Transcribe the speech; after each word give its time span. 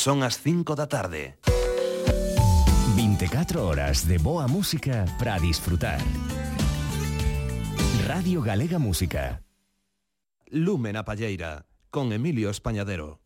Son 0.00 0.22
as 0.24 0.40
5 0.40 0.72
da 0.80 0.88
tarde. 0.88 1.36
24 2.96 3.60
horas 3.68 4.08
de 4.08 4.16
boa 4.16 4.48
música 4.48 5.04
para 5.18 5.36
disfrutar. 5.36 6.00
Radio 8.08 8.40
Galega 8.40 8.78
Música. 8.78 9.44
Lume 10.48 10.96
na 10.96 11.04
Palleira, 11.04 11.66
con 11.92 12.16
Emilio 12.16 12.48
Españadero. 12.48 13.19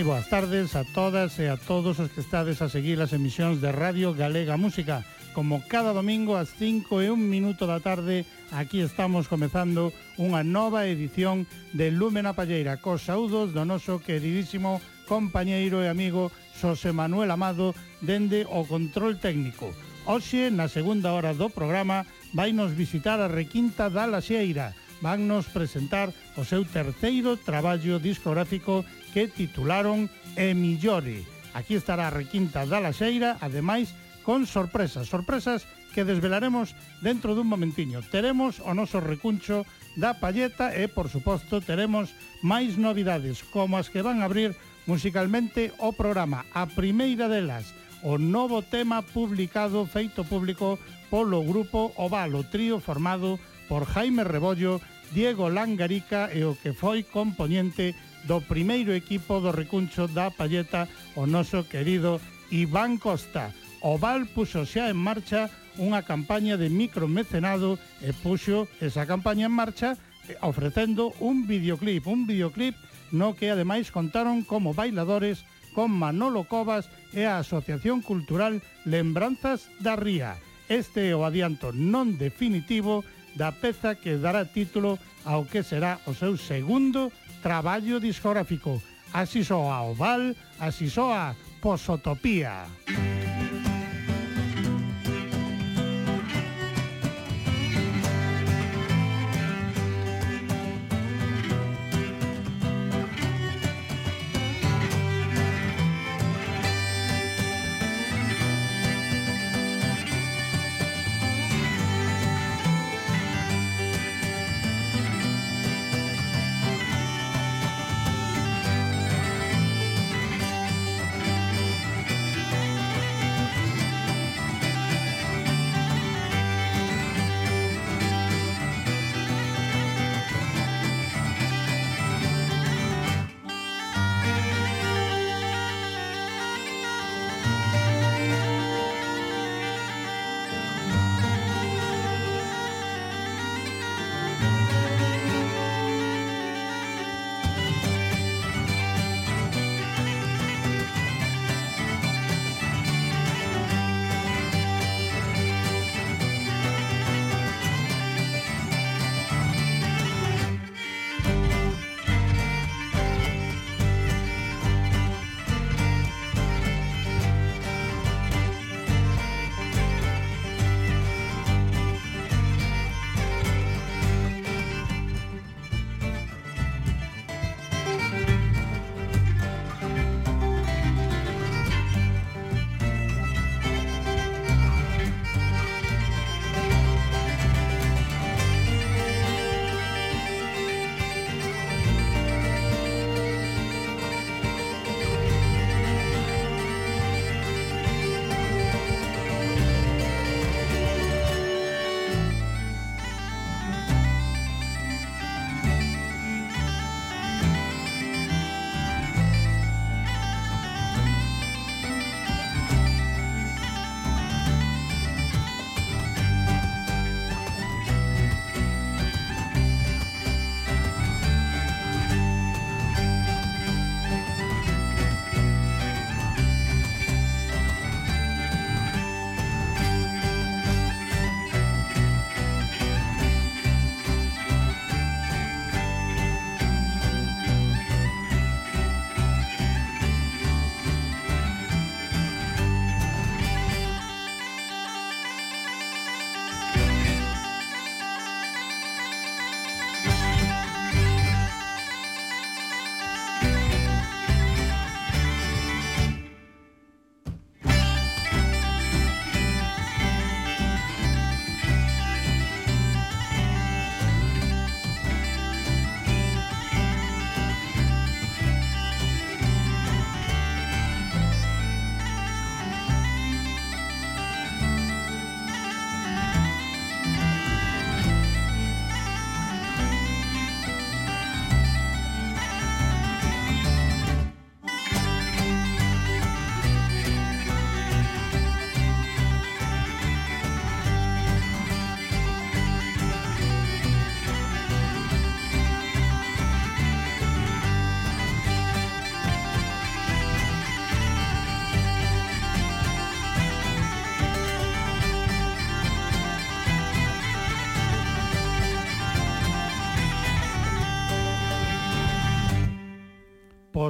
moi 0.00 0.16
boas 0.16 0.32
tardes 0.32 0.72
a 0.80 0.84
todas 0.96 1.36
e 1.36 1.52
a 1.52 1.60
todos 1.60 2.00
os 2.00 2.08
que 2.08 2.24
estades 2.24 2.64
a 2.64 2.72
seguir 2.72 2.96
as 3.04 3.12
emisións 3.12 3.60
de 3.60 3.68
Radio 3.68 4.16
Galega 4.16 4.56
Música. 4.56 5.04
Como 5.36 5.60
cada 5.68 5.92
domingo 5.92 6.40
ás 6.40 6.56
5 6.56 7.04
e 7.04 7.12
un 7.12 7.28
minuto 7.28 7.68
da 7.68 7.84
tarde, 7.84 8.24
aquí 8.48 8.80
estamos 8.80 9.28
comezando 9.28 9.92
unha 10.16 10.40
nova 10.40 10.88
edición 10.88 11.44
de 11.76 11.92
Lúmena 11.92 12.32
Palleira, 12.32 12.80
cos 12.80 13.04
saúdos 13.04 13.52
do 13.52 13.68
noso 13.68 14.00
queridísimo 14.00 14.80
compañeiro 15.04 15.84
e 15.84 15.92
amigo 15.92 16.32
Xosé 16.56 16.96
Manuel 16.96 17.28
Amado 17.28 17.76
dende 18.00 18.48
o 18.48 18.64
control 18.64 19.20
técnico. 19.20 19.68
Oxe, 20.08 20.48
na 20.48 20.72
segunda 20.72 21.12
hora 21.12 21.36
do 21.36 21.52
programa, 21.52 22.08
vai 22.32 22.56
nos 22.56 22.72
visitar 22.72 23.20
a 23.20 23.28
requinta 23.28 23.92
da 23.92 24.08
Laxeira. 24.08 24.72
Van 25.04 25.28
nos 25.28 25.48
presentar 25.48 26.12
o 26.36 26.44
seu 26.44 26.64
terceiro 26.64 27.36
traballo 27.36 27.96
discográfico 28.00 28.84
que 29.12 29.28
titularon 29.28 30.10
E 30.36 30.54
Millore. 30.54 31.26
Aquí 31.54 31.74
estará 31.74 32.08
a 32.08 32.14
requinta 32.14 32.66
da 32.66 32.78
Laxeira, 32.78 33.36
ademais, 33.42 33.90
con 34.22 34.46
sorpresas, 34.46 35.10
sorpresas 35.10 35.66
que 35.90 36.06
desvelaremos 36.06 36.78
dentro 37.02 37.34
dun 37.34 37.50
momentiño. 37.50 38.00
Teremos 38.06 38.62
o 38.62 38.70
noso 38.78 39.02
recuncho 39.02 39.66
da 39.98 40.22
palleta 40.22 40.70
e, 40.70 40.86
por 40.86 41.10
suposto, 41.10 41.58
teremos 41.58 42.14
máis 42.46 42.78
novidades, 42.78 43.42
como 43.50 43.74
as 43.74 43.90
que 43.90 44.06
van 44.06 44.22
a 44.22 44.30
abrir 44.30 44.54
musicalmente 44.86 45.74
o 45.82 45.90
programa. 45.90 46.46
A 46.54 46.70
primeira 46.70 47.26
delas, 47.26 47.74
o 48.06 48.16
novo 48.16 48.62
tema 48.62 49.02
publicado 49.02 49.84
feito 49.84 50.22
público 50.22 50.78
polo 51.10 51.42
grupo 51.42 51.90
Ovalo 51.98 52.46
Trío 52.46 52.78
formado 52.78 53.42
por 53.66 53.84
Jaime 53.84 54.22
Rebollo, 54.22 54.80
Diego 55.10 55.50
Langarica 55.50 56.30
e 56.30 56.46
o 56.46 56.54
que 56.54 56.70
foi 56.70 57.02
componente 57.02 57.98
do 58.24 58.40
primeiro 58.40 58.92
equipo 58.92 59.40
do 59.40 59.52
recuncho 59.52 60.08
da 60.08 60.32
Palleta 60.32 60.88
o 61.16 61.24
noso 61.24 61.64
querido 61.64 62.20
Iván 62.50 62.98
Costa. 62.98 63.54
O 63.80 63.96
Val 63.96 64.28
puxo 64.28 64.66
xa 64.68 64.92
en 64.92 64.98
marcha 64.98 65.48
unha 65.80 66.04
campaña 66.04 66.60
de 66.60 66.68
micromecenado 66.68 67.80
e 68.04 68.12
puxo 68.12 68.68
esa 68.82 69.08
campaña 69.08 69.48
en 69.48 69.54
marcha 69.54 69.96
eh, 70.28 70.36
ofrecendo 70.44 71.16
un 71.22 71.48
videoclip, 71.48 72.04
un 72.04 72.26
videoclip 72.28 72.76
no 73.10 73.34
que 73.34 73.50
ademais 73.50 73.88
contaron 73.90 74.44
como 74.44 74.76
bailadores 74.76 75.46
con 75.72 75.90
Manolo 75.90 76.44
Covas 76.44 76.90
e 77.14 77.24
a 77.24 77.38
Asociación 77.40 78.02
Cultural 78.02 78.62
Lembranzas 78.84 79.70
da 79.78 79.94
Ría. 79.94 80.36
Este 80.68 81.10
é 81.10 81.14
o 81.14 81.26
adianto 81.26 81.72
non 81.74 82.18
definitivo 82.18 83.02
da 83.38 83.54
peza 83.54 83.94
que 83.94 84.18
dará 84.18 84.46
título 84.46 84.98
ao 85.24 85.46
que 85.46 85.62
será 85.62 86.02
o 86.06 86.12
seu 86.14 86.34
segundo 86.34 87.14
traballo 87.42 88.00
discográfico. 88.00 88.80
Así 89.12 89.42
soa 89.44 89.82
Oval, 89.82 90.36
así 90.58 90.88
soa 90.88 91.34
Posotopía. 91.60 92.64
Posotopía. 92.64 93.19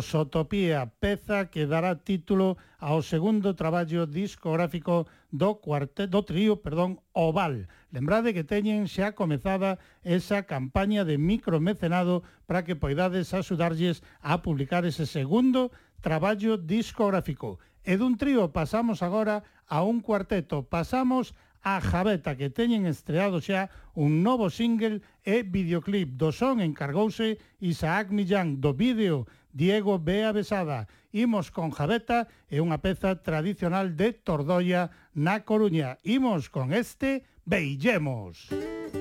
Prosotopía, 0.00 0.94
peza 0.99 1.52
que 1.52 1.69
dará 1.69 1.93
título 1.93 2.56
ao 2.81 3.05
segundo 3.05 3.52
traballo 3.52 4.08
discográfico 4.08 5.05
do 5.29 5.61
cuarte, 5.61 6.08
do 6.08 6.25
trío, 6.25 6.64
perdón, 6.64 7.05
Oval. 7.12 7.69
Lembrade 7.93 8.32
que 8.32 8.41
teñen 8.41 8.88
xa 8.88 9.12
comezada 9.12 9.76
esa 10.00 10.49
campaña 10.49 11.05
de 11.05 11.20
micromecenado 11.20 12.25
para 12.49 12.64
que 12.64 12.81
poidades 12.81 13.37
axudarlles 13.37 14.00
a 14.25 14.41
publicar 14.41 14.88
ese 14.88 15.05
segundo 15.05 15.69
traballo 16.00 16.56
discográfico. 16.56 17.61
E 17.85 18.00
dun 18.00 18.17
trío 18.17 18.56
pasamos 18.56 19.05
agora 19.05 19.44
a 19.69 19.85
un 19.85 20.00
cuarteto, 20.00 20.64
pasamos 20.64 21.37
a 21.61 21.76
Javeta, 21.85 22.41
que 22.41 22.49
teñen 22.49 22.88
estreado 22.88 23.37
xa 23.44 23.69
un 23.93 24.25
novo 24.25 24.49
single 24.49 25.05
e 25.29 25.44
videoclip. 25.44 26.17
Do 26.17 26.32
son 26.32 26.64
encargouse 26.64 27.37
Isaac 27.61 28.08
Millán 28.08 28.64
do 28.64 28.73
vídeo 28.73 29.29
Diego 29.52 29.99
Bea 29.99 30.32
Besada. 30.32 30.87
Imos 31.11 31.50
con 31.50 31.70
Javeta 31.75 32.31
e 32.47 32.62
unha 32.62 32.79
peza 32.79 33.19
tradicional 33.19 33.99
de 33.99 34.14
Tordoia 34.14 34.94
na 35.17 35.43
Coruña. 35.43 35.99
Imos 36.06 36.47
con 36.52 36.70
este 36.70 37.26
Beillemos. 37.50 38.47
Beillemos. 38.50 39.00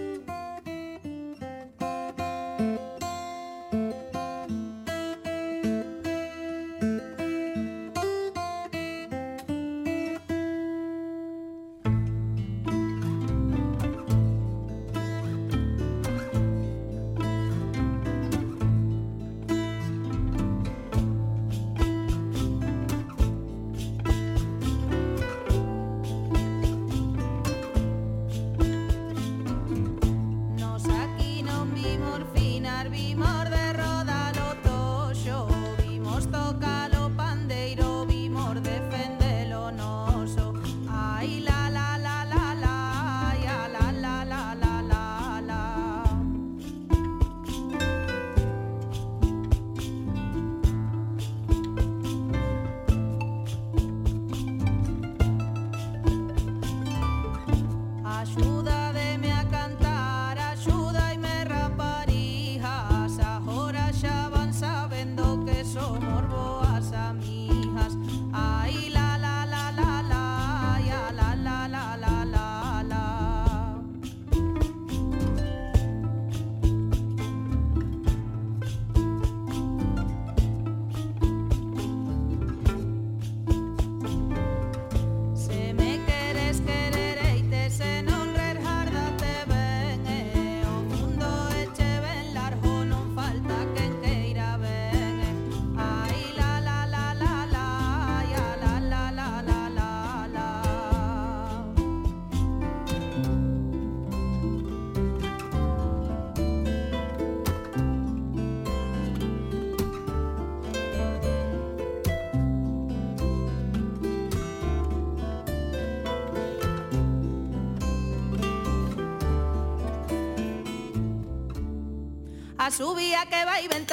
subía 122.72 123.26
que 123.26 123.46
va 123.46 123.62
y 123.62 123.68
ven. 123.68 123.89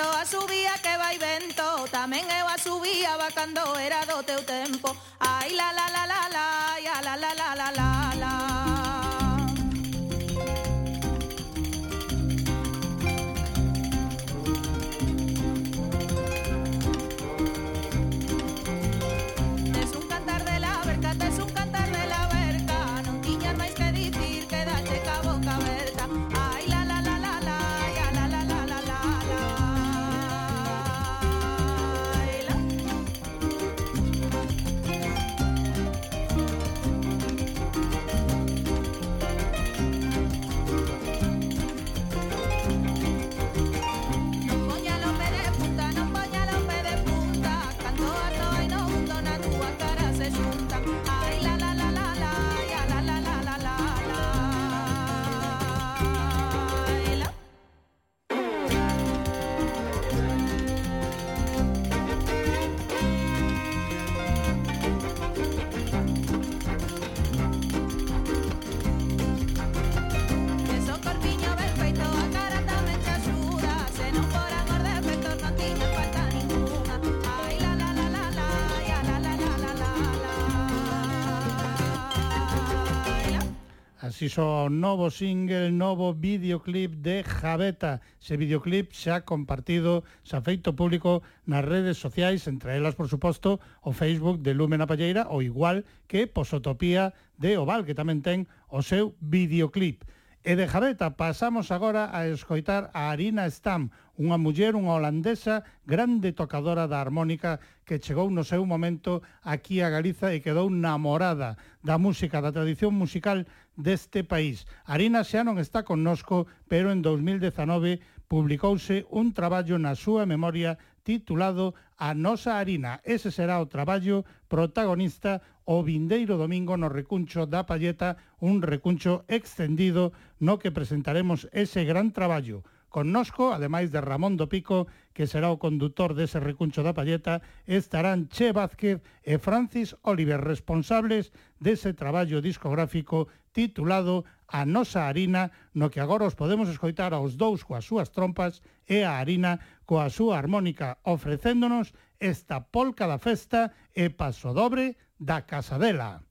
iso 84.27 84.69
novo 84.69 85.07
single, 85.11 85.71
novo 85.71 86.13
videoclip 86.13 86.99
de 86.99 87.23
Javeta. 87.23 88.03
Ese 88.19 88.35
videoclip 88.35 88.91
xa 88.91 89.23
compartido, 89.23 90.03
xa 90.27 90.43
feito 90.43 90.75
público 90.75 91.23
nas 91.47 91.63
redes 91.63 92.03
sociais, 92.03 92.51
entre 92.51 92.75
elas, 92.75 92.99
por 92.99 93.07
suposto, 93.07 93.63
o 93.87 93.95
Facebook 93.95 94.43
de 94.43 94.51
Lúmena 94.59 94.91
Palleira, 94.91 95.31
ou 95.31 95.47
igual 95.47 95.87
que 96.11 96.27
Posotopía 96.27 97.15
de 97.39 97.55
Oval, 97.55 97.87
que 97.87 97.95
tamén 97.95 98.19
ten 98.19 98.51
o 98.67 98.83
seu 98.83 99.15
videoclip. 99.23 100.03
E 100.47 100.55
de 100.55 100.71
Jareta 100.71 101.19
pasamos 101.19 101.75
agora 101.75 102.15
a 102.15 102.31
escoitar 102.31 102.95
a 102.95 103.11
Arina 103.11 103.51
Stam, 103.51 103.91
unha 104.15 104.39
muller, 104.39 104.79
unha 104.79 104.95
holandesa, 104.95 105.67
grande 105.83 106.31
tocadora 106.31 106.87
da 106.87 107.03
armónica 107.03 107.59
que 107.83 107.99
chegou 107.99 108.31
no 108.31 108.47
seu 108.47 108.63
momento 108.63 109.27
aquí 109.43 109.83
a 109.83 109.91
Galiza 109.91 110.31
e 110.31 110.39
quedou 110.39 110.71
namorada 110.71 111.59
da 111.83 111.99
música, 111.99 112.39
da 112.39 112.55
tradición 112.55 112.95
musical 112.95 113.43
deste 113.75 114.23
país. 114.23 114.71
Arina 114.87 115.27
xa 115.27 115.43
non 115.43 115.59
está 115.59 115.83
connosco, 115.83 116.47
pero 116.71 116.95
en 116.95 117.03
2019 117.03 117.99
publicouse 118.31 119.03
un 119.11 119.35
traballo 119.35 119.83
na 119.83 119.99
súa 119.99 120.31
memoria 120.31 120.79
titulado 121.07 121.79
A 121.95 122.19
nosa 122.19 122.59
harina. 122.59 122.99
Ese 123.07 123.31
será 123.31 123.63
o 123.63 123.71
traballo 123.71 124.27
protagonista 124.51 125.39
o 125.63 125.87
vindeiro 125.87 126.35
domingo 126.35 126.75
no 126.75 126.91
recuncho 126.91 127.47
da 127.47 127.63
Palleta, 127.63 128.19
un 128.43 128.59
recuncho 128.59 129.23
extendido 129.31 130.11
no 130.43 130.59
que 130.59 130.75
presentaremos 130.75 131.47
ese 131.55 131.87
gran 131.87 132.11
traballo 132.11 132.67
connosco, 132.97 133.53
ademais 133.53 133.93
de 133.93 134.01
Ramón 134.01 134.41
do 134.41 134.49
Pico, 134.49 134.89
que 135.13 135.29
será 135.29 135.53
o 135.53 135.61
condutor 135.61 136.17
dese 136.17 136.41
recuncho 136.41 136.81
da 136.81 136.97
palleta, 136.97 137.45
estarán 137.69 138.33
Che 138.33 138.57
Vázquez 138.57 139.05
e 139.21 139.37
Francis 139.37 139.93
Oliver, 140.01 140.41
responsables 140.41 141.29
dese 141.61 141.93
traballo 141.93 142.41
discográfico 142.41 143.29
titulado 143.57 144.29
A 144.47 144.69
nosa 144.69 145.09
harina, 145.09 145.49
no 145.73 145.89
que 145.89 145.99
agora 146.05 146.29
os 146.29 146.37
podemos 146.37 146.69
escoitar 146.69 147.17
aos 147.17 147.41
dous 147.41 147.65
coas 147.65 147.89
súas 147.89 148.13
trompas 148.13 148.61
e 148.85 149.01
a 149.01 149.17
harina 149.17 149.65
coa 149.89 150.13
súa 150.13 150.37
armónica 150.37 151.01
ofrecéndonos 151.09 151.97
esta 152.21 152.61
polca 152.69 153.09
da 153.09 153.17
festa 153.17 153.73
e 153.97 154.13
paso 154.13 154.53
dobre 154.53 155.01
da 155.17 155.49
Casadela. 155.49 156.26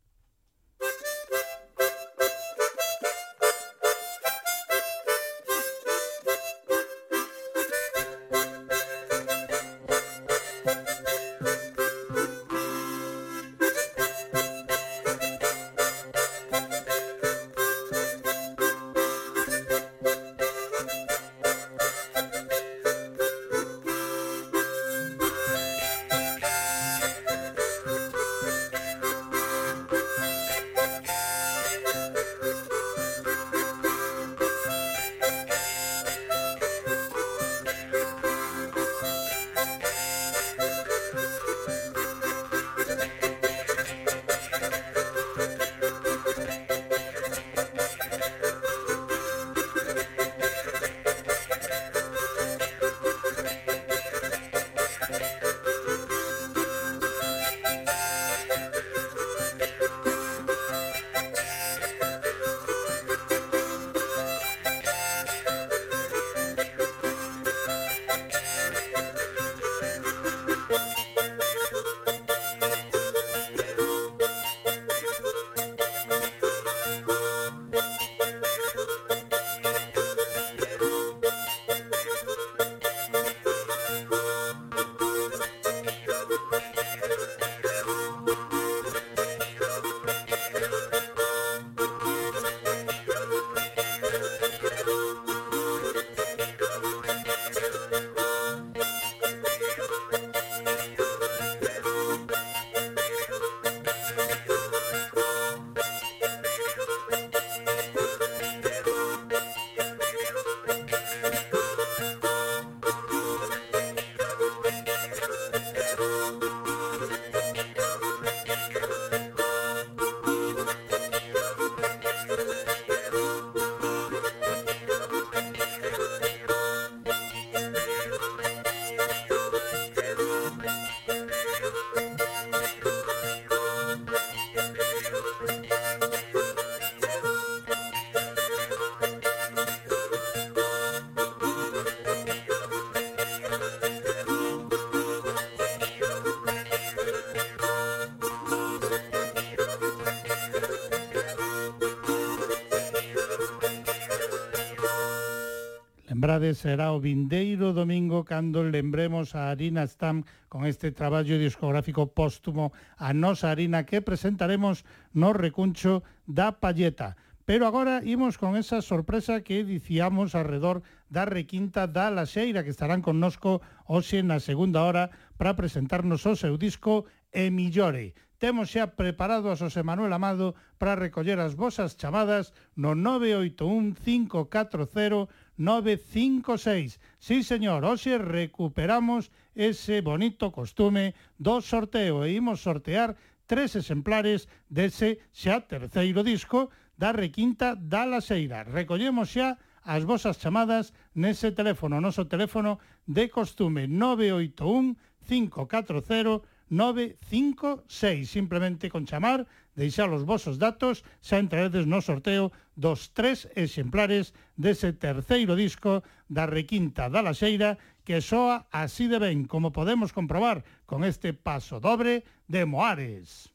novidades 156.36 156.60
será 156.60 156.92
o 156.92 157.00
vindeiro 157.00 157.72
domingo 157.72 158.28
cando 158.28 158.60
lembremos 158.60 159.40
a 159.40 159.56
Arina 159.56 159.88
Stam 159.88 160.28
con 160.52 160.68
este 160.68 160.92
traballo 160.92 161.40
discográfico 161.40 162.12
póstumo 162.12 162.76
a 163.00 163.16
nosa 163.16 163.56
Arina 163.56 163.88
que 163.88 164.04
presentaremos 164.04 164.84
no 165.16 165.32
recuncho 165.32 166.04
da 166.28 166.60
Palleta. 166.60 167.16
Pero 167.48 167.64
agora 167.64 168.04
imos 168.04 168.36
con 168.36 168.60
esa 168.60 168.84
sorpresa 168.84 169.48
que 169.48 169.64
dicíamos 169.64 170.36
alrededor 170.36 170.84
da 171.08 171.24
requinta 171.24 171.88
da 171.88 172.12
Laxeira 172.12 172.68
que 172.68 172.76
estarán 172.76 173.00
connosco 173.00 173.64
hoxe 173.88 174.20
na 174.20 174.44
segunda 174.44 174.84
hora 174.84 175.16
para 175.40 175.56
presentarnos 175.56 176.28
o 176.28 176.36
seu 176.36 176.60
disco 176.60 177.08
E 177.32 177.48
Millore. 177.48 178.12
Temos 178.36 178.76
xa 178.76 179.00
preparado 179.00 179.48
a 179.48 179.56
Xosé 179.56 179.80
Manuel 179.88 180.12
Amado 180.12 180.60
para 180.76 181.00
recoller 181.00 181.40
as 181.40 181.56
vosas 181.56 181.96
chamadas 181.96 182.52
no 182.76 182.92
981 182.92 183.96
540 183.96 185.32
956. 185.58 187.00
Sí, 187.20 187.44
señor, 187.44 187.86
hoxe 187.86 188.18
recuperamos 188.18 189.32
ese 189.56 190.02
bonito 190.02 190.52
costume 190.52 191.16
do 191.40 191.64
sorteo 191.64 192.28
e 192.28 192.36
imos 192.36 192.60
sortear 192.62 193.16
tres 193.48 193.76
exemplares 193.76 194.52
dese 194.68 195.24
xa 195.32 195.64
terceiro 195.64 196.22
disco 196.26 196.70
da 197.00 197.16
requinta 197.16 197.76
da 197.76 198.04
Laseira. 198.04 198.68
Recollemos 198.68 199.32
xa 199.32 199.56
as 199.86 200.04
vosas 200.04 200.42
chamadas 200.42 200.92
nese 201.14 201.54
teléfono, 201.54 202.02
noso 202.02 202.26
teléfono 202.26 202.82
de 203.06 203.30
costume 203.30 203.88
981 203.88 204.98
540 205.24 206.42
956. 206.70 208.30
Simplemente 208.30 208.90
con 208.90 209.06
chamar 209.06 209.46
deixar 209.76 210.10
os 210.10 210.24
vosos 210.24 210.58
datos, 210.58 211.04
xa 211.20 211.38
entraredes 211.40 211.86
no 211.86 212.00
sorteo 212.00 212.52
dos 212.76 213.12
tres 213.12 213.48
exemplares 213.56 214.32
dese 214.56 214.96
terceiro 214.96 215.56
disco 215.56 216.04
da 216.32 216.48
Requinta 216.48 217.12
da 217.12 217.22
Laxeira 217.22 217.78
que 218.08 218.24
soa 218.24 218.68
así 218.72 219.08
de 219.12 219.20
ben, 219.20 219.46
como 219.46 219.76
podemos 219.76 220.16
comprobar 220.16 220.64
con 220.90 221.04
este 221.04 221.36
paso 221.36 221.80
dobre 221.80 222.24
de 222.48 222.64
Moares. 222.64 223.55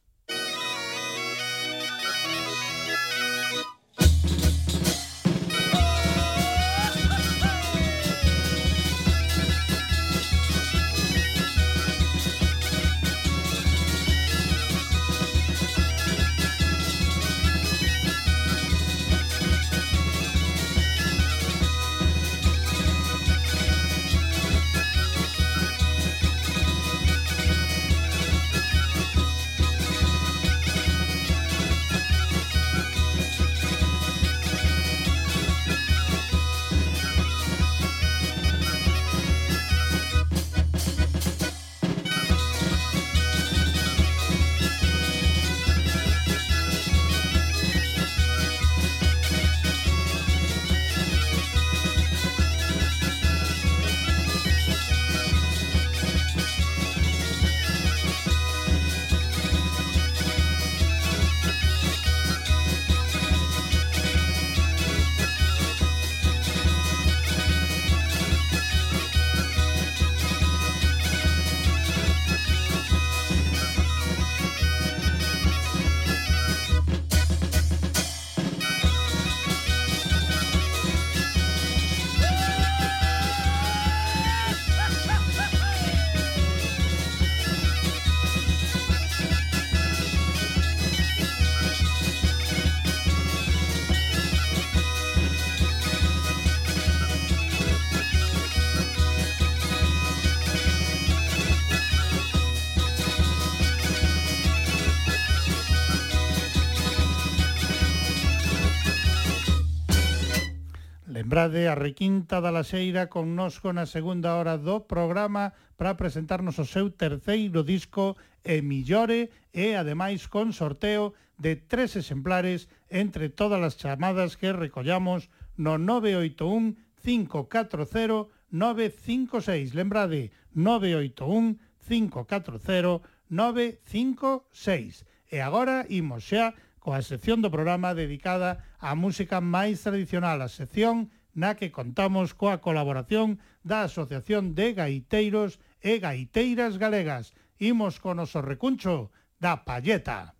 Lembrade 111.41 111.73
a 111.73 111.73
requinta 111.73 112.37
da 112.37 112.53
Laxeira 112.53 113.09
connosco 113.09 113.73
na 113.73 113.89
segunda 113.89 114.37
hora 114.37 114.61
do 114.61 114.85
programa 114.85 115.57
para 115.73 115.97
presentarnos 115.97 116.61
o 116.61 116.69
seu 116.69 116.93
terceiro 116.93 117.65
disco 117.65 118.13
e 118.45 118.61
millore 118.61 119.33
e 119.49 119.73
ademais 119.73 120.29
con 120.29 120.53
sorteo 120.53 121.17
de 121.41 121.57
tres 121.57 121.97
exemplares 121.97 122.69
entre 122.93 123.33
todas 123.33 123.57
as 123.57 123.73
chamadas 123.73 124.37
que 124.37 124.53
recollamos 124.53 125.33
no 125.57 125.81
981 125.81 126.77
540 127.01 128.29
956. 128.53 129.73
Lembrade 129.73 130.29
981 130.53 131.57
540 131.81 133.01
956. 133.33 135.09
E 135.33 135.41
agora 135.41 135.89
imos 135.89 136.21
xa 136.21 136.53
coa 136.77 137.01
sección 137.01 137.41
do 137.41 137.49
programa 137.49 137.97
dedicada 137.97 138.61
á 138.77 138.93
música 138.93 139.41
máis 139.41 139.81
tradicional, 139.81 140.37
a 140.45 140.49
sección 140.49 141.09
na 141.33 141.55
que 141.55 141.71
contamos 141.71 142.33
coa 142.37 142.59
colaboración 142.59 143.39
da 143.63 143.87
Asociación 143.87 144.55
de 144.57 144.73
Gaiteiros 144.77 145.59
e 145.81 145.99
Gaiteiras 145.99 146.77
Galegas. 146.77 147.33
Imos 147.59 147.99
con 148.03 148.17
o 148.17 148.25
noso 148.25 148.39
recuncho 148.41 149.11
da 149.39 149.63
Palleta. 149.67 150.33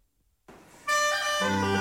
Música 1.41 1.80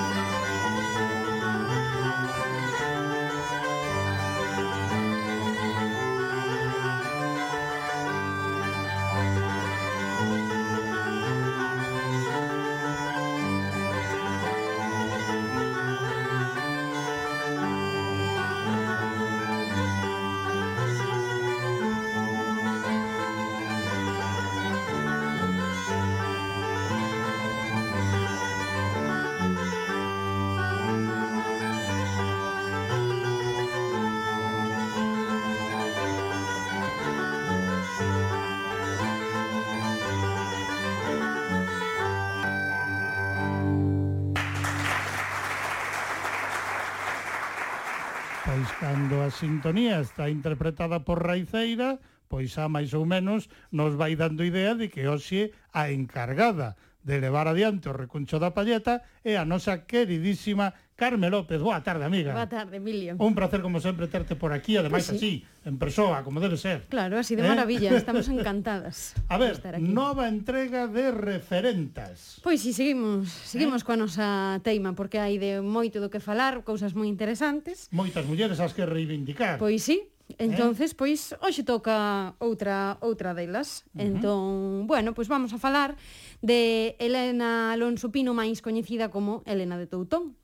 sintonía 49.61 50.01
está 50.01 50.31
interpretada 50.33 51.05
por 51.05 51.21
Raiceira, 51.21 52.01
pois 52.33 52.57
a 52.57 52.65
máis 52.65 52.97
ou 52.97 53.05
menos 53.05 53.53
nos 53.69 53.93
vai 53.93 54.17
dando 54.17 54.41
idea 54.41 54.73
de 54.73 54.89
que 54.89 55.05
hoxe 55.05 55.53
a 55.69 55.93
encargada 55.93 56.81
de 57.05 57.21
levar 57.21 57.45
adiante 57.45 57.93
o 57.93 57.93
recuncho 57.93 58.41
da 58.41 58.57
palleta 58.57 59.05
é 59.21 59.37
a 59.37 59.45
nosa 59.45 59.85
queridísima 59.85 60.73
Carme 61.01 61.31
López, 61.31 61.63
boa 61.63 61.81
tarde, 61.81 62.05
amiga. 62.05 62.35
Boa 62.35 62.47
tarde, 62.47 62.77
Emilio. 62.77 63.17
Un 63.17 63.35
placer, 63.35 63.63
como 63.63 63.81
sempre, 63.81 64.07
terte 64.07 64.37
por 64.37 64.53
aquí, 64.53 64.77
ademais 64.77 65.09
pues 65.09 65.19
sí. 65.19 65.41
así, 65.41 65.45
en 65.65 65.79
persoa, 65.79 66.23
como 66.23 66.41
debe 66.41 66.59
ser. 66.59 66.85
Claro, 66.91 67.17
así 67.17 67.35
de 67.37 67.43
¿Eh? 67.43 67.49
maravilla, 67.49 67.97
estamos 67.97 68.29
encantadas. 68.29 69.15
A 69.29 69.39
ver, 69.39 69.53
estar 69.53 69.75
aquí. 69.77 69.89
nova 69.89 70.29
entrega 70.29 70.89
de 70.89 71.11
referentas. 71.11 72.37
Pois 72.45 72.61
si, 72.61 72.75
sí, 72.75 72.85
seguimos, 72.85 73.33
¿Eh? 73.33 73.49
seguimos 73.49 73.81
¿Eh? 73.81 73.85
coa 73.89 73.97
nosa 73.97 74.61
teima, 74.61 74.93
porque 74.93 75.17
hai 75.17 75.41
de 75.41 75.65
moito 75.65 76.05
do 76.05 76.13
que 76.13 76.21
falar, 76.21 76.69
cousas 76.69 76.93
moi 76.93 77.09
interesantes. 77.09 77.89
Moitas 77.97 78.29
mulleres 78.29 78.61
as 78.61 78.77
que 78.77 78.85
reivindicar. 78.85 79.57
Pois 79.57 79.81
sí, 79.81 80.05
¿Eh? 80.37 80.37
Entonces, 80.53 80.93
eh? 80.93 80.97
pois 81.01 81.33
hoxe 81.41 81.65
toca 81.65 82.37
outra 82.39 83.01
outra 83.01 83.33
delas. 83.33 83.89
Uh 83.97 83.99
-huh. 83.99 84.05
Entón, 84.05 84.85
bueno, 84.85 85.17
pois 85.17 85.33
vamos 85.33 85.57
a 85.57 85.59
falar 85.59 85.97
de 86.45 86.95
Elena 87.01 87.73
Alonso 87.73 88.13
Pino, 88.13 88.37
máis 88.37 88.61
coñecida 88.61 89.09
como 89.09 89.41
Elena 89.49 89.81
de 89.81 89.89
Toutón 89.89 90.37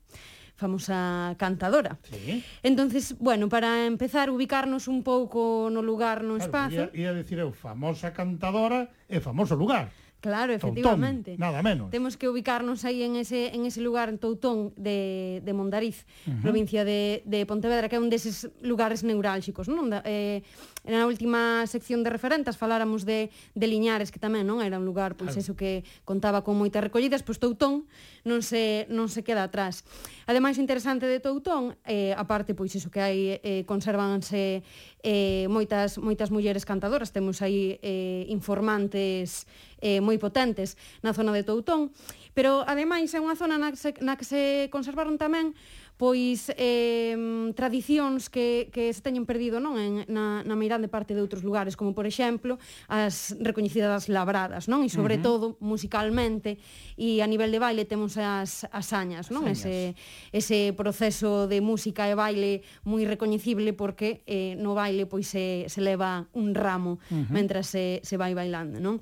famosa 0.57 1.35
cantadora. 1.37 1.97
Sí. 2.01 2.43
Entonces, 2.63 3.15
bueno, 3.19 3.47
para 3.47 3.85
empezar 3.85 4.29
ubicarnos 4.29 4.89
un 4.89 5.03
pouco 5.03 5.69
no 5.71 5.85
lugar, 5.85 6.25
no 6.25 6.35
espazo. 6.35 6.89
Claro, 6.89 6.91
ia, 6.97 7.07
ia 7.07 7.13
decir 7.13 7.37
eu 7.37 7.53
famosa 7.53 8.11
cantadora 8.11 8.89
e 9.07 9.21
famoso 9.21 9.53
lugar. 9.55 9.93
Claro, 10.19 10.51
efectivamente. 10.51 11.37
Toutón, 11.37 11.45
nada 11.45 11.61
menos. 11.61 11.93
Temos 11.93 12.17
que 12.17 12.27
ubicarnos 12.27 12.83
aí 12.89 13.05
en 13.05 13.15
ese 13.15 13.53
en 13.53 13.69
ese 13.69 13.85
lugar 13.85 14.09
en 14.09 14.17
Toutón 14.17 14.73
de 14.73 15.45
de 15.45 15.53
Mondariz, 15.53 16.09
uh 16.25 16.33
-huh. 16.33 16.41
provincia 16.41 16.81
de 16.81 17.21
de 17.29 17.45
Pontevedra, 17.45 17.85
que 17.85 17.95
é 17.95 18.01
un 18.01 18.09
deses 18.09 18.49
lugares 18.65 19.05
neurálxicos, 19.05 19.69
non? 19.69 19.93
Da, 19.93 20.01
eh 20.09 20.41
e 20.87 20.95
na 20.95 21.03
última 21.03 21.67
sección 21.67 21.99
de 21.99 22.07
referentes 22.07 22.55
faláramos 22.55 23.03
de, 23.03 23.27
de 23.51 23.67
Liñares, 23.67 24.07
que 24.07 24.23
tamén 24.23 24.47
non 24.47 24.63
era 24.63 24.79
un 24.79 24.87
lugar, 24.87 25.19
pois 25.19 25.35
claro. 25.35 25.43
eso 25.43 25.53
que 25.59 25.83
contaba 26.07 26.47
con 26.47 26.55
moitas 26.55 26.79
recollidas, 26.79 27.27
pois 27.27 27.43
Toutón 27.43 27.83
non 28.23 28.39
se, 28.39 28.87
non 28.87 29.11
se 29.11 29.19
queda 29.19 29.43
atrás. 29.43 29.83
Ademais, 30.23 30.55
interesante 30.55 31.03
de 31.03 31.19
Toutón, 31.19 31.75
eh, 31.83 32.15
aparte, 32.15 32.55
pois 32.55 32.71
iso 32.71 32.87
que 32.87 33.03
hai, 33.03 33.19
eh, 33.43 33.67
conservanse 33.67 34.63
eh, 35.03 35.45
moitas, 35.51 35.99
moitas 35.99 36.31
mulleres 36.31 36.63
cantadoras, 36.63 37.11
temos 37.11 37.43
aí 37.43 37.75
eh, 37.83 38.23
informantes 38.31 39.43
eh, 39.83 39.99
moi 39.99 40.17
potentes 40.17 40.79
na 41.03 41.11
zona 41.11 41.35
de 41.35 41.43
Toutón, 41.43 41.91
pero 42.31 42.63
ademais 42.63 43.11
é 43.13 43.19
unha 43.19 43.35
zona 43.35 43.59
na 43.59 43.75
que 43.75 43.79
se, 43.79 43.91
na 44.01 44.15
que 44.15 44.25
se 44.25 44.71
conservaron 44.73 45.19
tamén 45.19 45.51
pois 45.97 46.53
eh, 46.55 47.17
tradicións 47.57 48.29
que, 48.29 48.69
que 48.69 48.93
se 48.93 49.01
teñen 49.01 49.25
perdido 49.25 49.57
non 49.57 49.81
en, 49.81 50.05
na, 50.05 50.45
na 50.45 50.53
meirán 50.53 50.85
de 50.85 50.93
parte 50.93 51.17
de 51.17 51.25
outros 51.25 51.41
lugares, 51.41 51.73
como 51.73 51.97
por 51.97 52.05
exemplo 52.05 52.61
as 52.85 53.33
recoñecidas 53.41 54.05
labradas, 54.05 54.69
non? 54.69 54.85
E 54.85 54.93
sobre 54.93 55.17
uh 55.17 55.25
-huh. 55.25 55.27
todo 55.27 55.45
musicalmente 55.57 56.61
e 57.01 57.25
a 57.25 57.27
nivel 57.27 57.49
de 57.49 57.57
baile 57.57 57.89
temos 57.89 58.13
as 58.21 58.69
asañas, 58.69 59.33
non? 59.33 59.49
Asañas. 59.49 59.65
Ese, 59.65 59.97
ese 60.29 60.59
proceso 60.77 61.49
de 61.49 61.65
música 61.65 62.05
e 62.05 62.13
baile 62.13 62.61
moi 62.85 63.01
recoñecible 63.01 63.73
porque 63.73 64.21
eh, 64.29 64.53
no 64.61 64.77
baile 64.77 65.09
pois 65.09 65.25
se, 65.25 65.65
se 65.65 65.81
leva 65.81 66.29
un 66.37 66.53
ramo 66.53 67.01
uh 67.09 67.25
-huh. 67.25 67.33
mentre 67.33 67.65
se, 67.65 68.05
se 68.05 68.21
vai 68.21 68.37
bailando, 68.37 68.77
non? 68.77 69.01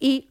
E 0.00 0.29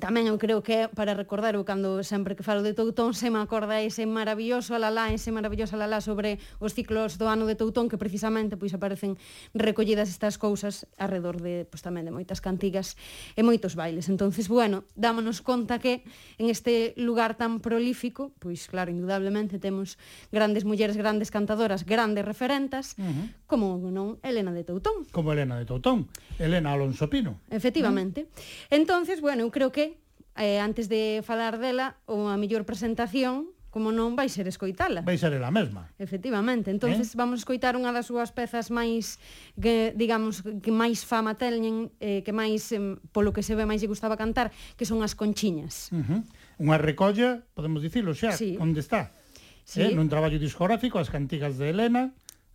Tamén 0.00 0.32
eu 0.32 0.40
creo 0.40 0.64
que 0.64 0.88
para 0.88 1.12
recordar 1.12 1.60
o 1.60 1.62
cando 1.68 2.00
sempre 2.00 2.32
que 2.32 2.40
falo 2.40 2.64
de 2.64 2.72
Toutón 2.72 3.12
se 3.12 3.28
me 3.28 3.36
acorda 3.36 3.84
ese 3.84 4.08
maravilloso 4.08 4.72
alalá, 4.72 5.12
ese 5.12 5.28
maravilloso 5.28 5.76
alalá 5.76 6.00
sobre 6.00 6.40
os 6.56 6.72
ciclos 6.72 7.20
do 7.20 7.28
ano 7.28 7.44
de 7.44 7.52
Toutón 7.52 7.92
que 7.92 8.00
precisamente 8.00 8.56
pois 8.56 8.72
aparecen 8.72 9.20
recollidas 9.52 10.08
estas 10.08 10.40
cousas 10.40 10.88
arredor 10.96 11.44
de 11.44 11.68
pois 11.68 11.84
tamén 11.84 12.08
de 12.08 12.16
moitas 12.16 12.40
cantigas 12.40 12.96
e 13.36 13.44
moitos 13.44 13.76
bailes. 13.76 14.08
Entonces, 14.08 14.48
bueno, 14.48 14.88
dámonos 14.96 15.44
conta 15.44 15.76
que 15.76 16.00
en 16.40 16.48
este 16.48 16.96
lugar 16.96 17.36
tan 17.36 17.60
prolífico, 17.60 18.32
pois 18.40 18.72
claro, 18.72 18.88
indudablemente 18.88 19.60
temos 19.60 20.00
grandes 20.32 20.64
mulleres, 20.64 20.96
grandes 20.96 21.28
cantadoras, 21.28 21.84
grandes 21.84 22.24
referentas, 22.24 22.96
uh 22.96 23.04
-huh. 23.04 23.26
como 23.44 23.76
non 23.92 24.16
Elena 24.24 24.56
de 24.56 24.64
Toutón. 24.64 25.04
Como 25.12 25.36
Elena 25.36 25.60
de 25.60 25.68
Toutón, 25.68 26.08
Elena 26.40 26.72
Alonso 26.72 27.12
Pino. 27.12 27.44
Efectivamente. 27.52 28.24
Uh 28.24 28.26
-huh. 28.32 28.80
Entonces, 28.80 29.20
bueno, 29.20 29.44
eu 29.44 29.52
creo 29.52 29.68
que 29.68 29.89
eh, 30.36 30.60
antes 30.60 30.86
de 30.88 31.22
falar 31.24 31.58
dela, 31.58 31.96
ou 32.06 32.28
a 32.28 32.36
mellor 32.36 32.62
presentación, 32.66 33.50
como 33.70 33.94
non 33.94 34.18
vai 34.18 34.26
ser 34.26 34.50
escoitala. 34.50 35.06
Vai 35.06 35.14
ser 35.14 35.30
ela 35.30 35.54
mesma. 35.54 35.94
Efectivamente. 35.96 36.74
Entonces 36.74 37.14
eh? 37.14 37.16
vamos 37.16 37.46
escoitar 37.46 37.78
unha 37.78 37.94
das 37.94 38.10
súas 38.10 38.34
pezas 38.34 38.68
máis 38.74 39.22
que 39.54 39.94
digamos 39.94 40.42
que 40.42 40.74
máis 40.74 41.06
fama 41.06 41.38
teñen, 41.38 41.94
eh, 42.02 42.26
que 42.26 42.34
máis 42.34 42.74
eh, 42.74 42.98
polo 43.14 43.30
que 43.30 43.46
se 43.46 43.54
ve 43.54 43.62
máis 43.64 43.78
lle 43.78 43.86
gustaba 43.86 44.18
cantar, 44.18 44.50
que 44.74 44.82
son 44.82 45.06
as 45.06 45.14
conchiñas. 45.14 45.94
Uh 45.94 46.02
-huh. 46.02 46.20
Unha 46.58 46.76
recolla, 46.82 47.46
podemos 47.54 47.80
dicilo 47.80 48.10
xa, 48.12 48.34
sí. 48.34 48.58
onde 48.58 48.82
está? 48.82 49.14
Sí. 49.62 49.86
Eh, 49.86 49.94
nun 49.94 50.10
traballo 50.10 50.42
discográfico, 50.42 50.98
as 50.98 51.06
cantigas 51.06 51.54
de 51.54 51.70
Helena, 51.70 52.10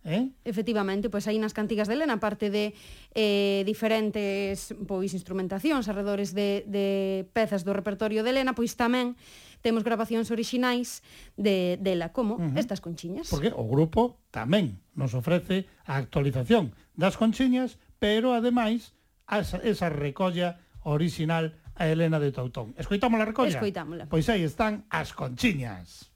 Eh? 0.06 0.30
Efectivamente, 0.46 1.10
pois 1.10 1.26
aí 1.26 1.34
nas 1.42 1.50
cantigas 1.50 1.90
de 1.90 1.98
Elena, 1.98 2.22
parte 2.22 2.46
de 2.46 2.78
eh, 3.10 3.66
diferentes 3.66 4.70
pois 4.86 5.10
instrumentacións 5.10 5.90
arredores 5.90 6.30
de, 6.30 6.62
de 6.70 7.26
pezas 7.34 7.66
do 7.66 7.74
repertorio 7.74 8.22
de 8.22 8.30
Elena, 8.30 8.54
pois 8.54 8.78
tamén 8.78 9.18
temos 9.66 9.82
grabacións 9.82 10.30
orixinais 10.30 11.02
de, 11.34 11.74
dela, 11.82 12.14
como 12.14 12.38
uh 12.38 12.46
-huh. 12.46 12.54
estas 12.54 12.78
conchiñas. 12.78 13.26
Porque 13.26 13.50
o 13.50 13.66
grupo 13.66 14.22
tamén 14.30 14.78
nos 14.94 15.18
ofrece 15.18 15.66
a 15.90 15.98
actualización 15.98 16.70
das 16.94 17.18
conchiñas, 17.18 17.82
pero 17.98 18.30
ademais 18.30 18.94
esa, 19.26 19.58
esa 19.66 19.90
recolla 19.90 20.62
orixinal 20.86 21.58
a 21.74 21.90
Helena 21.90 22.22
de 22.22 22.30
Tautón. 22.30 22.78
a 22.78 23.26
recolla? 23.26 23.58
Escoitámola. 23.58 24.06
Pois 24.06 24.30
aí 24.30 24.46
están 24.46 24.86
as 24.88 25.12
conchiñas. 25.12 26.14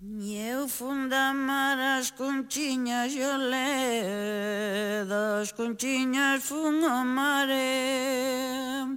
E 0.00 0.36
eu 0.48 0.68
fun 0.68 1.10
as 1.12 2.12
conchiñas 2.12 3.12
e 3.12 3.20
olé 3.20 5.04
Das 5.08 5.50
conchiñas 5.50 6.40
fun 6.40 6.84
o 6.84 7.04
mare. 7.04 8.96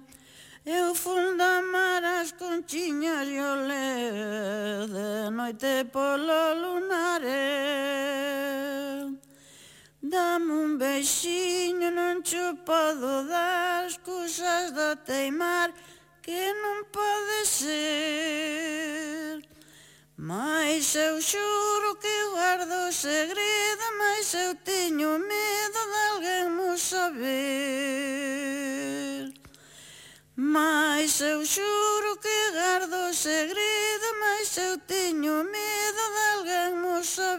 Eu 0.64 0.94
fun 0.94 1.42
as 1.42 2.34
conchiñas 2.34 3.28
e 3.28 3.42
olé 3.42 4.86
De 4.94 5.32
noite 5.32 5.86
polo 5.92 6.54
lunare. 6.62 7.50
Dame 10.04 10.54
un 10.54 10.78
beixiño 10.78 11.90
non 11.90 12.22
cho 12.22 12.54
podo 12.64 13.26
dar 13.26 13.88
Excusas 13.88 14.72
da 14.72 14.96
teimar 14.98 15.74
que 16.22 16.54
non 16.62 16.86
pode 16.94 17.48
ser. 17.48 19.51
Mais 20.24 20.94
eu 20.94 21.20
xuro 21.20 21.96
que 21.96 22.30
guardo 22.30 22.88
o 22.88 22.92
segredo 22.94 23.84
Mais 23.98 24.32
eu 24.36 24.54
teño 24.54 25.18
medo 25.18 25.80
de 25.92 25.98
alguén 26.12 26.52
mo 26.52 26.78
saber. 26.78 27.34
Mais 30.36 31.20
eu 31.22 31.44
xuro 31.44 32.18
que 32.22 32.52
guardo 32.52 33.10
o 33.10 33.14
segredo 33.16 34.08
Mais 34.20 34.56
eu 34.58 34.78
teño 34.78 35.44
medo 35.44 36.04
de 36.14 36.24
alguén 36.36 36.78
mo 36.80 37.04
saber 37.04 37.31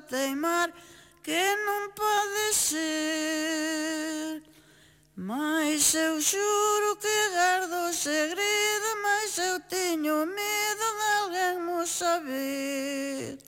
teimar 0.00 0.72
que 1.22 1.42
non 1.66 1.92
pode 1.92 2.46
ser. 2.54 4.42
Mas 5.18 5.94
eu 5.98 6.20
xuro 6.22 6.94
que 7.02 7.18
gardo 7.34 7.90
o 7.90 7.92
segredo 7.92 8.88
Mas 9.02 9.36
eu 9.36 9.58
teño 9.66 10.24
medo 10.24 10.86
de 10.98 11.06
alguén 11.18 11.56
mo 11.66 11.82
saber. 11.82 13.38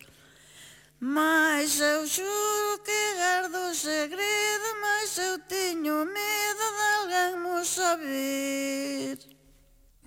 Mas 0.99 1.79
eu 1.79 2.03
xuro 2.07 2.83
que 2.83 3.01
gardo 3.23 3.71
o 3.71 3.75
segredo 3.75 4.69
Mas 4.83 5.15
eu 5.19 5.39
teño 5.47 6.05
medo 6.05 6.65
de 6.77 6.85
alguén 6.99 7.33
mo 7.39 7.63
saber. 7.63 9.15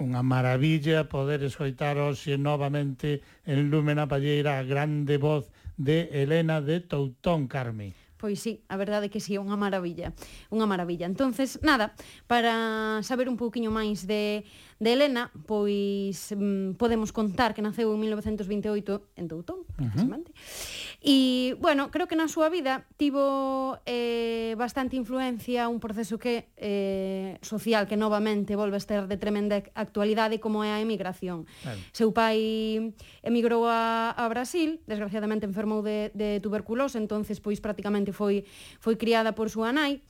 Unha 0.04 0.20
maravilla 0.20 1.08
poder 1.08 1.48
escoitar 1.48 1.96
hoxe 1.96 2.36
novamente 2.36 3.24
en 3.48 3.72
Lúmena 3.72 4.04
Palleira 4.04 4.60
a 4.60 4.68
grande 4.68 5.16
voz 5.16 5.48
de 5.78 6.10
Elena 6.24 6.62
de 6.62 6.80
Toutón, 6.80 7.48
Carmi. 7.48 7.94
Pois 8.24 8.40
sí, 8.40 8.64
a 8.72 8.80
verdade 8.80 9.08
é 9.08 9.12
que 9.12 9.20
sí, 9.20 9.36
é 9.36 9.42
unha 9.44 9.60
maravilla, 9.60 10.16
unha 10.48 10.64
maravilla. 10.64 11.04
Entonces, 11.12 11.60
nada, 11.60 11.92
para 12.24 13.04
saber 13.04 13.28
un 13.28 13.36
pouquiño 13.36 13.68
máis 13.68 14.08
de 14.08 14.48
de 14.84 14.92
Elena, 14.92 15.32
pois 15.48 16.36
mm, 16.36 16.76
podemos 16.76 17.16
contar 17.16 17.56
que 17.56 17.64
naceu 17.64 17.88
en 17.96 18.00
1928 18.04 19.16
en 19.16 19.26
Doutón, 19.32 19.64
precisamente. 19.80 20.36
Uh 20.36 20.36
-huh. 20.36 20.94
E, 21.04 21.56
bueno, 21.60 21.92
creo 21.92 22.08
que 22.08 22.20
na 22.20 22.28
súa 22.28 22.48
vida 22.52 22.88
tivo 23.00 23.80
eh, 23.84 24.56
bastante 24.60 24.96
influencia 24.96 25.68
un 25.72 25.80
proceso 25.80 26.20
que 26.20 26.52
eh, 26.56 27.40
social 27.44 27.88
que 27.88 27.96
novamente 27.96 28.56
volve 28.56 28.76
a 28.76 28.84
estar 28.84 29.08
de 29.08 29.16
tremenda 29.20 29.64
actualidade 29.76 30.40
como 30.40 30.64
é 30.64 30.72
a 30.72 30.80
emigración. 30.84 31.48
Claro. 31.64 31.80
Seu 31.92 32.16
pai 32.16 32.96
emigrou 33.24 33.68
a, 33.68 34.12
a 34.16 34.28
Brasil, 34.28 34.84
desgraciadamente 34.88 35.48
enfermou 35.48 35.84
de, 35.84 36.12
de 36.16 36.44
tuberculose, 36.44 37.00
entonces 37.00 37.40
pois 37.40 37.60
prácticamente 37.64 38.12
foi 38.12 38.44
foi 38.80 38.96
criada 39.00 39.32
por 39.32 39.48
súa 39.48 39.72
nai. 39.72 40.04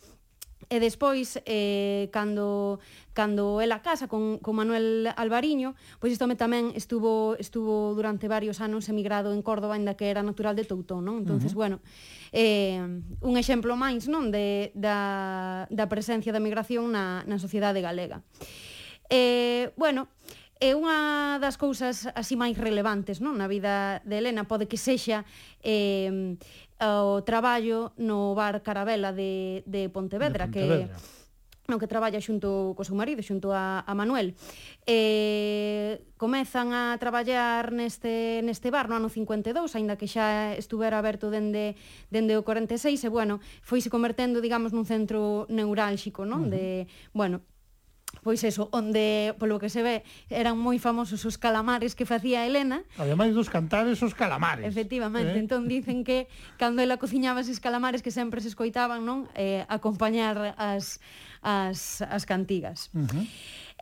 E 0.73 0.81
despois, 0.81 1.37
eh, 1.45 2.09
cando, 2.09 2.81
cando 3.13 3.61
ela 3.61 3.85
casa 3.85 4.09
con, 4.09 4.41
con 4.41 4.57
Manuel 4.57 5.05
Alvariño, 5.13 5.77
pois 6.01 6.09
isto 6.09 6.25
tamén 6.33 6.73
estuvo, 6.73 7.37
estuvo 7.37 7.93
durante 7.93 8.25
varios 8.25 8.57
anos 8.57 8.89
emigrado 8.89 9.37
en 9.37 9.45
Córdoba, 9.45 9.77
ainda 9.77 9.93
que 9.93 10.09
era 10.09 10.25
natural 10.25 10.57
de 10.57 10.65
Toutón, 10.65 11.05
non? 11.05 11.21
entonces 11.21 11.53
uh 11.53 11.61
-huh. 11.61 11.61
bueno, 11.61 11.77
eh, 12.33 12.81
un 13.21 13.35
exemplo 13.37 13.77
máis 13.77 14.09
non 14.09 14.33
de, 14.33 14.73
da, 14.73 15.69
da 15.69 15.85
presencia 15.85 16.33
da 16.33 16.41
migración 16.41 16.89
na, 16.89 17.21
na 17.29 17.37
sociedade 17.37 17.77
galega. 17.77 18.25
Eh, 19.13 19.69
bueno, 19.77 20.09
é 20.57 20.73
unha 20.73 21.37
das 21.37 21.59
cousas 21.59 22.09
así 22.17 22.33
máis 22.33 22.57
relevantes 22.57 23.21
non 23.21 23.37
na 23.37 23.45
vida 23.45 24.01
de 24.09 24.15
Helena 24.17 24.49
pode 24.49 24.65
que 24.65 24.79
sexa 24.79 25.21
eh, 25.61 26.39
o 26.91 27.23
traballo 27.23 27.95
no 27.95 28.35
bar 28.35 28.59
Carabela 28.65 29.15
de, 29.15 29.63
de 29.63 29.87
Pontevedra, 29.87 30.47
de 30.47 30.51
Pontevedra. 30.51 30.95
que 30.99 31.23
no 31.67 31.79
que 31.79 31.87
traballa 31.87 32.19
xunto 32.19 32.75
co 32.75 32.83
seu 32.83 32.95
marido, 32.95 33.23
xunto 33.23 33.55
a, 33.55 33.87
a 33.87 33.93
Manuel. 33.95 34.35
Eh, 34.83 36.03
comezan 36.19 36.75
a 36.75 36.99
traballar 36.99 37.71
neste, 37.71 38.43
neste 38.43 38.67
bar 38.67 38.91
no 38.91 38.99
ano 38.99 39.07
52, 39.07 39.71
aínda 39.79 39.95
que 39.95 40.11
xa 40.11 40.51
estuvera 40.59 40.99
aberto 40.99 41.31
dende, 41.31 41.79
dende 42.11 42.35
o 42.35 42.43
46, 42.43 42.99
e, 42.99 43.07
bueno, 43.07 43.39
foise 43.63 43.87
convertendo, 43.87 44.43
digamos, 44.43 44.75
nun 44.75 44.83
centro 44.83 45.47
neurálxico, 45.47 46.27
non? 46.27 46.51
Uh 46.51 46.51
-huh. 46.51 46.53
De, 46.53 46.65
bueno, 47.15 47.47
Pois 48.21 48.43
eso, 48.45 48.69
onde, 48.71 49.33
polo 49.41 49.57
que 49.57 49.67
se 49.67 49.81
ve, 49.81 50.05
eran 50.29 50.55
moi 50.55 50.77
famosos 50.77 51.25
os 51.25 51.35
calamares 51.41 51.97
que 51.97 52.05
facía 52.05 52.45
Helena. 52.45 52.85
Ademais 52.95 53.33
dos 53.33 53.49
cantares, 53.49 53.99
os 54.05 54.13
calamares. 54.13 54.63
Efectivamente, 54.63 55.35
eh? 55.35 55.43
entón 55.43 55.65
dicen 55.65 56.05
que 56.05 56.29
cando 56.61 56.79
ela 56.85 57.01
cociñaba 57.01 57.41
eses 57.41 57.59
calamares 57.59 58.05
que 58.05 58.13
sempre 58.13 58.39
se 58.39 58.53
escoitaban, 58.53 59.03
non? 59.03 59.25
Eh, 59.33 59.65
acompañar 59.67 60.55
as, 60.55 61.01
as, 61.43 61.99
as 62.05 62.23
cantigas. 62.23 62.93
Uh 62.93 63.09
-huh. 63.09 63.25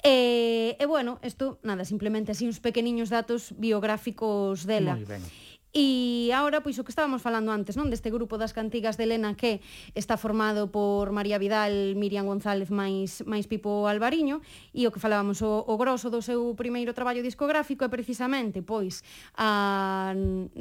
E, 0.02 0.74
eh, 0.74 0.82
e 0.82 0.84
eh, 0.84 0.88
bueno, 0.90 1.22
isto, 1.22 1.62
nada, 1.62 1.86
simplemente 1.86 2.34
así 2.34 2.50
uns 2.50 2.58
pequeniños 2.58 3.14
datos 3.14 3.54
biográficos 3.54 4.66
dela. 4.66 4.98
Moi 4.98 5.06
ben. 5.06 5.22
E 5.72 6.28
agora, 6.36 6.60
pois, 6.60 6.76
o 6.76 6.84
que 6.84 6.92
estábamos 6.92 7.24
falando 7.24 7.48
antes, 7.48 7.80
non? 7.80 7.88
Deste 7.88 8.12
grupo 8.12 8.36
das 8.36 8.52
cantigas 8.52 9.00
de 9.00 9.08
Elena 9.08 9.40
que 9.40 9.64
está 9.96 10.20
formado 10.20 10.68
por 10.68 11.16
María 11.16 11.40
Vidal, 11.40 11.96
Miriam 11.96 12.28
González 12.28 12.68
máis, 12.68 13.24
máis 13.24 13.48
Pipo 13.48 13.88
Alvariño 13.88 14.44
e 14.76 14.84
o 14.84 14.92
que 14.92 15.00
falábamos 15.00 15.40
o, 15.40 15.64
o 15.64 15.76
grosso 15.80 16.12
do 16.12 16.20
seu 16.20 16.44
primeiro 16.60 16.92
traballo 16.92 17.24
discográfico 17.24 17.88
é 17.88 17.90
precisamente, 17.90 18.60
pois, 18.60 19.00
a 19.40 20.12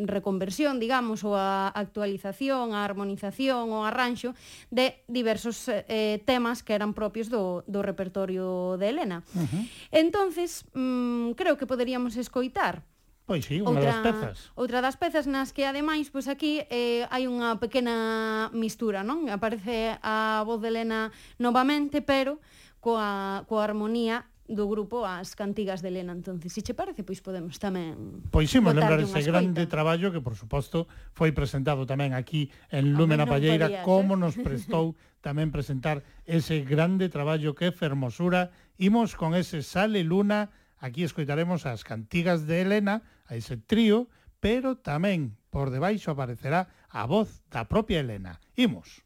reconversión, 0.07 0.79
digamos, 0.79 1.27
ou 1.27 1.35
a 1.35 1.75
actualización, 1.75 2.70
a 2.70 2.87
armonización, 2.87 3.75
ou 3.75 3.83
arranxo 3.83 4.31
de 4.70 5.03
diversos 5.11 5.66
eh, 5.66 6.23
temas 6.23 6.62
que 6.62 6.70
eran 6.70 6.94
propios 6.94 7.27
do, 7.27 7.66
do 7.66 7.83
repertorio 7.83 8.79
de 8.79 8.87
Elena. 8.87 9.27
Uh 9.35 9.42
-huh. 9.42 9.62
Entonces, 9.90 10.62
mm, 10.70 11.35
creo 11.35 11.59
que 11.59 11.66
poderíamos 11.66 12.14
escoitar 12.14 12.87
Pois 13.31 13.47
sí, 13.47 13.62
unha 13.62 13.79
outra, 13.79 13.95
das 13.95 14.03
pezas. 14.03 14.37
Outra 14.59 14.79
das 14.83 14.99
pezas 14.99 15.31
nas 15.31 15.55
que 15.55 15.62
ademais, 15.62 16.11
pois 16.11 16.27
aquí 16.27 16.66
eh, 16.66 17.07
hai 17.14 17.31
unha 17.31 17.62
pequena 17.62 18.51
mistura, 18.51 19.07
non? 19.07 19.31
Aparece 19.31 19.95
a 20.03 20.43
voz 20.43 20.59
de 20.59 20.75
Elena 20.75 21.14
novamente, 21.38 22.03
pero 22.03 22.43
coa, 22.83 23.47
coa 23.47 23.62
armonía 23.62 24.27
do 24.51 24.66
grupo 24.66 25.07
as 25.07 25.38
cantigas 25.38 25.79
de 25.79 25.95
Elena. 25.95 26.11
Entonces, 26.11 26.51
se 26.51 26.66
che 26.66 26.75
parece, 26.75 27.07
pois 27.07 27.23
podemos 27.23 27.62
tamén 27.62 28.27
Pois 28.35 28.51
sí, 28.51 28.59
me 28.59 28.75
lembrar 28.75 28.99
ese 28.99 29.23
grande 29.23 29.71
traballo 29.71 30.11
que, 30.11 30.19
por 30.19 30.35
suposto, 30.35 30.90
foi 31.14 31.31
presentado 31.31 31.87
tamén 31.87 32.19
aquí 32.19 32.51
en 32.75 32.99
Lúmena 32.99 33.31
Palleira, 33.31 33.71
podías, 33.71 33.87
como 33.87 34.19
eh? 34.19 34.27
nos 34.27 34.35
prestou 34.35 34.99
tamén 35.23 35.55
presentar 35.55 36.03
ese 36.27 36.66
grande 36.66 37.07
traballo 37.07 37.55
que 37.55 37.71
fermosura. 37.71 38.51
Imos 38.75 39.14
con 39.14 39.38
ese 39.38 39.62
Sale 39.62 40.03
Luna, 40.03 40.51
Aquí 40.81 41.05
escoitaremos 41.05 41.69
as 41.69 41.85
cantigas 41.85 42.49
de 42.49 42.64
Helena, 42.64 43.05
a 43.29 43.37
ese 43.37 43.61
trío, 43.61 44.09
pero 44.40 44.81
tamén 44.81 45.37
por 45.53 45.69
debaixo 45.69 46.09
aparecerá 46.11 46.73
a 46.88 47.05
voz 47.05 47.45
da 47.53 47.69
propia 47.69 48.01
Helena. 48.01 48.40
Imos. 48.57 49.05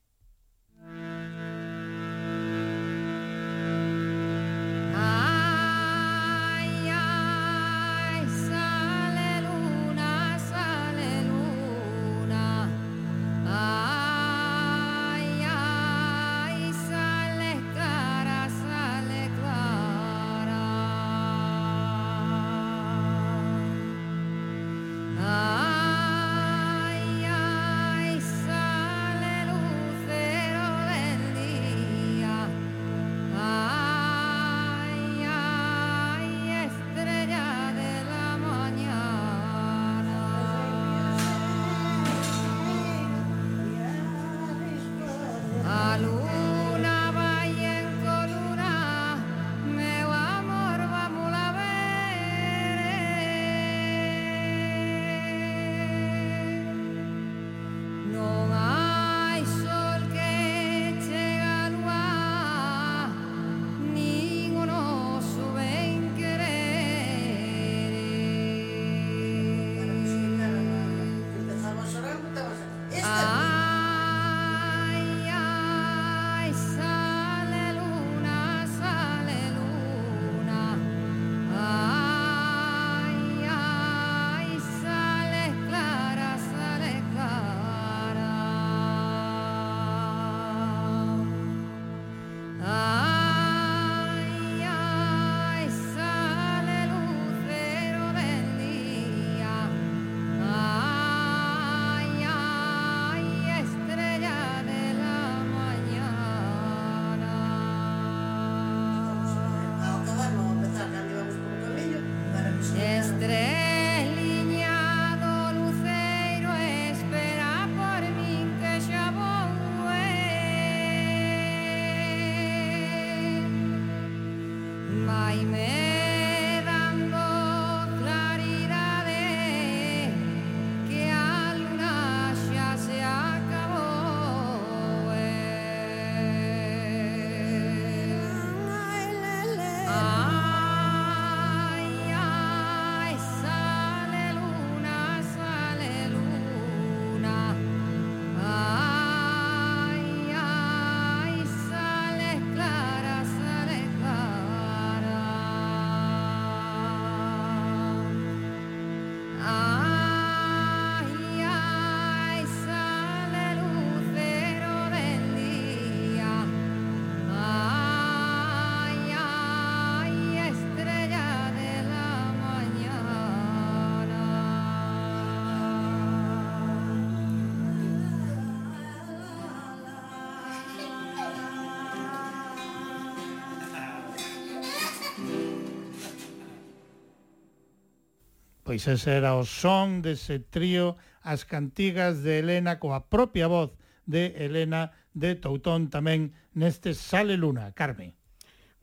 Pois 188.75 188.89
ese 188.89 189.15
era 189.15 189.39
o 189.39 189.47
son 189.47 190.03
dese 190.03 190.43
trío 190.43 190.99
As 191.23 191.47
cantigas 191.47 192.27
de 192.27 192.43
Helena 192.43 192.83
coa 192.83 193.07
propia 193.07 193.47
voz 193.47 193.71
de 194.03 194.35
Helena 194.35 194.91
de 195.15 195.39
Toutón 195.39 195.95
tamén 195.95 196.35
neste 196.59 196.91
Sale 196.91 197.39
Luna, 197.39 197.71
Carmen. 197.71 198.19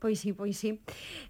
Pois 0.00 0.16
sí, 0.16 0.32
pois 0.32 0.56
sí. 0.56 0.80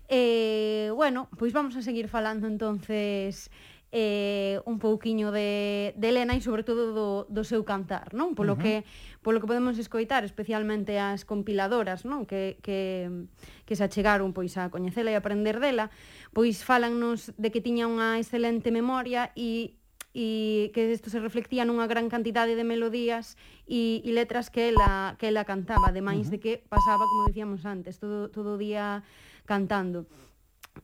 Eh, 0.06 0.94
bueno, 0.94 1.26
pois 1.34 1.50
vamos 1.50 1.74
a 1.74 1.82
seguir 1.82 2.06
falando 2.06 2.46
entonces 2.46 3.50
eh, 3.92 4.58
un 4.64 4.80
pouquiño 4.80 5.30
de, 5.30 5.92
de 6.00 6.08
Elena 6.08 6.32
e 6.32 6.40
sobre 6.40 6.64
todo 6.64 6.96
do, 6.96 7.08
do 7.28 7.44
seu 7.44 7.60
cantar, 7.62 8.16
non? 8.16 8.32
Polo, 8.32 8.56
uh 8.56 8.58
-huh. 8.58 8.82
que, 8.82 8.88
polo 9.20 9.38
que 9.38 9.46
podemos 9.46 9.76
escoitar, 9.76 10.24
especialmente 10.24 10.96
as 10.96 11.28
compiladoras, 11.28 12.08
non? 12.08 12.24
Que, 12.24 12.56
que, 12.64 13.28
que 13.68 13.76
se 13.76 13.84
achegaron 13.84 14.32
pois 14.32 14.56
a 14.56 14.72
coñecela 14.72 15.12
e 15.12 15.16
aprender 15.20 15.60
dela, 15.60 15.92
pois 16.32 16.64
falannos 16.64 17.36
de 17.36 17.52
que 17.52 17.60
tiña 17.60 17.84
unha 17.84 18.16
excelente 18.16 18.72
memoria 18.72 19.28
e 19.36 19.76
e 20.12 20.68
que 20.76 20.92
isto 20.92 21.08
se 21.08 21.24
reflectía 21.24 21.64
nunha 21.64 21.88
gran 21.88 22.12
cantidade 22.12 22.52
de 22.52 22.68
melodías 22.68 23.40
e, 23.64 24.04
e 24.04 24.10
letras 24.12 24.52
que 24.52 24.68
ela, 24.68 25.16
que 25.16 25.32
ela 25.32 25.48
cantaba, 25.48 25.88
ademais 25.88 26.28
uh 26.28 26.36
-huh. 26.36 26.36
de 26.36 26.38
que 26.40 26.52
pasaba, 26.68 27.08
como 27.08 27.32
dicíamos 27.32 27.64
antes, 27.64 27.96
todo, 27.96 28.28
todo 28.28 28.56
o 28.56 28.60
día 28.60 29.04
cantando 29.48 30.04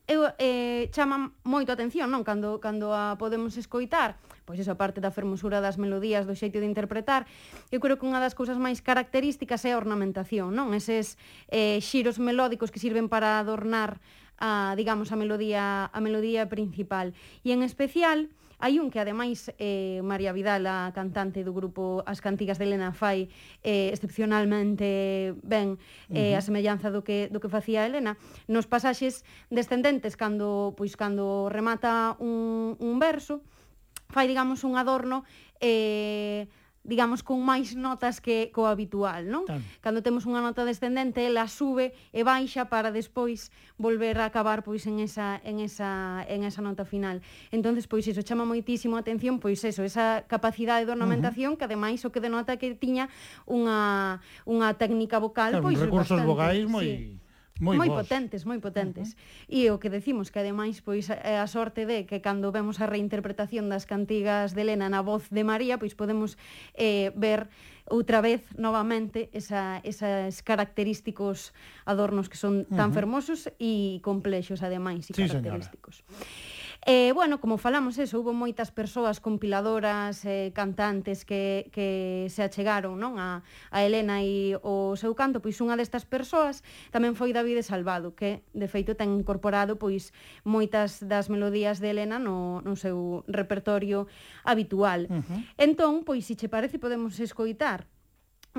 eu, 0.09 0.25
eh, 0.37 0.89
chama 0.89 1.33
moito 1.45 1.69
a 1.69 1.77
atención, 1.77 2.09
non? 2.09 2.25
Cando, 2.25 2.57
cando 2.57 2.93
a 2.93 3.13
podemos 3.17 3.53
escoitar, 3.57 4.17
pois 4.45 4.57
esa 4.57 4.73
parte 4.73 4.97
da 5.01 5.13
fermosura 5.13 5.61
das 5.61 5.77
melodías, 5.77 6.25
do 6.25 6.33
xeito 6.33 6.57
de 6.57 6.65
interpretar, 6.65 7.29
eu 7.69 7.77
creo 7.77 8.01
que 8.01 8.09
unha 8.09 8.17
das 8.17 8.33
cousas 8.33 8.57
máis 8.57 8.81
características 8.81 9.61
é 9.69 9.73
a 9.73 9.81
ornamentación, 9.81 10.53
non? 10.53 10.73
Eses 10.73 11.21
eh, 11.53 11.77
xiros 11.81 12.17
melódicos 12.17 12.73
que 12.73 12.81
sirven 12.81 13.05
para 13.05 13.37
adornar 13.37 14.01
a, 14.41 14.73
digamos, 14.73 15.13
a 15.13 15.17
melodía, 15.19 15.93
a 15.93 15.99
melodía 16.01 16.49
principal. 16.49 17.13
E 17.45 17.53
en 17.53 17.61
especial, 17.61 18.33
Hai 18.59 18.75
un 18.75 18.91
que 18.91 18.99
ademais 18.99 19.55
eh, 19.55 20.03
María 20.03 20.35
Vidal, 20.35 20.67
a 20.67 20.91
cantante 20.91 21.47
do 21.47 21.55
grupo 21.55 22.03
As 22.03 22.19
Cantigas 22.19 22.59
de 22.59 22.67
Elena 22.67 22.91
fai 22.91 23.31
eh, 23.63 23.87
excepcionalmente 23.95 25.31
ben 25.47 25.79
eh, 26.11 26.35
uh 26.35 26.35
-huh. 26.35 26.39
a 26.39 26.41
semellanza 26.43 26.91
do 26.91 26.99
que, 26.99 27.31
do 27.31 27.39
que 27.39 27.47
facía 27.47 27.87
Elena 27.87 28.19
nos 28.51 28.67
pasaxes 28.67 29.23
descendentes 29.47 30.19
cando, 30.19 30.75
pois, 30.75 30.99
cando 30.99 31.47
remata 31.47 32.19
un, 32.19 32.75
un 32.83 32.99
verso 32.99 33.39
fai, 34.11 34.27
digamos, 34.27 34.67
un 34.67 34.75
adorno 34.75 35.23
eh, 35.63 36.51
digamos, 36.89 37.21
con 37.21 37.45
máis 37.45 37.77
notas 37.77 38.17
que 38.17 38.49
co 38.49 38.65
habitual, 38.65 39.29
non? 39.29 39.45
Tan. 39.45 39.61
Cando 39.85 40.01
temos 40.01 40.25
unha 40.25 40.41
nota 40.41 40.65
descendente, 40.65 41.21
ela 41.21 41.45
sube 41.45 41.93
e 42.09 42.25
baixa 42.25 42.65
para 42.65 42.89
despois 42.89 43.53
volver 43.77 44.17
a 44.17 44.25
acabar 44.25 44.65
pois 44.65 44.89
en 44.89 44.97
esa 44.97 45.37
en 45.45 45.61
esa 45.61 46.25
en 46.25 46.41
esa 46.41 46.65
nota 46.65 46.89
final. 46.89 47.21
Entonces, 47.53 47.85
pois 47.85 48.09
iso 48.09 48.25
chama 48.25 48.49
moitísimo 48.49 48.97
a 48.97 49.05
atención, 49.05 49.37
pois 49.37 49.61
eso, 49.61 49.85
esa 49.85 50.25
capacidade 50.25 50.89
de 50.89 50.91
ornamentación 50.97 51.53
uh 51.53 51.55
-huh. 51.55 51.59
que 51.61 51.65
ademais 51.69 52.01
o 52.01 52.09
que 52.09 52.19
denota 52.19 52.57
que 52.57 52.73
tiña 52.73 53.13
unha 53.45 54.17
unha 54.49 54.73
técnica 54.73 55.21
vocal, 55.21 55.61
claro, 55.61 55.63
pois 55.63 55.77
recursos 55.77 56.17
bastante, 56.17 56.25
vogais 56.25 56.65
moi 56.65 56.89
sí 56.89 57.18
moi, 57.59 57.75
moi 57.75 57.89
potentes, 57.91 58.47
moi 58.47 58.59
potentes. 58.63 59.13
Uh 59.13 59.15
-huh. 59.15 59.67
E 59.67 59.71
o 59.71 59.79
que 59.79 59.91
decimos 59.91 60.31
que 60.31 60.39
ademais 60.39 60.81
pois 60.81 61.11
é 61.11 61.37
a 61.37 61.47
sorte 61.47 61.85
de 61.85 62.07
que 62.07 62.23
cando 62.23 62.51
vemos 62.51 62.79
a 62.79 62.87
reinterpretación 62.87 63.67
das 63.67 63.85
cantigas 63.85 64.55
de 64.55 64.63
Elena 64.63 64.87
na 64.87 65.03
voz 65.03 65.27
de 65.29 65.43
María, 65.43 65.77
pois 65.77 65.93
podemos 65.93 66.39
eh, 66.73 67.11
ver 67.19 67.51
outra 67.89 68.21
vez 68.21 68.45
novamente 68.55 69.29
esa, 69.33 69.81
esas 69.83 70.41
característicos 70.41 71.53
adornos 71.85 72.29
que 72.29 72.37
son 72.37 72.65
tan 72.69 72.89
uh 72.89 72.91
-huh. 72.91 72.97
fermosos 72.97 73.51
e 73.59 73.99
complexos 74.01 74.63
ademais 74.63 75.09
e 75.09 75.13
sí, 75.13 75.27
característicos. 75.27 76.05
Señora. 76.07 76.58
E, 76.85 77.09
eh, 77.09 77.11
bueno, 77.11 77.41
como 77.41 77.57
falamos 77.57 77.99
eso, 77.99 78.23
hubo 78.23 78.31
moitas 78.31 78.71
persoas 78.71 79.19
compiladoras, 79.19 80.23
eh, 80.23 80.55
cantantes 80.55 81.27
que, 81.27 81.67
que 81.75 82.31
se 82.31 82.39
achegaron 82.39 82.95
non 82.95 83.19
a, 83.19 83.43
a 83.67 83.83
Helena 83.83 84.23
e 84.23 84.55
o 84.63 84.95
seu 84.95 85.11
canto, 85.11 85.43
pois 85.43 85.59
unha 85.59 85.75
destas 85.75 86.07
persoas 86.07 86.63
tamén 86.95 87.19
foi 87.19 87.35
David 87.35 87.67
Salvado, 87.67 88.15
que 88.15 88.47
de 88.55 88.67
feito 88.71 88.95
ten 88.95 89.11
incorporado 89.11 89.75
pois 89.75 90.15
moitas 90.47 91.03
das 91.03 91.27
melodías 91.27 91.83
de 91.83 91.91
Helena 91.91 92.15
no, 92.15 92.63
no 92.63 92.79
seu 92.79 93.27
repertorio 93.27 94.07
habitual. 94.47 95.11
Uh 95.11 95.19
-huh. 95.19 95.39
Entón, 95.59 96.07
pois, 96.07 96.23
se 96.23 96.39
che 96.39 96.47
parece, 96.47 96.79
podemos 96.79 97.19
escoitar 97.19 97.91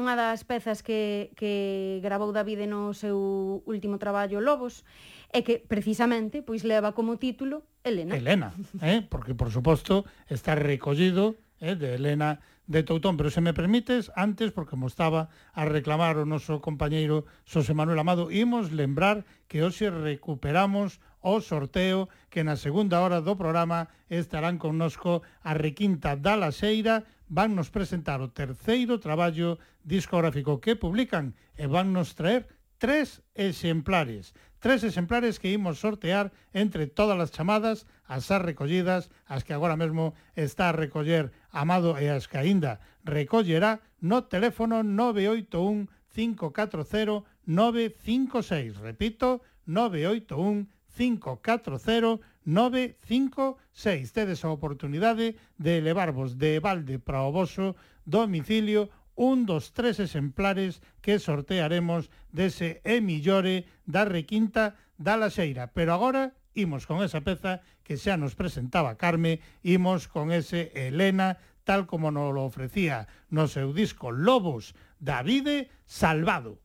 unha 0.01 0.17
das 0.17 0.49
pezas 0.49 0.81
que, 0.81 1.31
que 1.37 2.01
gravou 2.01 2.33
Davide 2.33 2.65
no 2.65 2.97
seu 2.97 3.61
último 3.69 4.01
traballo 4.01 4.41
Lobos 4.41 4.83
é 5.29 5.45
que 5.45 5.61
precisamente 5.61 6.41
pois 6.41 6.65
leva 6.65 6.97
como 6.97 7.21
título 7.21 7.63
Elena. 7.85 8.17
Elena, 8.17 8.49
eh? 8.81 9.05
porque 9.05 9.37
por 9.37 9.53
suposto 9.53 10.09
está 10.27 10.57
recollido 10.57 11.37
eh, 11.61 11.77
de 11.77 11.95
Elena 12.01 12.41
de 12.71 12.85
Toutón, 12.85 13.17
pero 13.17 13.31
se 13.31 13.41
me 13.41 13.53
permites, 13.53 14.13
antes, 14.15 14.53
porque 14.53 14.79
mo 14.79 14.87
estaba 14.87 15.29
a 15.53 15.67
reclamar 15.67 16.23
o 16.23 16.25
noso 16.25 16.63
compañeiro 16.63 17.27
Xosé 17.43 17.75
Manuel 17.75 17.99
Amado, 17.99 18.31
imos 18.31 18.71
lembrar 18.71 19.27
que 19.51 19.67
hoxe 19.67 19.91
recuperamos 19.91 21.03
o 21.19 21.43
sorteo 21.43 22.07
que 22.31 22.47
na 22.47 22.55
segunda 22.55 23.03
hora 23.03 23.19
do 23.27 23.35
programa 23.35 23.91
estarán 24.07 24.63
connosco 24.63 25.27
a 25.43 25.53
Requinta 25.59 26.15
da 26.15 26.39
Laseira, 26.39 27.03
vannos 27.31 27.71
presentar 27.71 28.19
o 28.21 28.35
terceiro 28.35 28.99
traballo 28.99 29.63
discográfico 29.87 30.59
que 30.59 30.75
publican 30.75 31.39
e 31.55 31.71
vannos 31.71 32.19
traer 32.19 32.51
tres 32.83 33.23
exemplares. 33.39 34.35
Tres 34.59 34.85
exemplares 34.85 35.39
que 35.39 35.55
imos 35.55 35.81
sortear 35.81 36.35
entre 36.53 36.85
todas 36.91 37.17
as 37.17 37.33
chamadas, 37.33 37.87
as 38.05 38.29
as 38.29 38.43
recollidas, 38.43 39.09
as 39.25 39.47
que 39.47 39.55
agora 39.55 39.79
mesmo 39.79 40.13
está 40.37 40.69
a 40.69 40.77
recoller 40.77 41.33
Amado 41.49 41.97
e 41.97 42.11
as 42.11 42.27
que 42.29 42.37
aínda 42.37 42.83
recollerá 43.07 43.81
no 44.03 44.27
teléfono 44.29 44.83
981 44.83 45.89
540 46.13 47.25
956. 47.47 48.83
Repito, 48.83 49.41
981 49.65 50.67
540 50.91 52.21
956. 52.45 54.13
Tedes 54.13 54.45
a 54.45 54.51
oportunidade 54.51 55.37
de 55.59 55.79
elevarvos 55.79 56.39
de 56.39 56.61
balde 56.61 56.99
para 56.99 57.23
o 57.25 57.33
voso 57.33 57.77
domicilio 58.05 58.89
un 59.21 59.45
dos 59.45 59.77
tres 59.77 60.01
exemplares 60.01 60.81
que 61.05 61.21
sortearemos 61.21 62.09
dese 62.33 62.81
E 62.89 63.05
millore 63.05 63.69
da 63.85 64.09
requinta 64.09 64.81
da 64.97 65.21
Laxeira. 65.21 65.77
Pero 65.77 65.93
agora 65.93 66.33
imos 66.57 66.89
con 66.89 67.05
esa 67.05 67.21
peza 67.21 67.61
que 67.85 68.01
xa 68.01 68.17
nos 68.17 68.33
presentaba 68.33 68.97
Carme, 68.97 69.45
imos 69.61 70.09
con 70.09 70.33
ese 70.33 70.73
Elena, 70.73 71.37
tal 71.69 71.85
como 71.85 72.09
nos 72.09 72.33
lo 72.33 72.49
ofrecía 72.49 73.13
no 73.29 73.45
seu 73.45 73.77
disco 73.77 74.09
Lobos, 74.09 74.73
Davide 74.97 75.69
Salvado. 75.85 76.65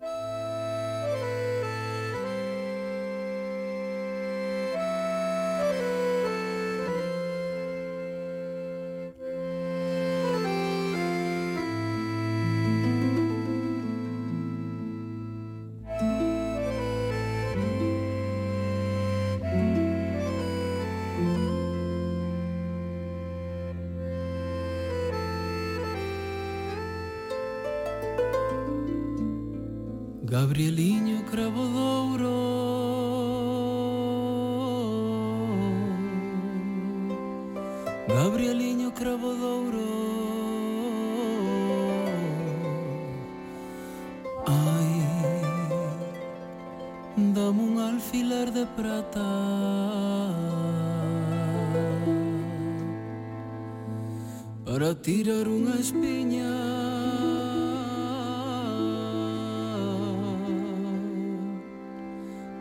Música 0.00 0.35
Ai, 44.74 44.92
dame 47.34 47.62
un 47.62 47.78
alfiler 47.78 48.50
de 48.52 48.66
prata 48.78 49.28
Para 54.76 54.92
tirar 54.92 55.48
unha 55.48 55.72
espiña. 55.80 56.52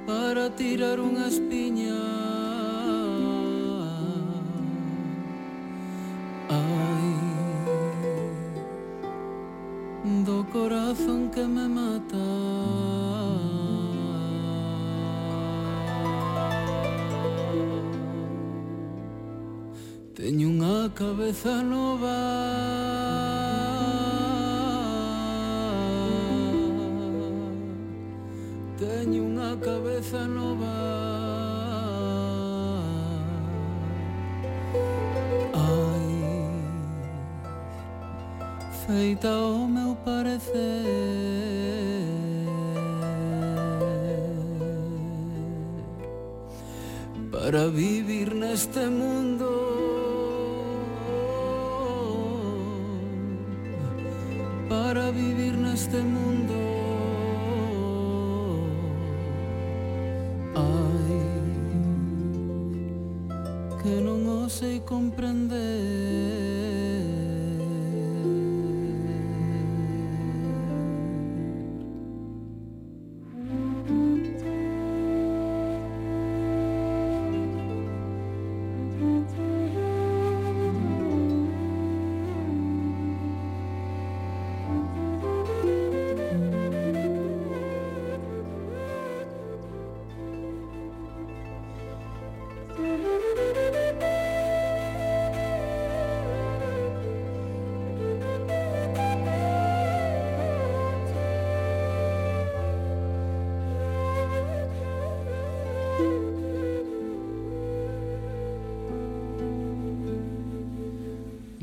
Para 0.07 0.47
tirar 0.55 0.95
unha 1.03 1.27
espiña. 1.27 2.14
cabeza 21.15 21.63
no 21.63 21.97
va. 21.97 22.21
Teño 28.77 29.23
unha 29.23 29.55
cabeza 29.63 30.27
no 30.27 30.59
va 30.59 30.75
Ai 35.55 36.11
Feita 38.83 39.31
o 39.31 39.67
meu 39.71 39.95
parecer. 40.03 41.34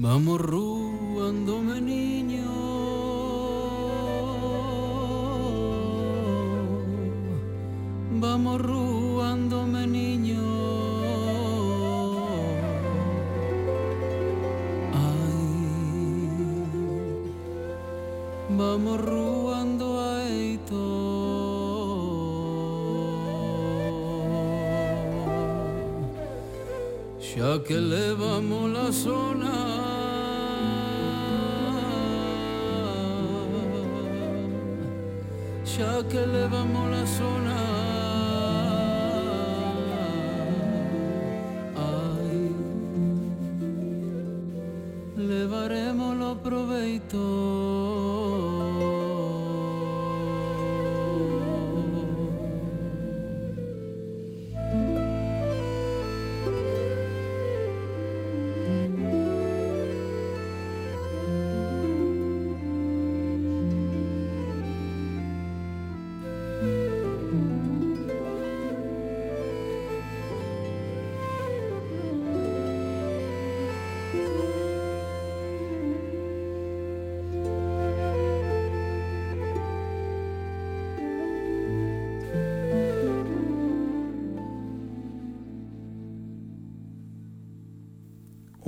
Vamos, 0.03 0.40
Ru. 0.40 0.61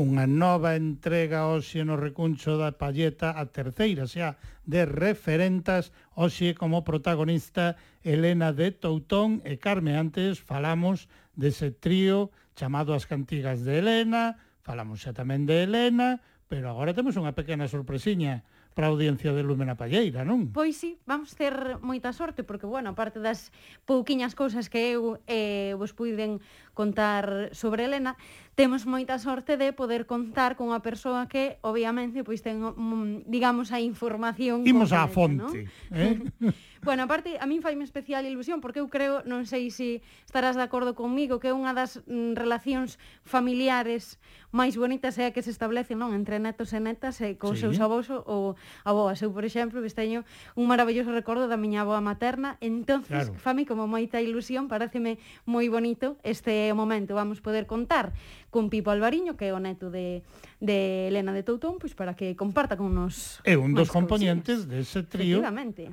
unha 0.05 0.29
nova 0.29 0.77
entrega 0.77 1.49
hoxe 1.49 1.81
no 1.81 1.97
recuncho 1.97 2.61
da 2.61 2.77
Palleta 2.77 3.33
a 3.33 3.49
terceira, 3.49 4.05
xa 4.05 4.37
de 4.69 4.85
referentas, 4.85 5.97
hoxe 6.13 6.53
como 6.53 6.85
protagonista 6.85 7.81
Elena 8.05 8.53
de 8.53 8.69
Toutón 8.77 9.41
e 9.49 9.57
Carme 9.57 9.97
antes 9.97 10.45
falamos 10.45 11.09
dese 11.33 11.73
trío 11.73 12.29
chamado 12.53 12.93
As 12.93 13.09
Cantigas 13.09 13.65
de 13.65 13.81
Elena, 13.81 14.37
falamos 14.61 15.01
xa 15.01 15.17
tamén 15.17 15.49
de 15.49 15.65
Elena, 15.65 16.21
pero 16.53 16.69
agora 16.69 16.93
temos 16.93 17.17
unha 17.17 17.33
pequena 17.33 17.65
sorpresiña 17.65 18.45
para 18.75 18.89
a 18.89 18.91
audiencia 18.91 19.33
de 19.33 19.43
Lúmena 19.47 19.79
Palleira, 19.79 20.27
non? 20.27 20.51
Pois 20.51 20.75
sí, 20.75 20.99
vamos 21.07 21.33
ter 21.39 21.79
moita 21.79 22.11
sorte, 22.11 22.43
porque, 22.43 22.67
bueno, 22.67 22.91
aparte 22.93 23.23
das 23.23 23.55
pouquiñas 23.87 24.35
cousas 24.35 24.67
que 24.67 24.99
eu 24.99 25.23
eh, 25.31 25.79
vos 25.79 25.95
puiden 25.95 26.43
contar 26.75 27.51
sobre 27.55 27.87
Elena, 27.87 28.19
temos 28.55 28.87
moita 28.87 29.19
sorte 29.19 29.57
de 29.57 29.75
poder 29.75 30.07
contar 30.07 30.55
con 30.55 30.71
unha 30.71 30.79
persoa 30.79 31.27
que 31.27 31.59
obviamente 31.67 32.23
pois 32.23 32.39
ten 32.43 32.63
mm, 32.63 33.27
digamos 33.27 33.75
a 33.75 33.83
información 33.83 34.63
Imos 34.63 34.95
á 34.95 35.11
fonte, 35.11 35.67
¿no? 35.91 35.99
eh? 35.99 36.23
bueno, 36.87 37.03
aparte 37.03 37.35
a 37.43 37.47
min 37.51 37.67
faime 37.67 37.83
especial 37.83 38.23
ilusión 38.23 38.63
porque 38.63 38.79
eu 38.79 38.87
creo, 38.87 39.27
non 39.27 39.43
sei 39.43 39.75
se 39.75 40.07
estarás 40.23 40.55
de 40.55 40.63
acordo 40.63 40.95
comigo, 40.95 41.43
que 41.43 41.51
é 41.51 41.55
unha 41.55 41.75
das 41.75 41.99
mm, 42.07 42.39
relacións 42.39 43.03
familiares 43.27 44.23
máis 44.55 44.79
bonitas 44.79 45.19
é 45.19 45.27
a 45.27 45.35
que 45.35 45.43
se 45.43 45.51
establece, 45.51 45.99
non, 45.99 46.15
entre 46.15 46.39
netos 46.39 46.71
e 46.71 46.79
netas 46.79 47.19
eh, 47.19 47.35
e 47.35 47.41
cos 47.41 47.59
sí. 47.59 47.67
seus 47.67 47.83
avós 47.83 48.07
ou 48.07 48.55
avoas. 48.87 49.19
Eu, 49.19 49.35
por 49.35 49.43
exemplo, 49.43 49.83
vos 49.83 49.99
teño 49.99 50.23
un 50.55 50.71
maravilloso 50.71 51.11
recordo 51.11 51.51
da 51.51 51.59
miña 51.59 51.83
avoa 51.83 51.99
materna, 51.99 52.55
entonces 52.63 53.35
claro. 53.35 53.43
fame 53.43 53.67
como 53.67 53.91
moita 53.91 54.23
ilusión, 54.23 54.71
pareceme 54.71 55.19
moi 55.43 55.67
bonito 55.67 56.23
este 56.23 56.64
e 56.65 56.73
o 56.73 56.77
momento 56.77 57.13
vamos 57.13 57.45
poder 57.45 57.69
contar 57.69 58.17
con 58.49 58.73
Pipo 58.73 58.89
Alvariño, 58.89 59.37
que 59.37 59.49
é 59.49 59.53
o 59.53 59.61
neto 59.61 59.93
de, 59.93 60.25
de 60.65 61.13
Elena 61.13 61.37
de 61.37 61.45
Toutón, 61.45 61.77
pois 61.77 61.93
para 61.93 62.17
que 62.17 62.33
comparta 62.33 62.81
con 62.81 62.97
nos... 62.97 63.45
É 63.45 63.61
un 63.61 63.77
dos 63.77 63.93
componentes 63.93 64.65
dese 64.65 65.05
de 65.05 65.09
trío 65.13 65.39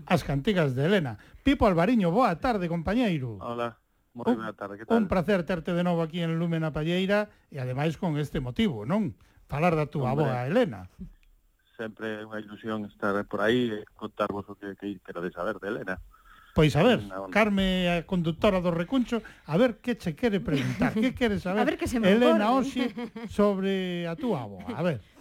As 0.08 0.24
cantigas 0.24 0.74
de 0.74 0.88
Elena. 0.88 1.20
Pipo 1.44 1.68
Alvariño, 1.68 2.10
boa 2.10 2.34
tarde, 2.40 2.72
compañeiro. 2.72 3.36
Hola. 3.44 3.82
Moi 4.12 4.28
boa 4.28 4.52
tarde, 4.52 4.76
que 4.76 4.84
tal? 4.84 5.00
Un 5.00 5.08
placer 5.08 5.48
terte 5.48 5.72
de 5.72 5.84
novo 5.88 6.04
aquí 6.04 6.20
en 6.20 6.36
Lume 6.36 6.60
na 6.60 6.76
Palleira 6.76 7.32
e 7.48 7.64
ademais 7.64 7.96
con 7.96 8.20
este 8.20 8.44
motivo, 8.44 8.84
non? 8.84 9.16
Falar 9.48 9.80
da 9.80 9.88
túa 9.88 10.12
Hombre. 10.12 10.28
boa 10.28 10.44
Elena. 10.44 10.92
Sempre 11.80 12.20
é 12.20 12.28
unha 12.28 12.44
ilusión 12.44 12.84
estar 12.92 13.16
por 13.24 13.40
aí 13.40 13.72
e 13.72 13.88
contarvos 13.96 14.44
o 14.52 14.60
que, 14.60 14.76
que 14.76 15.00
querades 15.00 15.32
saber 15.32 15.64
de 15.64 15.68
Elena. 15.72 15.96
Pois 16.54 16.76
a 16.76 16.84
ver. 16.84 16.99
Carme, 17.32 17.88
a 17.88 18.04
conductora 18.04 18.60
do 18.60 18.72
Recuncho, 18.72 19.24
a 19.47 19.56
ver 19.56 19.80
que 19.80 19.95
che 19.95 20.16
quere 20.16 20.43
preguntar, 20.43 20.91
que 20.93 21.16
quere 21.16 21.39
saber 21.43 21.62
a 21.62 21.66
ver 21.66 21.78
que 21.80 21.88
se 21.88 21.99
me 21.99 22.12
Elena 22.12 22.52
Oxe 22.52 22.91
sobre 23.32 24.08
a 24.08 24.16
túa 24.20 24.43
boa. 24.45 24.68
a 24.76 24.84
ver. 24.84 24.99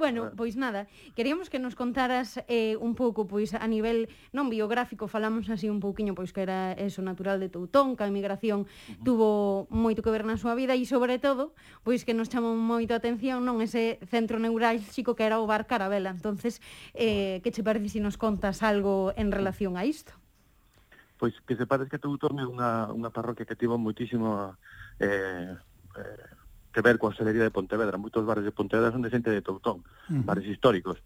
Bueno, 0.00 0.32
pois 0.34 0.56
nada, 0.56 0.88
queríamos 1.14 1.50
que 1.50 1.58
nos 1.58 1.76
contaras 1.76 2.40
eh, 2.48 2.80
un 2.80 2.94
pouco, 2.94 3.28
pois 3.28 3.52
a 3.52 3.68
nivel 3.68 4.08
non 4.32 4.48
biográfico, 4.48 5.12
falamos 5.12 5.52
así 5.52 5.68
un 5.68 5.76
pouquiño, 5.76 6.16
pois 6.16 6.32
que 6.32 6.40
era 6.40 6.72
eso 6.72 7.04
natural 7.04 7.36
de 7.36 7.52
Toutón, 7.52 8.00
que 8.00 8.04
a 8.04 8.08
emigración 8.08 8.64
uh 8.64 8.64
-huh. 8.64 9.04
tuvo 9.04 9.28
moito 9.68 10.00
que 10.00 10.08
ver 10.08 10.24
na 10.24 10.40
súa 10.40 10.56
vida 10.56 10.72
e 10.72 10.88
sobre 10.88 11.20
todo, 11.20 11.52
pois 11.84 12.08
que 12.08 12.16
nos 12.16 12.32
chamou 12.32 12.56
moito 12.56 12.96
a 12.96 13.00
atención 13.04 13.44
non 13.44 13.60
ese 13.60 14.00
centro 14.08 14.40
neurálxico 14.40 15.12
que 15.12 15.28
era 15.28 15.36
o 15.36 15.44
Bar 15.44 15.68
Carabela. 15.68 16.16
Entonces, 16.16 16.64
eh, 16.96 17.44
que 17.44 17.52
che 17.52 17.60
parece 17.60 17.92
se 17.92 17.92
si 17.92 18.00
nos 18.00 18.16
contas 18.16 18.64
algo 18.64 19.12
en 19.20 19.28
relación 19.28 19.76
a 19.76 19.84
isto? 19.84 20.16
pois 21.20 21.36
que 21.44 21.52
sepades 21.52 21.92
que 21.92 22.00
Teutón 22.00 22.40
é 22.40 22.48
unha, 22.48 22.88
unha 22.88 23.12
parroquia 23.12 23.44
que 23.44 23.60
tivo 23.60 23.76
moitísimo 23.76 24.56
eh, 24.96 25.52
eh, 25.52 26.28
que 26.72 26.80
ver 26.80 26.96
coa 26.96 27.12
hostelería 27.12 27.44
de 27.44 27.52
Pontevedra. 27.52 28.00
Moitos 28.00 28.24
bares 28.24 28.40
de 28.40 28.56
Pontevedra 28.56 28.88
son 28.88 29.04
de 29.04 29.12
xente 29.12 29.28
de 29.28 29.44
Toutón, 29.44 29.84
uh 29.84 30.24
bares 30.24 30.48
históricos. 30.48 30.96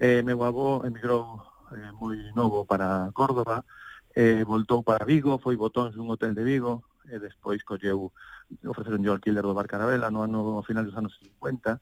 Eh, 0.00 0.24
meu 0.24 0.40
avó 0.40 0.80
emigrou 0.88 1.44
eh, 1.76 1.92
moi 2.00 2.16
novo 2.32 2.64
para 2.64 3.12
Córdoba, 3.12 3.60
eh, 4.16 4.40
voltou 4.48 4.80
para 4.80 5.04
Vigo, 5.04 5.36
foi 5.36 5.52
botóns 5.60 6.00
un 6.00 6.08
hotel 6.08 6.32
de 6.32 6.48
Vigo, 6.48 6.88
e 7.04 7.20
despois 7.20 7.60
colleu 7.60 8.08
ofreceron 8.64 9.04
yo 9.04 9.12
alquiler 9.12 9.44
do 9.44 9.52
bar 9.52 9.68
Carabela 9.68 10.08
no 10.08 10.24
ano 10.24 10.40
no 10.40 10.64
final 10.64 10.88
dos 10.88 10.96
anos 10.96 11.12
50. 11.20 11.76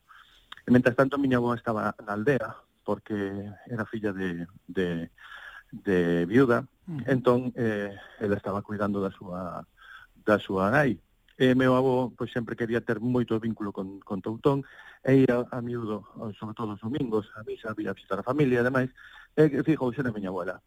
E, 0.66 0.68
mentras 0.74 0.98
tanto, 0.98 1.14
a 1.14 1.22
miña 1.22 1.38
avó 1.38 1.54
estaba 1.54 1.94
na 2.02 2.18
aldea, 2.18 2.56
porque 2.82 3.14
era 3.70 3.86
filla 3.86 4.10
de, 4.10 4.46
de 4.66 5.10
de 5.72 6.26
viuda, 6.26 6.66
entón 7.06 7.52
eh, 7.56 7.94
ela 8.20 8.36
estaba 8.36 8.62
cuidando 8.62 9.02
da 9.02 9.10
súa 9.10 9.66
da 10.26 10.38
súa 10.38 10.70
nai. 10.70 10.98
E 11.36 11.52
meu 11.52 11.76
avó 11.76 12.08
pois, 12.16 12.32
sempre 12.32 12.56
quería 12.56 12.80
ter 12.80 12.96
moito 12.96 13.36
vínculo 13.36 13.68
con, 13.68 14.00
con 14.00 14.24
Toutón 14.24 14.64
e 15.04 15.28
ia 15.28 15.44
a 15.52 15.60
miúdo, 15.60 16.08
sobre 16.40 16.56
todo 16.56 16.72
os 16.72 16.80
domingos, 16.80 17.28
a 17.36 17.44
misa, 17.44 17.76
a 17.76 17.76
visitar 17.76 18.18
a 18.18 18.24
familia 18.24 18.64
e 18.64 18.66
demais, 18.66 18.90
e 19.36 19.60
fijouse 19.60 20.00
na 20.00 20.14
miña 20.16 20.32
abuela. 20.32 20.64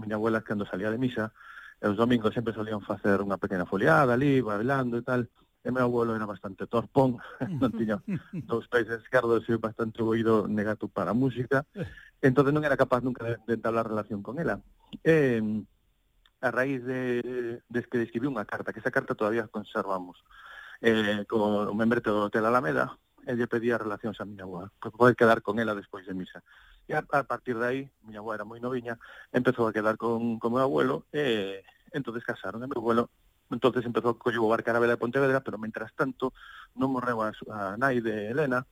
Miña 0.00 0.16
abuela, 0.16 0.40
cando 0.40 0.64
salía 0.64 0.88
de 0.88 0.96
misa, 0.96 1.36
e 1.76 1.84
os 1.84 2.00
domingos 2.00 2.32
sempre 2.32 2.56
solían 2.56 2.80
facer 2.80 3.20
unha 3.20 3.36
pequena 3.36 3.68
foliada 3.68 4.16
ali, 4.16 4.40
bailando 4.40 4.96
e 4.96 5.04
tal, 5.04 5.28
e 5.62 5.70
meu 5.70 5.86
abuelo 5.86 6.18
era 6.18 6.26
bastante 6.26 6.66
torpón, 6.66 7.22
non 7.62 7.70
tiña 7.70 8.02
dous 8.50 8.66
pés 8.66 8.90
esquerdos 8.90 9.46
e 9.46 9.54
bastante 9.56 10.02
oído 10.02 10.50
negato 10.50 10.90
para 10.90 11.14
a 11.14 11.18
música, 11.18 11.62
entón 12.18 12.50
non 12.50 12.66
era 12.66 12.74
capaz 12.74 13.00
nunca 13.06 13.22
de, 13.22 13.34
de 13.46 13.54
entablar 13.54 13.86
relación 13.86 14.26
con 14.26 14.42
ela. 14.42 14.58
E, 15.06 15.38
a 16.42 16.50
raíz 16.50 16.82
de, 16.82 17.62
de 17.62 17.78
que 17.86 18.02
escribiu 18.02 18.26
unha 18.26 18.42
carta, 18.42 18.74
que 18.74 18.82
esa 18.82 18.90
carta 18.90 19.14
todavía 19.14 19.46
conservamos, 19.46 20.18
eh, 20.82 21.22
con 21.30 21.70
o 21.70 21.74
membrete 21.78 22.10
do 22.10 22.26
Hotel 22.26 22.42
Alameda, 22.42 22.98
e 23.22 23.38
lle 23.38 23.46
pedía 23.46 23.78
relacións 23.78 24.18
a 24.18 24.26
miña 24.26 24.42
abuela, 24.42 24.74
para 24.82 24.90
poder 24.90 25.14
quedar 25.14 25.46
con 25.46 25.62
ela 25.62 25.78
despois 25.78 26.02
de 26.02 26.18
misa. 26.18 26.42
E 26.90 26.98
a, 26.98 27.06
a 27.06 27.22
partir 27.22 27.54
de 27.54 27.66
aí, 27.66 27.80
miña 28.02 28.18
abuela 28.18 28.42
era 28.42 28.50
moi 28.50 28.58
noviña, 28.58 28.98
empezou 29.30 29.70
a 29.70 29.74
quedar 29.74 29.94
con, 29.94 30.42
con 30.42 30.50
meu 30.50 30.66
abuelo, 30.66 31.06
e 31.14 31.62
entonces 31.94 32.26
casaron, 32.26 32.58
e 32.58 32.66
meu 32.66 32.82
abuelo 32.82 33.06
entonces 33.52 33.84
empezou 33.84 34.12
a 34.12 34.18
coadyuvar 34.18 34.64
Carabela 34.64 34.94
de 34.94 35.02
Pontevedra, 35.02 35.40
pero 35.40 35.60
mentras 35.60 35.92
tanto 35.94 36.32
non 36.76 36.92
morreu 36.92 37.20
a, 37.20 37.32
a 37.52 37.76
nai 37.76 38.00
de 38.00 38.32
Helena, 38.32 38.64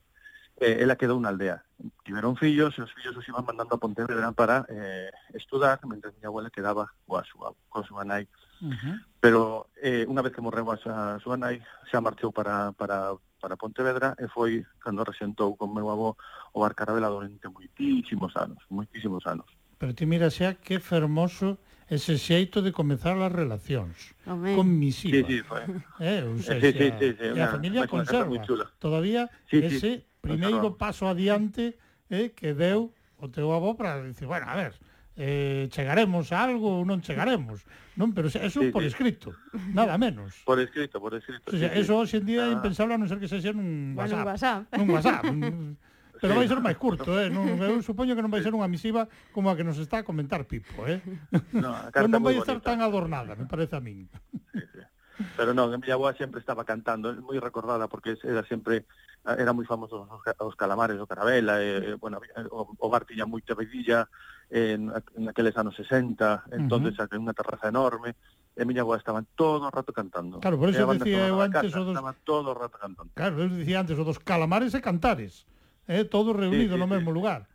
eh, 0.61 0.77
ela 0.79 0.95
quedou 0.95 1.19
na 1.19 1.29
aldea. 1.29 1.63
Tiveron 2.05 2.37
fillos 2.37 2.77
e 2.77 2.81
os 2.85 2.93
fillos 2.93 3.17
os 3.17 3.27
iban 3.27 3.45
mandando 3.45 3.73
a 3.75 3.81
Pontevedra 3.81 4.31
para 4.31 4.65
eh, 4.69 5.09
estudar, 5.33 5.81
mentre 5.89 6.13
miña 6.13 6.29
abuela 6.29 6.53
quedaba 6.53 6.89
coa 7.09 7.25
súa, 7.25 7.53
coa 7.69 7.83
súa 7.83 8.05
nai. 8.05 8.29
Uh 8.61 8.69
-huh. 8.69 8.95
Pero 9.17 9.69
eh, 9.81 10.05
unha 10.05 10.21
vez 10.21 10.33
que 10.33 10.45
morreu 10.45 10.69
a 10.69 10.77
súa, 10.77 11.17
a 11.17 11.19
súa 11.19 11.37
nai, 11.37 11.57
xa 11.89 11.97
marchou 11.97 12.29
para, 12.29 12.71
para, 12.77 13.17
para 13.41 13.57
Pontevedra 13.57 14.13
e 14.21 14.29
foi 14.29 14.61
cando 14.77 15.01
resentou 15.01 15.57
con 15.57 15.73
meu 15.73 15.89
avó 15.89 16.13
o 16.53 16.57
Barcarabela 16.61 17.09
durante 17.09 17.49
moitísimos 17.49 18.37
anos, 18.37 18.61
moitísimos 18.69 19.25
anos. 19.25 19.49
Pero 19.81 19.97
ti 19.97 20.05
mira 20.05 20.29
xa 20.29 20.53
que 20.53 20.77
fermoso 20.77 21.57
ese 21.91 22.15
xeito 22.15 22.63
de 22.63 22.71
comezar 22.71 23.19
as 23.19 23.35
relacións 23.35 24.15
Amén. 24.23 24.55
con 24.55 24.63
misiva. 24.63 25.27
Sí, 25.27 25.27
sí, 25.27 25.37
foi. 25.43 25.67
Eh, 25.99 26.23
ou 26.23 26.39
sea, 26.39 26.55
sí, 26.55 26.71
sí, 26.71 26.87
sí, 26.95 27.07
sí, 27.19 27.27
e 27.35 27.39
a 27.43 27.51
familia 27.51 27.83
una, 27.83 27.91
conserva 27.91 28.39
chula. 28.47 28.71
todavía 28.79 29.27
sí, 29.51 29.59
ese 29.59 30.07
primeiro 30.23 30.79
paso 30.79 31.11
adiante 31.11 31.75
eh, 32.07 32.31
que 32.31 32.55
deu 32.55 32.95
o 33.19 33.27
teu 33.27 33.51
avó 33.51 33.75
para 33.75 33.99
dicir, 34.07 34.23
bueno, 34.23 34.47
a 34.47 34.55
ver, 34.55 34.79
eh, 35.19 35.67
chegaremos 35.67 36.31
a 36.31 36.47
algo 36.47 36.79
ou 36.79 36.87
non 36.87 37.03
chegaremos, 37.03 37.67
non? 37.99 38.15
Pero 38.15 38.31
eso 38.31 38.63
sí, 38.63 38.71
por 38.71 38.87
sí. 38.87 38.95
escrito, 38.95 39.35
nada 39.75 39.99
menos. 39.99 40.39
Por 40.47 40.63
escrito, 40.63 40.95
por 41.03 41.11
escrito. 41.11 41.51
O 41.51 41.59
sea, 41.59 41.75
sí, 41.75 41.83
eso 41.83 41.99
hoxe 41.99 42.23
en 42.23 42.25
día 42.25 42.47
ah. 42.47 42.49
é 42.49 42.55
impensable 42.55 42.95
a 42.95 42.99
non 43.03 43.11
ser 43.11 43.19
que 43.19 43.27
se 43.27 43.43
xa 43.43 43.51
nun 43.51 43.99
WhatsApp. 43.99 44.23
Bueno, 44.23 44.23
un 44.23 44.31
WhatsApp. 44.31 44.61
Nun 44.79 44.87
WhatsApp. 44.95 45.23
un, 45.27 45.75
Pero 46.21 46.37
vai 46.37 46.45
ser 46.45 46.61
máis 46.61 46.77
curto, 46.77 47.17
eh? 47.17 47.33
Non, 47.33 47.57
eu 47.57 47.81
supoño 47.81 48.13
que 48.13 48.21
non 48.21 48.29
vai 48.29 48.45
ser 48.45 48.53
unha 48.53 48.69
misiva 48.69 49.09
como 49.33 49.49
a 49.49 49.57
que 49.57 49.65
nos 49.65 49.81
está 49.81 50.05
a 50.05 50.07
comentar 50.07 50.45
Pipo, 50.45 50.85
eh? 50.85 51.01
No, 51.49 51.73
a 51.73 51.89
carta 51.89 52.05
non 52.13 52.21
vai 52.21 52.37
estar 52.37 52.61
bonita. 52.61 52.69
tan 52.69 52.85
adornada, 52.85 53.33
me 53.33 53.49
parece 53.49 53.73
a 53.73 53.81
min. 53.81 54.05
Sí, 54.53 54.61
sí. 54.61 54.81
Pero 55.37 55.53
non, 55.57 55.73
a 55.73 55.77
miña 55.81 55.97
avoa 55.97 56.13
sempre 56.13 56.41
estaba 56.41 56.61
cantando, 56.61 57.09
moi 57.25 57.41
recordada 57.41 57.89
porque 57.89 58.17
era 58.21 58.45
sempre 58.45 58.85
era 59.25 59.53
moi 59.53 59.65
famoso 59.65 60.05
os 60.21 60.55
calamares 60.57 60.97
o 60.97 61.09
carabela, 61.09 61.61
e, 61.61 61.97
bueno, 61.97 62.21
o, 62.49 62.73
o 62.73 62.87
bar 62.89 63.05
tiña 63.05 63.25
moita 63.25 63.53
bebilla 63.53 64.09
en, 64.49 64.93
en 65.17 65.23
aqueles 65.29 65.57
anos 65.57 65.73
60, 65.77 66.53
entonces 66.53 66.97
uh 66.97 67.05
-huh. 67.05 67.21
unha 67.21 67.33
terraza 67.37 67.69
enorme, 67.69 68.17
e 68.57 68.61
miña 68.65 68.81
avoa 68.83 68.97
estaban 68.97 69.25
todo 69.37 69.69
o 69.69 69.71
rato 69.71 69.93
cantando. 69.93 70.41
Claro, 70.41 70.57
por 70.57 70.69
eso 70.69 70.85
decía 70.85 71.27
eu 71.29 71.39
antes 71.39 71.71
casa, 71.71 71.81
o 71.81 71.85
dos... 71.85 71.95
Estaban 71.95 72.17
todo 72.25 72.47
o 72.51 72.57
rato 72.57 72.77
cantando. 72.77 73.09
Claro, 73.13 73.41
eu 73.41 73.49
dicía 73.49 73.79
antes 73.79 73.95
o 73.97 74.03
dos 74.03 74.19
calamares 74.19 74.73
e 74.73 74.81
cantares 74.81 75.45
eh, 75.91 76.05
todos 76.05 76.35
reunidos 76.35 76.71
sí, 76.71 76.73
sí, 76.73 76.79
no 76.79 76.87
mesmo 76.87 77.11
lugar. 77.11 77.47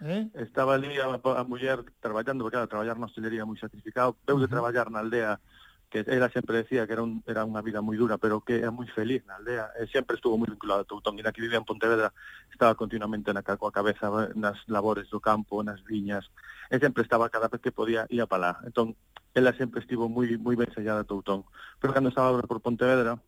Eh? 0.00 0.30
Estaba 0.34 0.74
ali 0.74 0.96
a, 0.98 1.10
a 1.12 1.44
muller 1.44 1.84
traballando, 2.00 2.44
porque 2.44 2.54
claro, 2.54 2.68
traballar 2.68 2.96
na 2.96 3.10
hostelería 3.10 3.44
moi 3.44 3.58
sacrificado, 3.58 4.16
veu 4.24 4.38
de 4.38 4.48
traballar 4.48 4.88
na 4.88 5.02
aldea 5.02 5.42
que 5.90 6.06
ela 6.06 6.30
sempre 6.30 6.62
decía 6.62 6.86
que 6.86 6.94
era, 6.94 7.02
un, 7.02 7.20
era 7.26 7.42
unha 7.42 7.60
vida 7.60 7.82
moi 7.82 7.98
dura, 7.98 8.16
pero 8.16 8.40
que 8.46 8.62
era 8.62 8.70
moi 8.70 8.86
feliz 8.94 9.26
na 9.26 9.42
aldea, 9.42 9.74
eh, 9.76 9.84
e 9.84 9.92
sempre 9.92 10.16
estuvo 10.16 10.38
moi 10.38 10.48
vinculada 10.48 10.86
a 10.86 10.88
Toutón, 10.88 11.18
e 11.18 11.22
na 11.26 11.34
que 11.34 11.42
vivía 11.42 11.58
en 11.58 11.66
Pontevedra 11.66 12.14
estaba 12.48 12.78
continuamente 12.78 13.34
na, 13.34 13.42
coa 13.42 13.74
cabeza 13.74 14.08
nas 14.38 14.56
labores 14.70 15.10
do 15.10 15.20
campo, 15.20 15.60
nas 15.60 15.82
viñas, 15.82 16.30
e 16.70 16.78
sempre 16.78 17.02
estaba 17.02 17.28
cada 17.28 17.50
vez 17.50 17.60
que 17.60 17.74
podía 17.74 18.06
ir 18.08 18.22
a 18.22 18.30
palá. 18.30 18.62
Entón, 18.64 18.94
ela 19.34 19.52
sempre 19.52 19.82
estivo 19.82 20.08
moi 20.08 20.38
moi 20.38 20.54
ben 20.56 20.70
sellada 20.72 21.02
a 21.02 21.08
Toutón. 21.10 21.44
Pero 21.76 21.92
cando 21.92 22.08
estaba 22.08 22.38
por 22.46 22.62
Pontevedra, 22.62 23.18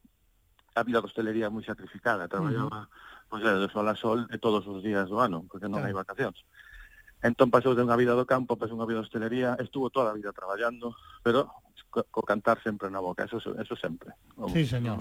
a 0.72 0.82
vida 0.86 1.02
da 1.02 1.08
hostelería 1.10 1.52
moi 1.52 1.66
sacrificada, 1.66 2.30
traballaba 2.30 2.70
uh 2.70 2.88
-huh 2.88 3.11
pois, 3.32 3.40
é, 3.48 3.56
do 3.56 3.72
sol 3.72 3.88
a 3.88 3.96
sol 3.96 4.28
de 4.28 4.36
todos 4.36 4.68
os 4.68 4.84
días 4.84 5.08
do 5.08 5.16
ano, 5.16 5.48
porque 5.48 5.64
non 5.64 5.80
claro. 5.80 5.88
hai 5.88 5.94
vacacións. 5.96 6.36
Entón 7.24 7.48
pasou 7.48 7.72
de 7.72 7.80
unha 7.80 7.96
vida 7.96 8.12
do 8.12 8.28
campo, 8.28 8.60
pasou 8.60 8.76
unha 8.76 8.84
vida 8.84 9.00
de 9.00 9.08
hostelería, 9.08 9.56
estuvo 9.56 9.88
toda 9.88 10.12
a 10.12 10.18
vida 10.20 10.36
traballando, 10.36 10.92
pero 11.24 11.48
co, 11.88 12.04
co 12.12 12.20
cantar 12.28 12.60
sempre 12.60 12.92
na 12.92 13.00
boca, 13.00 13.24
eso, 13.24 13.40
eso 13.40 13.72
sempre. 13.72 14.12
O, 14.36 14.52
sí, 14.52 14.68
señor. 14.68 15.00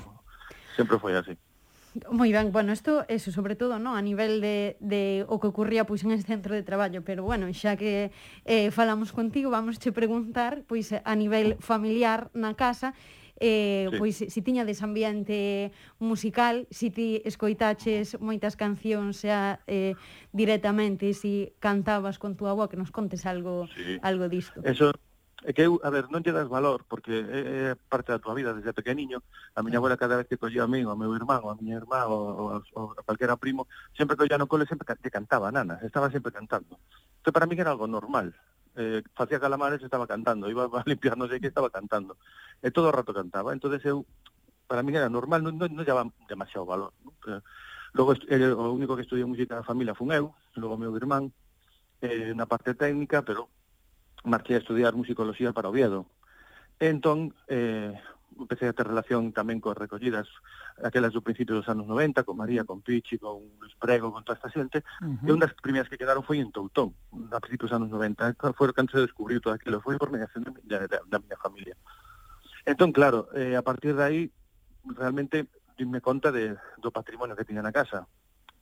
Sempre 0.80 0.96
foi 0.96 1.12
así. 1.20 1.36
Moi 2.08 2.32
ben, 2.32 2.56
bueno, 2.56 2.72
isto, 2.72 3.04
eso, 3.12 3.36
sobre 3.36 3.60
todo, 3.60 3.76
no, 3.76 4.00
a 4.00 4.02
nivel 4.02 4.40
de, 4.40 4.80
de 4.80 5.28
o 5.28 5.44
que 5.44 5.52
ocurría 5.52 5.84
pois, 5.84 6.08
en 6.08 6.16
este 6.16 6.32
centro 6.32 6.56
de 6.56 6.64
traballo, 6.64 7.04
pero 7.04 7.28
bueno, 7.28 7.52
xa 7.52 7.76
que 7.76 8.16
eh, 8.48 8.72
falamos 8.72 9.12
contigo, 9.12 9.52
vamos 9.52 9.76
che 9.76 9.92
preguntar 9.92 10.64
pois, 10.72 10.96
a 10.96 11.14
nivel 11.20 11.60
familiar 11.60 12.32
na 12.32 12.56
casa, 12.56 12.96
eh, 13.42 13.90
sí. 13.90 13.98
pois 13.98 14.16
si 14.22 14.40
tiñades 14.46 14.86
ambiente 14.86 15.74
musical, 15.98 16.70
si 16.70 16.94
ti 16.94 17.20
escoitaches 17.26 18.22
moitas 18.22 18.54
cancións 18.54 19.26
xa 19.26 19.60
eh, 19.66 19.98
directamente, 20.30 21.18
si 21.18 21.58
cantabas 21.58 22.22
con 22.22 22.38
túa 22.38 22.54
voz, 22.54 22.70
que 22.70 22.78
nos 22.78 22.94
contes 22.94 23.26
algo 23.26 23.66
sí. 23.74 23.98
algo 24.06 24.30
disto. 24.30 24.62
Eso 24.62 24.94
é 25.44 25.54
que 25.54 25.66
eu, 25.66 25.82
a 25.82 25.90
ver, 25.90 26.06
non 26.14 26.22
lle 26.22 26.30
das 26.30 26.46
valor 26.46 26.86
porque 26.86 27.18
é, 27.18 27.74
é 27.74 27.80
parte 27.90 28.14
da 28.14 28.22
tua 28.22 28.38
vida 28.38 28.54
desde 28.54 28.78
pequeniño. 28.78 29.26
A 29.58 29.66
miña 29.66 29.82
abuela 29.82 29.98
cada 29.98 30.22
vez 30.22 30.30
que 30.30 30.38
collía 30.38 30.64
a 30.64 30.70
min, 30.70 30.86
ao 30.86 30.94
meu 30.94 31.10
irmán, 31.18 31.42
a 31.42 31.58
miña 31.58 31.82
irmá 31.82 32.06
ou, 32.06 32.62
ou, 32.62 32.62
ou 32.78 32.86
a 32.94 33.02
calquera 33.02 33.42
primo, 33.42 33.66
sempre 33.98 34.14
que 34.14 34.22
collía 34.22 34.38
no 34.38 34.46
cole 34.46 34.70
sempre 34.70 34.86
que 34.86 35.10
cantaba, 35.10 35.50
nana, 35.50 35.82
estaba 35.82 36.14
sempre 36.14 36.30
cantando. 36.30 36.78
Isto 37.18 37.34
para 37.34 37.50
mí 37.50 37.58
era 37.58 37.74
algo 37.74 37.90
normal 37.90 38.38
eh, 38.76 39.04
facía 39.14 39.40
calamares 39.40 39.82
e 39.82 39.88
estaba 39.88 40.08
cantando, 40.08 40.50
iba 40.50 40.68
a 40.72 40.84
limpiar 40.86 41.18
non 41.18 41.28
sei 41.28 41.40
que 41.40 41.52
estaba 41.52 41.70
cantando. 41.72 42.18
E 42.64 42.72
todo 42.72 42.90
o 42.90 42.96
rato 42.96 43.12
cantaba, 43.12 43.52
entonces 43.52 43.84
eu 43.86 44.06
para 44.72 44.84
mí 44.84 44.96
era 44.96 45.12
normal, 45.12 45.44
non, 45.44 45.60
non, 45.60 45.68
non 45.76 45.84
llevaba 45.84 46.08
demasiado 46.32 46.64
valor. 46.64 46.96
¿no? 47.04 47.12
Pero, 47.20 47.38
eh, 47.38 47.44
logo, 47.92 48.16
el, 48.16 48.24
eh, 48.32 48.56
o 48.56 48.72
único 48.72 48.96
que 48.96 49.04
estudiou 49.04 49.28
música 49.28 49.60
da 49.60 49.68
familia 49.68 49.98
fun 49.98 50.16
eu, 50.16 50.32
logo 50.56 50.80
meu 50.80 50.96
irmán, 50.96 51.36
eh, 52.00 52.32
na 52.32 52.48
parte 52.48 52.72
técnica, 52.74 53.20
pero 53.22 53.52
marchei 54.24 54.56
a 54.56 54.64
estudiar 54.64 54.96
musicoloxía 54.96 55.52
para 55.52 55.68
Oviedo. 55.68 56.08
E 56.80 56.88
entón, 56.88 57.36
eh, 57.52 57.94
empecé 58.40 58.68
a 58.68 58.74
ter 58.74 58.88
relación 58.88 59.34
tamén 59.36 59.60
coas 59.60 59.78
recollidas 59.78 60.28
aquelas 60.80 61.12
do 61.12 61.22
principio 61.22 61.56
dos 61.56 61.68
anos 61.68 61.86
90, 61.88 62.24
con 62.24 62.38
María, 62.38 62.64
con 62.64 62.82
Pichi, 62.82 63.18
con 63.20 63.44
Luis 63.60 63.76
Prego, 63.76 64.12
con 64.12 64.24
toda 64.24 64.40
esta 64.40 64.50
xente, 64.50 64.84
uh 65.02 65.18
-huh. 65.20 65.28
e 65.28 65.32
unha 65.32 65.46
das 65.48 65.56
primeiras 65.60 65.90
que 65.92 66.00
quedaron 66.00 66.24
foi 66.24 66.40
en 66.40 66.52
Toutón, 66.52 66.96
a 67.32 67.40
principios 67.44 67.72
dos 67.72 67.78
anos 67.78 67.90
90, 67.92 68.36
foi 68.56 68.72
cando 68.72 68.96
se 68.96 69.04
descubriu 69.04 69.44
todo 69.44 69.54
aquilo, 69.54 69.84
foi 69.84 70.00
por 70.00 70.10
mediación 70.10 70.48
da, 70.48 70.52
miña, 70.52 70.88
da, 70.88 71.00
da 71.04 71.18
miña 71.20 71.38
familia. 71.38 71.76
Entón, 72.66 72.94
claro, 72.94 73.28
eh, 73.34 73.58
a 73.58 73.64
partir 73.66 73.96
de 73.96 74.04
aí, 74.04 74.22
realmente, 74.86 75.50
dime 75.78 76.02
conta 76.02 76.32
de, 76.32 76.56
do 76.78 76.92
patrimonio 76.92 77.36
que 77.36 77.46
tiña 77.46 77.62
na 77.62 77.74
casa. 77.74 78.06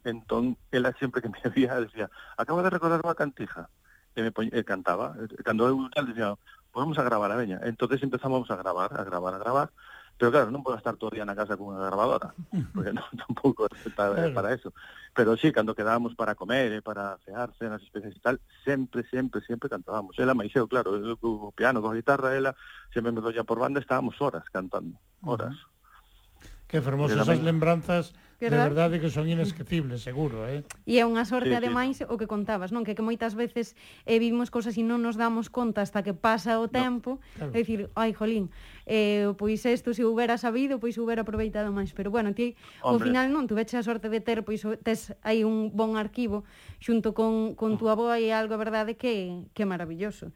Entón, 0.04 0.56
ela 0.72 0.96
sempre 0.96 1.22
que 1.22 1.30
me 1.30 1.40
vía, 1.56 1.76
decía, 1.80 2.10
acabo 2.38 2.64
de 2.64 2.72
recordar 2.72 3.04
unha 3.04 3.18
cantija, 3.18 3.68
e 4.16 4.24
me 4.24 4.32
poñe, 4.32 4.52
e 4.56 4.64
cantaba. 4.64 5.16
Cando 5.44 5.68
eu 5.68 5.76
tal, 5.92 6.08
decía, 6.08 6.36
pues 6.80 6.86
vamos 6.86 6.98
a 6.98 7.04
gravar 7.04 7.30
a 7.32 7.36
veña. 7.36 7.60
Entonces 7.64 8.02
empezamos 8.02 8.50
a 8.50 8.56
gravar, 8.56 8.98
a 8.98 9.04
gravar, 9.04 9.34
a 9.34 9.38
gravar. 9.38 9.70
Pero 10.18 10.32
claro, 10.32 10.52
non 10.52 10.64
podo 10.64 10.80
estar 10.80 10.96
todo 10.96 11.12
día 11.12 11.28
na 11.28 11.36
casa 11.36 11.56
con 11.56 11.76
unha 11.76 11.88
grabadora, 11.88 12.32
porque 12.76 12.92
non, 12.92 13.08
tampouco 13.20 13.68
é 13.72 13.92
para, 13.92 14.16
claro. 14.16 14.36
para 14.36 14.50
eso. 14.56 14.72
Pero 15.16 15.36
sí, 15.36 15.52
cando 15.52 15.76
quedábamos 15.76 16.16
para 16.16 16.36
comer, 16.36 16.72
eh, 16.76 16.84
para 16.84 17.20
cear, 17.24 17.52
cenas 17.56 17.84
especiais 17.84 18.16
e 18.16 18.24
tal, 18.24 18.36
sempre, 18.64 19.04
sempre, 19.08 19.44
sempre 19.44 19.72
cantábamos. 19.72 20.16
Ela 20.20 20.36
maixeu, 20.36 20.68
claro, 20.68 20.96
eu 20.96 21.16
co 21.20 21.52
piano, 21.56 21.84
con 21.84 21.96
guitarra, 21.96 22.36
ela 22.36 22.56
sempre 22.92 23.12
me 23.12 23.20
doña 23.20 23.48
por 23.48 23.60
banda, 23.60 23.80
estábamos 23.80 24.20
horas 24.20 24.44
cantando, 24.52 24.96
horas. 25.24 25.56
Uh 25.56 25.60
-huh. 25.60 26.68
Que 26.68 26.80
fermosos 26.80 27.28
as 27.28 27.40
lembranzas 27.44 28.12
verdad? 28.40 28.64
De 28.64 28.70
verdade 28.72 28.96
que 29.04 29.10
son 29.12 29.28
inesquecibles, 29.28 30.02
seguro, 30.02 30.48
eh? 30.48 30.64
E 30.88 30.98
é 30.98 31.04
unha 31.04 31.28
sorte, 31.28 31.52
sí, 31.52 31.60
ademais, 31.60 32.00
o 32.08 32.16
que 32.16 32.24
contabas, 32.26 32.72
non? 32.72 32.88
Que, 32.88 32.96
que 32.96 33.04
moitas 33.04 33.36
veces 33.36 33.76
eh, 34.08 34.16
vivimos 34.16 34.48
cousas 34.48 34.80
e 34.80 34.84
non 34.88 35.04
nos 35.04 35.20
damos 35.20 35.52
conta 35.52 35.84
hasta 35.84 36.00
que 36.02 36.16
pasa 36.16 36.58
o 36.64 36.72
tempo. 36.72 37.20
No, 37.36 37.52
claro. 37.52 37.52
É 37.52 37.60
dicir, 37.60 37.80
ai, 38.00 38.16
jolín, 38.16 38.48
eh, 38.88 39.28
pois 39.36 39.68
isto 39.68 39.92
se 39.92 40.08
houbera 40.08 40.40
sabido, 40.40 40.80
pois 40.80 40.96
houbera 40.96 41.28
aproveitado 41.28 41.68
máis. 41.76 41.92
Pero 41.92 42.10
bueno, 42.10 42.32
ti, 42.32 42.56
ao 42.80 42.96
final 42.96 43.28
non, 43.28 43.44
tuveche 43.44 43.76
a 43.76 43.84
sorte 43.84 44.08
de 44.08 44.24
ter, 44.24 44.48
pois 44.48 44.64
tes 44.88 45.12
aí 45.22 45.44
un 45.44 45.76
bon 45.76 46.00
arquivo 46.00 46.48
xunto 46.80 47.12
con, 47.12 47.60
con 47.60 47.76
túa 47.76 48.00
boa 48.00 48.16
e 48.24 48.32
algo, 48.32 48.56
a 48.56 48.60
verdade, 48.60 48.96
que, 48.96 49.44
que 49.52 49.68
maravilloso. 49.68 50.32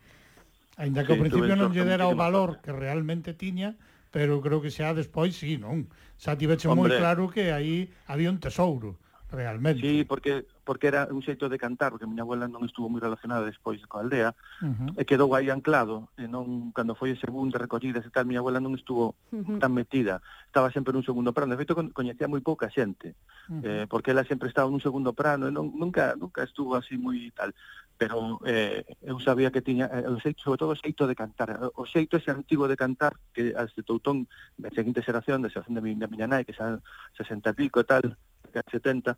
Ainda 0.75 1.07
que 1.07 1.13
sí, 1.13 1.19
ao 1.19 1.23
principio 1.23 1.55
non 1.55 1.71
lle 1.71 1.87
dera 1.87 2.09
o 2.09 2.17
valor 2.17 2.59
que 2.59 2.73
realmente 2.73 3.31
tiña, 3.31 3.79
pero 4.11 4.41
creo 4.41 4.59
que 4.59 4.73
xa 4.73 4.91
despois 4.91 5.37
sí, 5.37 5.55
non? 5.55 5.87
xa 6.17 6.35
veche 6.35 6.67
moi 6.69 6.89
claro 6.89 7.29
que 7.29 7.51
aí 7.51 7.89
había 8.07 8.29
un 8.29 8.39
tesouro, 8.39 8.97
realmente. 9.33 9.81
Sí, 9.81 10.03
porque 10.03 10.45
porque 10.63 10.87
era 10.87 11.07
un 11.11 11.21
xeito 11.21 11.49
de 11.49 11.57
cantar, 11.57 11.91
porque 11.91 12.05
a 12.05 12.07
miña 12.07 12.23
abuela 12.23 12.47
non 12.47 12.63
estuvo 12.63 12.87
moi 12.87 13.03
relacionada 13.03 13.43
despois 13.43 13.83
coa 13.83 13.99
aldea, 14.05 14.31
uh 14.63 14.71
-huh. 14.71 14.89
e 14.95 15.03
quedou 15.03 15.35
aí 15.35 15.51
anclado, 15.51 16.07
e 16.15 16.23
non, 16.23 16.71
cando 16.71 16.95
foi 16.95 17.11
ese 17.11 17.27
boom 17.27 17.51
de 17.51 17.59
recollidas 17.59 18.05
e 18.07 18.11
tal, 18.13 18.23
miña 18.23 18.39
abuela 18.39 18.63
non 18.63 18.71
estuvo 18.77 19.19
uh 19.35 19.43
-huh. 19.43 19.59
tan 19.59 19.75
metida, 19.75 20.23
estaba 20.47 20.71
sempre 20.71 20.95
nun 20.95 21.03
segundo 21.03 21.35
plano, 21.35 21.51
de 21.51 21.59
feito 21.59 21.75
coñecía 21.91 22.31
moi 22.31 22.39
pouca 22.39 22.71
xente, 22.71 23.11
uh 23.51 23.59
-huh. 23.59 23.61
eh, 23.67 23.85
porque 23.91 24.15
ela 24.15 24.23
sempre 24.23 24.47
estaba 24.47 24.71
nun 24.71 24.79
segundo 24.79 25.11
plano, 25.11 25.49
e 25.49 25.51
non, 25.51 25.75
nunca, 25.75 26.15
nunca 26.15 26.47
estuvo 26.47 26.79
así 26.79 26.95
moi 26.95 27.19
tal, 27.35 27.51
pero 27.97 28.39
eh, 28.45 28.83
eu 29.01 29.19
sabía 29.19 29.51
que 29.51 29.61
tiña 29.61 29.87
eh, 29.87 30.09
o 30.09 30.19
xeito, 30.19 30.41
sobre 30.41 30.59
todo 30.59 30.71
o 30.73 30.79
xeito 30.79 31.05
de 31.05 31.15
cantar, 31.15 31.71
o 31.75 31.85
xeito 31.85 32.17
ese 32.17 32.31
antigo 32.31 32.67
de 32.67 32.77
cantar 32.77 33.15
que 33.33 33.53
as 33.55 33.71
de 33.75 33.83
Toutón 33.85 34.27
da 34.57 34.73
seguinte 34.73 35.05
xeración, 35.05 35.41
da 35.41 35.53
xeración 35.53 35.77
da 35.77 35.83
miña, 35.83 36.05
da 36.05 36.11
miña 36.11 36.27
nai, 36.27 36.43
que 36.43 36.57
xa 36.57 36.81
60 37.15 37.53
pico 37.53 37.79
e 37.79 37.85
tal, 37.85 38.17
que 38.51 38.59
70, 38.69 39.17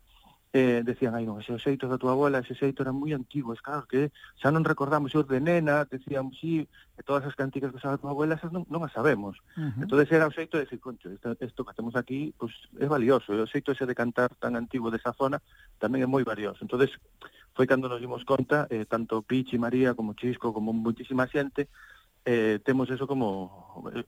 eh, 0.56 0.82
decían, 0.84 1.12
ai 1.12 1.28
non, 1.28 1.36
ese 1.36 1.52
xeito 1.60 1.84
da 1.84 2.00
tua 2.00 2.16
abuela, 2.16 2.40
ese 2.40 2.56
xeito 2.56 2.80
era 2.80 2.94
moi 2.94 3.12
antigo, 3.12 3.52
es 3.52 3.60
claro 3.60 3.84
que 3.84 4.08
xa 4.40 4.48
non 4.48 4.64
recordamos, 4.64 5.12
eu 5.12 5.20
de 5.20 5.36
nena, 5.36 5.84
decían, 5.84 6.32
sí, 6.32 6.64
que 6.96 7.04
todas 7.04 7.28
as 7.28 7.36
cantigas 7.36 7.72
que 7.72 7.82
sabe 7.82 7.98
a 7.98 8.00
tua 8.00 8.16
abuela, 8.16 8.40
esas 8.40 8.52
non, 8.54 8.64
non 8.72 8.80
as 8.80 8.92
sabemos. 8.96 9.36
Uh 9.52 9.68
-huh. 9.68 9.84
Entón 9.84 10.00
era 10.00 10.24
o 10.24 10.32
xeito 10.32 10.56
de 10.56 10.64
decir, 10.64 10.80
concho, 10.80 11.12
isto, 11.12 11.36
isto 11.36 11.60
que 11.60 11.76
temos 11.76 11.92
aquí, 11.92 12.32
pues, 12.40 12.56
é 12.80 12.88
valioso, 12.88 13.36
o 13.36 13.50
xeito 13.50 13.76
ese 13.76 13.84
de 13.84 13.92
cantar 13.92 14.32
tan 14.40 14.56
antigo 14.56 14.88
desa 14.88 15.12
zona 15.12 15.42
tamén 15.76 16.00
é 16.00 16.08
moi 16.08 16.24
valioso. 16.24 16.64
Entón, 16.64 16.80
foi 17.56 17.64
cando 17.64 17.88
nos 17.88 18.04
dimos 18.04 18.20
conta, 18.28 18.68
eh, 18.68 18.84
tanto 18.84 19.24
Pichi, 19.24 19.56
María, 19.56 19.96
como 19.96 20.12
Chisco, 20.12 20.52
como 20.52 20.76
moitísima 20.76 21.24
xente, 21.24 21.72
eh, 22.28 22.60
temos 22.60 22.92
eso 22.92 23.08
como... 23.08 23.88
Eh, 23.96 24.04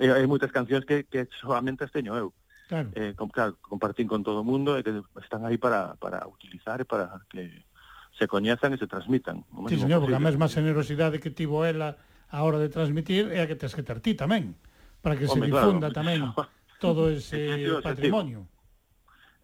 eh, 0.00 0.16
hai 0.16 0.24
moitas 0.24 0.48
cancións 0.48 0.88
que, 0.88 1.04
que 1.04 1.28
solamente 1.36 1.84
as 1.84 1.92
teño 1.92 2.16
eu. 2.16 2.32
Claro. 2.72 2.88
Eh, 2.96 3.12
com, 3.12 3.28
claro, 3.28 3.60
compartín 3.60 4.08
con 4.08 4.24
todo 4.24 4.40
o 4.40 4.48
mundo 4.48 4.80
e 4.80 4.82
que 4.82 5.04
están 5.20 5.44
aí 5.44 5.60
para, 5.60 6.00
para 6.00 6.24
utilizar 6.24 6.80
e 6.80 6.88
para 6.88 7.20
que 7.28 7.68
se 8.16 8.24
coñezan 8.24 8.72
e 8.72 8.80
se 8.80 8.88
transmitan. 8.88 9.44
O 9.52 9.68
sí, 9.68 9.76
señor, 9.76 10.00
porque 10.00 10.16
a 10.16 10.24
mesma 10.24 10.48
generosidade 10.48 11.20
que 11.20 11.28
tivo 11.28 11.68
ela 11.68 12.00
a 12.32 12.42
hora 12.48 12.56
de 12.56 12.72
transmitir 12.72 13.28
é 13.28 13.44
a 13.44 13.46
que 13.46 13.60
tes 13.60 13.76
que 13.76 13.84
ter 13.84 14.00
ti 14.00 14.16
tamén, 14.16 14.56
para 15.04 15.20
que 15.20 15.28
Home, 15.28 15.46
se 15.46 15.52
difunda 15.52 15.92
claro. 15.92 16.00
tamén 16.00 16.20
todo 16.82 17.12
ese 17.12 17.60
patrimonio. 17.84 18.48
Objetivo. 18.48 18.55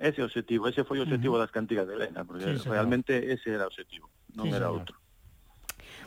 Ese 0.02 0.18
é 0.18 0.24
o 0.24 0.26
objetivo, 0.26 0.66
ese 0.66 0.82
foi 0.82 0.98
o 0.98 1.06
objetivo 1.06 1.34
uh 1.34 1.38
-huh. 1.38 1.46
das 1.46 1.54
cantigas 1.54 1.86
de 1.86 1.94
Elena, 1.94 2.26
porque 2.26 2.58
sí, 2.58 2.66
realmente 2.66 3.30
ese 3.30 3.54
era 3.54 3.64
o 3.64 3.70
objetivo, 3.70 4.10
non 4.34 4.50
sí, 4.50 4.58
era 4.58 4.66
señor. 4.66 4.82
outro. 4.82 4.96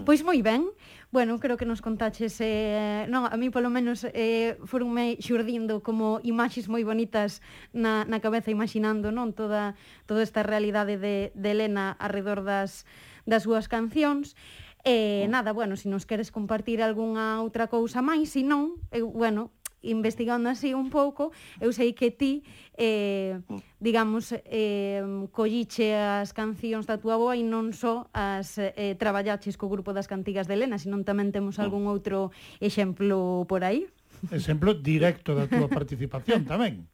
Pois 0.03 0.19
moi 0.27 0.43
ben. 0.43 0.67
Bueno, 1.15 1.39
creo 1.39 1.55
que 1.55 1.63
nos 1.63 1.79
contaches 1.79 2.35
eh, 2.43 3.07
non, 3.07 3.23
a 3.31 3.39
mí 3.39 3.47
polo 3.47 3.71
menos 3.71 4.03
eh, 4.03 4.59
foronme 4.67 5.15
xurdindo 5.23 5.79
como 5.79 6.19
imaxes 6.27 6.67
moi 6.67 6.83
bonitas 6.83 7.39
na, 7.71 8.03
na 8.03 8.19
cabeza 8.19 8.51
imaginando 8.51 9.15
non 9.15 9.31
toda 9.31 9.79
toda 10.03 10.19
esta 10.19 10.43
realidade 10.43 10.99
de, 10.99 11.31
de 11.31 11.49
Elena 11.55 11.95
alrededor 11.95 12.43
das, 12.43 12.83
das 13.23 13.47
súas 13.47 13.71
cancións. 13.71 14.35
Eh, 14.83 15.23
oh. 15.23 15.31
nada, 15.31 15.55
bueno, 15.55 15.79
se 15.79 15.87
nos 15.87 16.03
queres 16.03 16.35
compartir 16.35 16.83
algunha 16.83 17.39
outra 17.39 17.71
cousa 17.71 18.03
máis, 18.03 18.35
se 18.35 18.43
non, 18.43 18.75
eu, 18.91 19.07
bueno, 19.07 19.55
investigando 19.86 20.49
así 20.49 20.73
un 20.73 20.89
pouco, 20.89 21.31
eu 21.61 21.69
sei 21.69 21.93
que 21.93 22.09
ti, 22.09 22.41
eh, 22.77 23.39
mm. 23.45 23.79
digamos, 23.79 24.33
eh, 24.33 25.01
colliche 25.31 25.93
as 25.93 26.33
cancións 26.33 26.89
da 26.89 26.97
tua 26.97 27.15
boa 27.15 27.38
e 27.38 27.45
non 27.45 27.71
só 27.71 28.09
as 28.11 28.57
eh, 28.57 28.97
traballaches 28.97 29.55
co 29.55 29.69
grupo 29.69 29.93
das 29.93 30.09
cantigas 30.09 30.49
de 30.49 30.57
Helena, 30.57 30.81
senón 30.81 31.05
tamén 31.05 31.29
temos 31.29 31.57
mm. 31.57 31.61
algún 31.61 31.86
outro 31.86 32.33
exemplo 32.57 33.45
por 33.45 33.61
aí. 33.61 33.86
Exemplo 34.33 34.73
directo 34.73 35.38
da 35.38 35.45
túa 35.45 35.69
participación 35.69 36.47
tamén. 36.49 36.89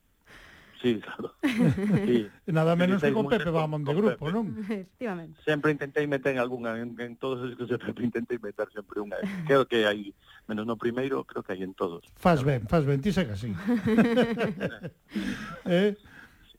Sí, 0.82 1.00
claro. 1.00 1.36
Sí. 2.06 2.28
Nada 2.48 2.76
menos 2.76 3.02
que 3.02 3.14
con 3.14 3.28
Pepe 3.28 3.50
Bamón 3.50 3.84
de 3.84 3.94
grupo, 3.94 4.26
Pepe. 4.26 4.34
non? 4.34 4.46
Efectivamente. 4.58 5.38
Sempre 5.46 5.72
intentei 5.72 6.10
meter 6.10 6.34
en 6.34 6.40
alguna, 6.42 6.82
en, 6.82 6.98
en 6.98 7.14
todos 7.22 7.46
os 7.46 7.54
que 7.54 7.70
se 7.70 7.78
Pepe 7.78 8.02
intentei 8.02 8.42
meter 8.42 8.66
sempre 8.74 8.98
unha. 8.98 9.22
Creo 9.46 9.70
que 9.70 9.86
hai, 9.86 10.10
menos 10.50 10.66
no 10.66 10.82
primeiro, 10.82 11.22
creo 11.24 11.46
que 11.46 11.54
hai 11.54 11.62
en 11.62 11.78
todos. 11.78 12.02
Faz 12.18 12.42
ben, 12.42 12.66
faz 12.66 12.82
ben, 12.82 12.98
ti 12.98 13.14
seca 13.14 13.38
así. 13.38 13.54
eh? 15.70 15.94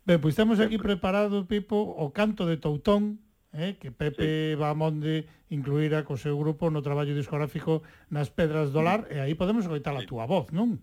Ben, 0.06 0.18
pois 0.22 0.38
temos 0.38 0.62
aquí 0.62 0.78
preparado, 0.78 1.50
Pipo, 1.50 1.82
o 1.82 2.14
canto 2.14 2.46
de 2.46 2.62
Toutón, 2.62 3.18
eh, 3.52 3.74
que 3.82 3.90
Pepe 3.90 4.54
sí. 4.54 4.58
Bamonde 4.58 5.26
incluíra 5.50 6.06
co 6.06 6.14
seu 6.14 6.38
grupo 6.38 6.70
no 6.70 6.80
traballo 6.80 7.12
discográfico 7.12 7.82
nas 8.08 8.30
Pedras 8.30 8.70
do 8.70 8.86
Lar, 8.86 9.10
e 9.10 9.18
aí 9.18 9.34
podemos 9.34 9.66
oitar 9.66 9.98
a 9.98 10.06
túa 10.06 10.30
voz, 10.30 10.54
non? 10.54 10.78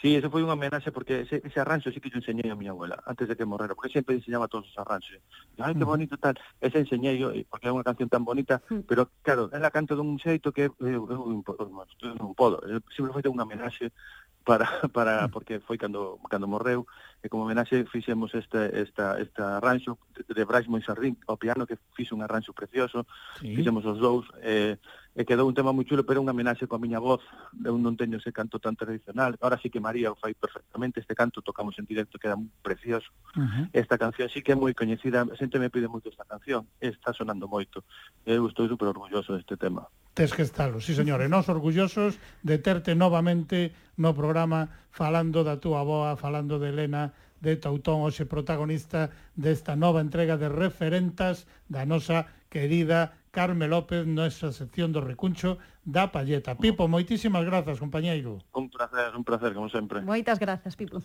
Sí, 0.00 0.14
eso 0.14 0.30
foi 0.30 0.46
unha 0.46 0.54
homenaxe 0.54 0.94
porque 0.94 1.26
ese, 1.26 1.42
ese 1.42 1.58
arranxo 1.58 1.90
sí 1.90 1.98
que 1.98 2.06
yo 2.06 2.22
enseñei 2.22 2.46
a 2.46 2.54
miña 2.54 2.70
abuela 2.70 3.02
antes 3.02 3.26
de 3.26 3.34
que 3.34 3.42
morrera, 3.42 3.74
porque 3.74 3.90
sempre 3.90 4.14
enseñaba 4.14 4.46
todos 4.46 4.70
os 4.70 4.78
arranxos. 4.78 5.18
Ai, 5.58 5.74
que 5.74 5.82
bonito 5.82 6.14
tal, 6.22 6.38
ese 6.62 6.86
enseñei 6.86 7.18
yo, 7.18 7.34
porque 7.50 7.66
é 7.66 7.74
unha 7.74 7.82
canción 7.82 8.06
tan 8.06 8.22
bonita, 8.22 8.62
mm. 8.70 8.86
pero 8.86 9.10
claro, 9.26 9.50
ela 9.50 9.74
canta 9.74 9.98
dun 9.98 10.14
xeito 10.22 10.54
que 10.54 10.70
eu, 10.70 10.74
eu, 10.78 11.02
eu 11.10 12.14
non 12.14 12.30
podo, 12.38 12.62
eu 12.62 12.78
sempre 12.94 13.10
foi 13.10 13.26
unha 13.26 13.42
homenaxe 13.42 13.90
para, 14.46 14.70
para, 14.94 15.26
mm. 15.26 15.30
porque 15.34 15.58
foi 15.66 15.74
cando, 15.74 16.14
cando 16.30 16.46
morreu, 16.46 16.86
e 17.22 17.26
como 17.28 17.42
homenaxe 17.44 17.82
fixemos 17.90 18.30
este, 18.34 18.70
esta, 18.78 19.18
esta 19.18 19.58
arranxo 19.58 19.98
de 20.14 20.44
Brais 20.46 20.70
Moixarrín 20.70 21.18
ao 21.26 21.34
piano 21.34 21.66
que 21.66 21.74
fixe 21.94 22.14
un 22.14 22.22
arranxo 22.22 22.54
precioso, 22.54 23.06
sí. 23.42 23.58
fixemos 23.58 23.82
os 23.82 23.98
dous, 23.98 24.26
eh, 24.42 24.78
e 25.18 25.26
quedou 25.26 25.50
un 25.50 25.54
tema 25.58 25.74
moi 25.74 25.82
chulo, 25.82 26.06
pero 26.06 26.22
unha 26.22 26.30
homenaxe 26.30 26.70
coa 26.70 26.78
miña 26.78 27.02
voz, 27.02 27.18
eu 27.66 27.74
non 27.74 27.98
teño 27.98 28.22
ese 28.22 28.30
canto 28.30 28.62
tan 28.62 28.78
tradicional, 28.78 29.34
ahora 29.42 29.58
sí 29.58 29.66
que 29.66 29.82
María 29.82 30.14
o 30.14 30.16
fai 30.16 30.38
perfectamente, 30.38 31.02
este 31.02 31.18
canto 31.18 31.42
tocamos 31.42 31.74
en 31.82 31.90
directo, 31.90 32.22
queda 32.22 32.38
moi 32.38 32.54
precioso. 32.62 33.10
Uh 33.34 33.42
-huh. 33.42 33.64
Esta 33.74 33.98
canción 33.98 34.30
sí 34.30 34.46
que 34.46 34.54
é 34.54 34.56
moi 34.58 34.70
coñecida, 34.78 35.26
a 35.26 35.34
xente 35.34 35.58
me 35.58 35.74
pide 35.74 35.90
moito 35.90 36.06
esta 36.06 36.22
canción, 36.22 36.70
está 36.78 37.10
sonando 37.10 37.50
moito, 37.50 37.82
eu 38.22 38.46
estou 38.46 38.70
super 38.70 38.94
orgulloso 38.94 39.34
deste 39.34 39.58
tema. 39.58 39.90
Tes 40.14 40.30
que 40.30 40.46
estalo, 40.46 40.78
sí 40.78 40.94
señor, 40.94 41.18
e 41.18 41.26
nos 41.26 41.50
orgullosos 41.50 42.14
de 42.46 42.62
terte 42.62 42.94
novamente 42.94 43.74
no 43.98 44.14
programa 44.14 44.70
falando 44.98 45.46
da 45.46 45.62
túa 45.62 45.86
boa, 45.86 46.18
falando 46.18 46.58
de 46.58 46.74
Elena 46.74 47.14
de 47.38 47.54
Tautón, 47.54 48.02
hoxe 48.02 48.26
protagonista 48.26 49.14
desta 49.38 49.78
nova 49.78 50.02
entrega 50.02 50.34
de 50.34 50.50
referentas 50.50 51.46
da 51.70 51.86
nosa 51.86 52.26
querida 52.50 53.14
Carme 53.30 53.70
López, 53.70 54.02
nosa 54.10 54.50
sección 54.50 54.90
do 54.90 54.98
recuncho 54.98 55.62
da 55.86 56.10
Palleta. 56.10 56.58
Pipo, 56.58 56.90
moitísimas 56.90 57.46
grazas, 57.46 57.78
compañeiro. 57.78 58.42
Un 58.50 58.66
placer, 58.66 59.14
un 59.14 59.22
placer, 59.22 59.54
como 59.54 59.70
sempre. 59.70 60.02
Moitas 60.02 60.42
grazas, 60.42 60.74
Pipo. 60.74 60.98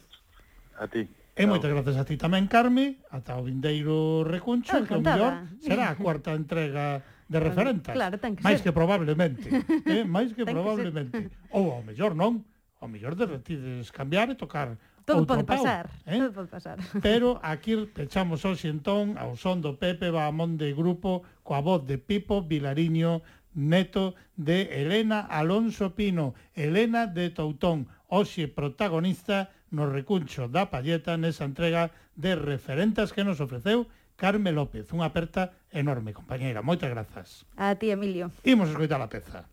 A 0.82 0.90
ti. 0.90 1.06
E 1.38 1.46
moitas 1.46 1.70
grazas 1.70 1.94
a 1.94 2.02
ti 2.02 2.18
tamén, 2.18 2.50
Carme, 2.50 2.98
ata 3.14 3.38
o 3.38 3.46
vindeiro 3.46 4.26
recuncho, 4.26 4.74
que 4.90 4.98
o 4.98 5.06
mellor 5.06 5.46
será 5.62 5.94
a 5.94 5.98
cuarta 6.02 6.34
entrega 6.34 7.06
de 7.30 7.38
referentas. 7.38 7.94
Claro, 7.94 8.18
ten 8.18 8.34
que 8.34 8.42
ser. 8.42 8.50
Máis 8.50 8.66
que 8.66 8.74
probablemente, 8.74 9.54
eh? 9.86 10.02
Máis 10.02 10.34
que 10.34 10.50
probablemente. 10.50 11.30
Ou 11.54 11.78
ao 11.78 11.86
mellor 11.86 12.18
non, 12.18 12.42
ao 12.84 12.92
mellor 12.92 13.16
decides 13.16 13.88
cambiar 13.96 14.28
e 14.28 14.36
tocar 14.36 14.76
Todo 15.06 15.28
pode 15.28 15.44
pau, 15.44 15.60
pasar, 15.60 15.92
eh? 16.08 16.16
todo 16.16 16.32
pode 16.32 16.48
pasar. 16.48 16.80
Pero 17.04 17.40
aquí 17.44 17.76
pechamos 17.92 18.48
hoxe 18.48 18.72
entón 18.72 19.20
ao 19.20 19.36
son 19.36 19.60
do 19.60 19.76
Pepe 19.76 20.08
Bahamón 20.12 20.56
de 20.56 20.72
grupo 20.72 21.28
coa 21.44 21.60
voz 21.60 21.84
de 21.84 22.00
Pipo 22.00 22.40
Vilariño, 22.40 23.20
neto 23.52 24.16
de 24.40 24.72
Elena 24.80 25.20
Alonso 25.28 25.92
Pino, 25.92 26.40
Elena 26.56 27.08
de 27.08 27.36
Toutón, 27.36 27.92
hoxe 28.08 28.48
protagonista 28.48 29.52
no 29.76 29.92
recuncho 29.92 30.48
da 30.48 30.72
palleta 30.72 31.20
nesa 31.20 31.44
entrega 31.44 31.92
de 32.16 32.40
referentes 32.40 33.12
que 33.12 33.28
nos 33.28 33.44
ofreceu 33.44 33.92
Carme 34.16 34.56
López. 34.56 34.88
Unha 34.96 35.12
aperta 35.12 35.52
enorme, 35.74 36.16
compañeira. 36.16 36.64
Moitas 36.64 36.88
grazas. 36.88 37.44
A 37.60 37.76
ti, 37.76 37.92
Emilio. 37.92 38.32
Imos 38.48 38.72
escoitar 38.72 39.02
a 39.04 39.12
peza. 39.12 39.52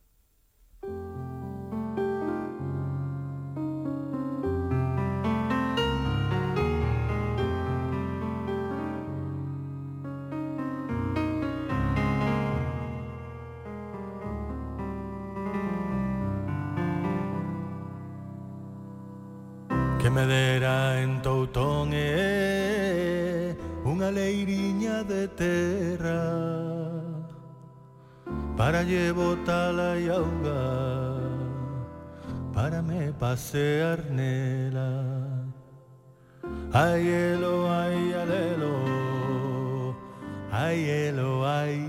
terra 25.28 26.22
para 28.56 28.82
llevo 28.82 29.36
tala 29.44 29.98
y 29.98 30.08
auga 30.08 31.18
para 32.52 32.82
me 32.82 33.12
pasear 33.12 34.04
nela 34.10 34.90
ay 36.72 37.08
elo 37.08 37.70
ay 37.70 38.12
alelo 38.12 39.00
ayelo 40.52 41.46
ay 41.46 41.88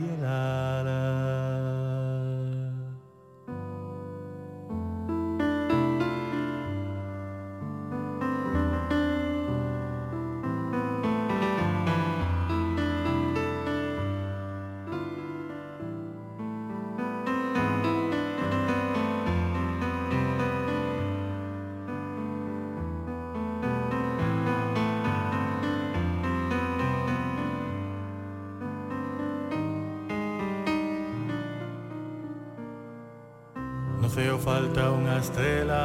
falta 34.52 34.84
unha 34.92 35.16
estrela 35.24 35.84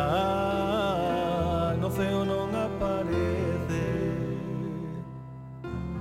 No 1.79 1.87
ceo 1.87 2.27
non 2.27 2.51
aparece. 2.51 3.87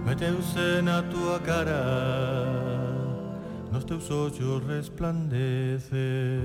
Meteuse 0.02 0.82
na 0.82 1.06
tua 1.06 1.38
cara 1.46 1.86
Nos 3.70 3.86
teus 3.86 4.10
ollos 4.10 4.66
resplandece. 4.66 6.42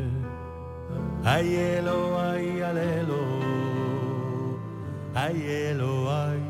Ai 1.24 1.48
elo, 1.80 2.18
ai 2.20 2.60
alelo 2.60 3.24
Ai 5.14 5.40
elo, 5.72 6.04
ai 6.10 6.49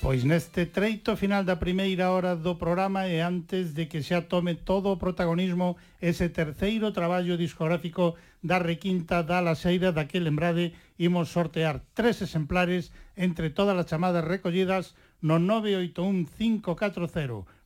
Pois 0.00 0.24
neste 0.24 0.64
treito 0.64 1.12
final 1.12 1.44
da 1.44 1.60
primeira 1.60 2.08
hora 2.08 2.32
do 2.32 2.56
programa 2.56 3.04
e 3.04 3.20
antes 3.20 3.76
de 3.76 3.84
que 3.84 4.00
xa 4.00 4.24
tome 4.32 4.56
todo 4.56 4.88
o 4.88 4.96
protagonismo 4.96 5.76
ese 6.00 6.32
terceiro 6.32 6.88
traballo 6.88 7.36
discográfico 7.36 8.16
da 8.40 8.56
requinta 8.56 9.20
da 9.20 9.44
Laseira 9.44 9.92
da 9.92 10.08
que 10.08 10.24
lembrade 10.24 10.72
imos 10.96 11.28
sortear 11.28 11.84
tres 11.92 12.24
exemplares 12.24 12.96
entre 13.12 13.52
todas 13.52 13.76
as 13.76 13.84
chamadas 13.92 14.24
recollidas 14.24 14.96
no 15.20 15.36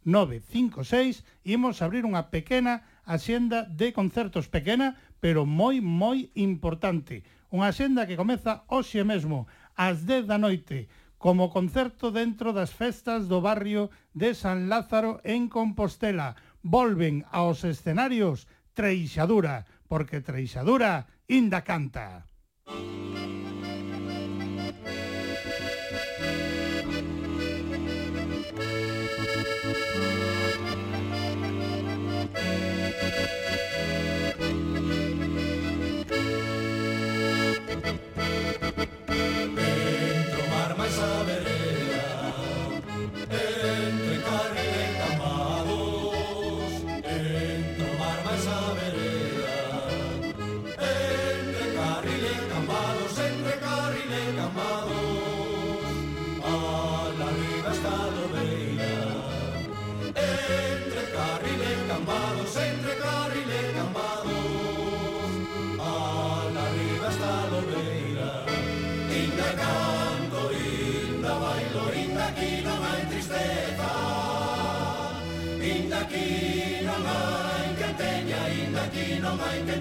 981-540-956 0.03 1.23
imos 1.47 1.87
abrir 1.87 2.03
unha 2.03 2.35
pequena 2.35 2.83
axenda 3.07 3.63
de 3.63 3.95
concertos 3.95 4.51
pequena 4.51 4.99
pero 5.23 5.47
moi 5.47 5.79
moi 5.79 6.35
importante. 6.35 7.23
Unha 7.55 7.71
axenda 7.71 8.11
que 8.11 8.19
comeza 8.19 8.67
hoxe 8.67 9.07
mesmo 9.07 9.47
ás 9.79 10.03
10 10.03 10.27
da 10.27 10.39
noite 10.39 10.91
como 11.25 11.49
concerto 11.49 12.13
dentro 12.13 12.53
das 12.53 12.77
festas 12.77 13.33
do 13.33 13.41
barrio 13.41 13.89
de 14.13 14.37
San 14.37 14.69
Lázaro 14.69 15.25
en 15.25 15.49
Compostela. 15.49 16.37
Volven 16.61 17.25
aos 17.33 17.65
escenarios 17.65 18.45
Treixadura, 18.77 19.65
porque 19.89 20.21
Treixadura 20.21 21.09
inda 21.25 21.65
canta. 21.65 22.29
Música 22.69 23.24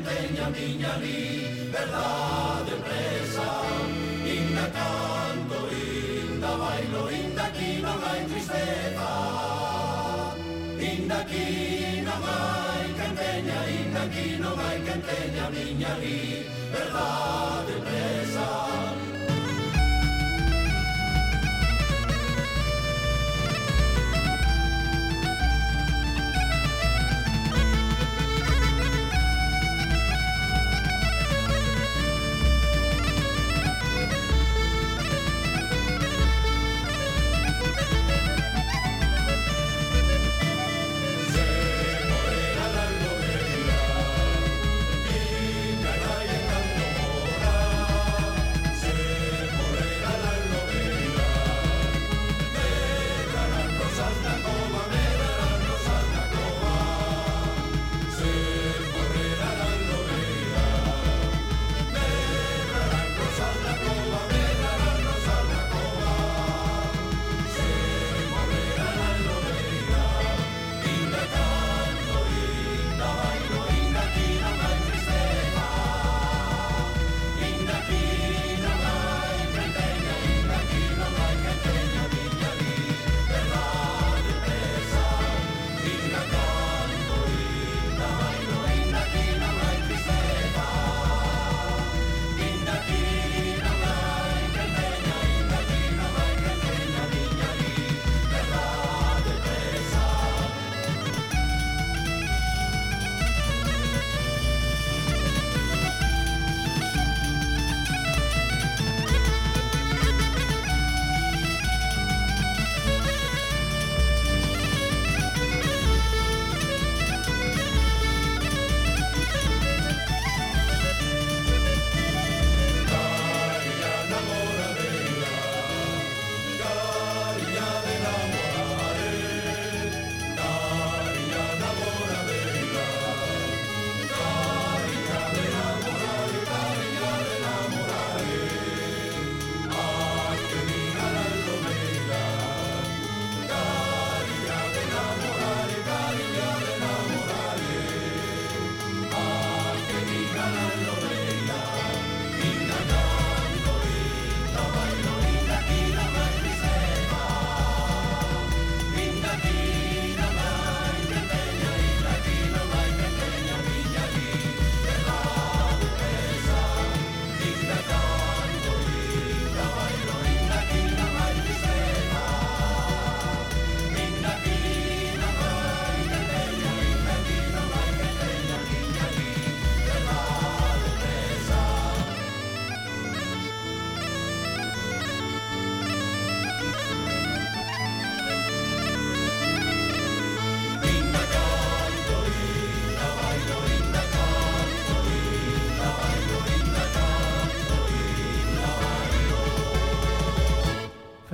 empenha 0.04 0.50
minha 0.50 0.98
liberdade 0.98 2.72
plena. 2.84 3.23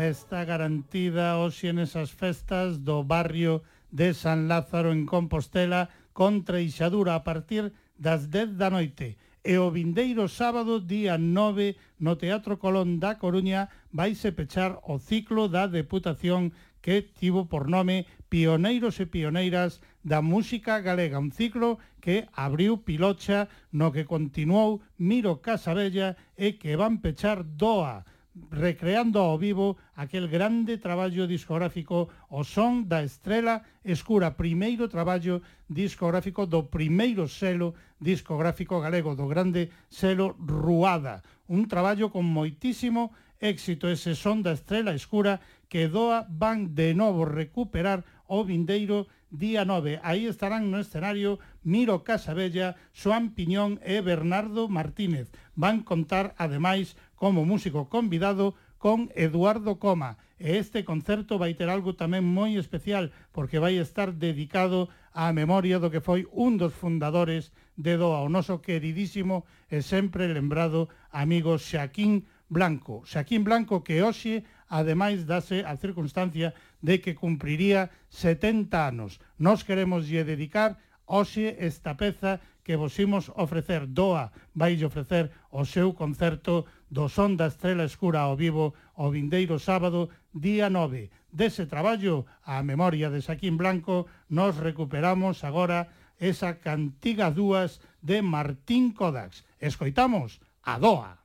está 0.10 0.44
garantida 0.46 1.38
hoxe 1.38 1.70
nesas 1.70 2.10
festas 2.10 2.82
do 2.82 3.06
barrio 3.06 3.62
de 3.94 4.14
San 4.18 4.50
Lázaro 4.50 4.92
en 4.92 5.06
Compostela 5.06 5.90
con 6.14 6.44
treixadura 6.44 7.14
a 7.16 7.24
partir 7.24 7.72
das 7.96 8.30
10 8.34 8.58
da 8.58 8.70
noite. 8.74 9.22
E 9.46 9.56
o 9.62 9.72
vindeiro 9.72 10.28
sábado, 10.28 10.84
día 10.84 11.16
9, 11.16 11.78
no 12.04 12.18
Teatro 12.18 12.60
Colón 12.60 13.00
da 13.00 13.16
Coruña, 13.22 13.70
vaise 13.94 14.36
pechar 14.36 14.82
o 14.84 15.00
ciclo 15.00 15.48
da 15.48 15.70
Deputación 15.70 16.52
que 16.82 17.02
tivo 17.02 17.48
por 17.48 17.70
nome 17.70 18.06
Pioneiros 18.28 19.00
e 19.00 19.06
Pioneiras 19.06 19.80
da 20.04 20.20
Música 20.22 20.82
Galega, 20.82 21.22
un 21.22 21.32
ciclo 21.32 21.80
que 22.02 22.28
abriu 22.34 22.84
Pilocha, 22.84 23.48
no 23.72 23.94
que 23.94 24.10
continuou 24.10 24.82
Miro 24.98 25.40
Casabella 25.40 26.18
e 26.36 26.58
que 26.60 26.76
van 26.76 27.00
pechar 27.00 27.46
Doa, 27.46 28.04
recreando 28.52 29.20
ao 29.20 29.38
vivo 29.38 29.78
aquel 29.96 30.28
grande 30.28 30.78
traballo 30.78 31.28
discográfico 31.28 32.10
O 32.30 32.44
Son 32.44 32.88
da 32.88 33.04
Estrela 33.04 33.62
Escura, 33.84 34.38
primeiro 34.38 34.88
traballo 34.88 35.42
discográfico 35.68 36.46
do 36.46 36.72
primeiro 36.72 37.28
selo 37.28 37.76
discográfico 38.00 38.80
galego, 38.80 39.16
do 39.16 39.28
grande 39.28 39.70
selo 39.90 40.36
Ruada. 40.40 41.24
Un 41.48 41.68
traballo 41.68 42.10
con 42.10 42.26
moitísimo 42.26 43.12
éxito 43.40 43.88
ese 43.88 44.16
Son 44.16 44.44
da 44.44 44.56
Estrela 44.56 44.96
Escura 44.96 45.40
que 45.70 45.88
doa 45.88 46.26
van 46.30 46.76
de 46.76 46.98
novo 46.98 47.24
recuperar 47.26 48.04
o 48.28 48.44
vindeiro 48.44 49.08
día 49.30 49.66
9. 49.66 50.02
Aí 50.04 50.26
estarán 50.26 50.72
no 50.72 50.82
escenario 50.82 51.40
Miro 51.64 52.04
Casabella, 52.04 52.76
Joan 52.94 53.32
Piñón 53.38 53.78
e 53.86 54.02
Bernardo 54.02 54.68
Martínez. 54.68 55.30
Van 55.56 55.86
contar, 55.86 56.34
ademais, 56.38 56.98
como 57.20 57.44
músico 57.44 57.92
convidado 57.92 58.56
con 58.80 59.12
Eduardo 59.14 59.78
Coma. 59.78 60.18
E 60.40 60.56
este 60.56 60.88
concerto 60.88 61.36
vai 61.36 61.52
ter 61.60 61.68
algo 61.68 62.00
tamén 62.00 62.24
moi 62.24 62.56
especial, 62.56 63.12
porque 63.36 63.60
vai 63.60 63.76
estar 63.76 64.16
dedicado 64.16 64.88
á 65.12 65.36
memoria 65.36 65.84
do 65.84 65.92
que 65.92 66.00
foi 66.00 66.24
un 66.32 66.56
dos 66.56 66.72
fundadores 66.72 67.52
de 67.76 68.00
DOA, 68.00 68.24
o 68.24 68.32
noso 68.32 68.64
queridísimo 68.64 69.44
e 69.68 69.84
sempre 69.84 70.32
lembrado 70.32 70.88
amigo 71.12 71.60
Xaquín 71.60 72.24
Blanco. 72.48 73.04
Xaquín 73.04 73.44
Blanco 73.44 73.84
que 73.84 74.00
hoxe, 74.00 74.48
ademais, 74.72 75.28
dase 75.28 75.68
a 75.68 75.76
circunstancia 75.76 76.56
de 76.80 77.04
que 77.04 77.20
cumpriría 77.20 77.92
70 78.08 78.80
anos. 78.80 79.20
Nos 79.36 79.68
queremos 79.68 80.08
lle 80.08 80.24
dedicar 80.24 80.80
hoxe 81.04 81.60
esta 81.60 82.00
peza 82.00 82.40
que 82.70 82.78
vos 82.78 82.94
imos 83.02 83.34
ofrecer 83.34 83.90
doa, 83.90 84.30
vai 84.54 84.78
ofrecer 84.86 85.34
o 85.50 85.66
seu 85.66 85.90
concerto 85.98 86.70
do 86.86 87.10
Son 87.10 87.34
da 87.34 87.50
Estrela 87.50 87.82
Escura 87.82 88.22
ao 88.22 88.38
vivo 88.38 88.78
o 88.94 89.10
vindeiro 89.10 89.58
sábado, 89.58 90.14
día 90.38 90.70
9. 90.70 91.10
Dese 91.34 91.66
traballo, 91.66 92.30
a 92.46 92.62
memoria 92.62 93.10
de 93.10 93.26
Saquín 93.26 93.58
Blanco, 93.58 94.06
nos 94.30 94.62
recuperamos 94.62 95.42
agora 95.42 95.90
esa 96.22 96.62
cantiga 96.62 97.34
dúas 97.34 97.82
de 98.06 98.22
Martín 98.22 98.94
Codax. 98.94 99.50
Escoitamos 99.58 100.38
a 100.62 100.78
doa. 100.78 101.19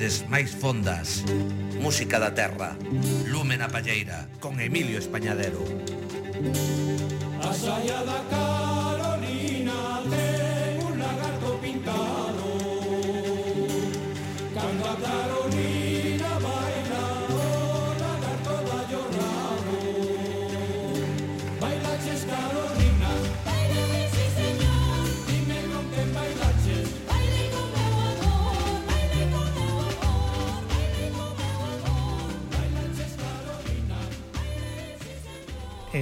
voces 0.00 0.24
máis 0.32 0.48
fondas. 0.56 1.20
Música 1.76 2.16
da 2.16 2.32
terra. 2.32 2.72
Lume 3.28 3.60
na 3.60 3.68
palleira 3.68 4.24
Con 4.40 4.56
Emilio 4.56 4.96
Españadero. 4.96 5.60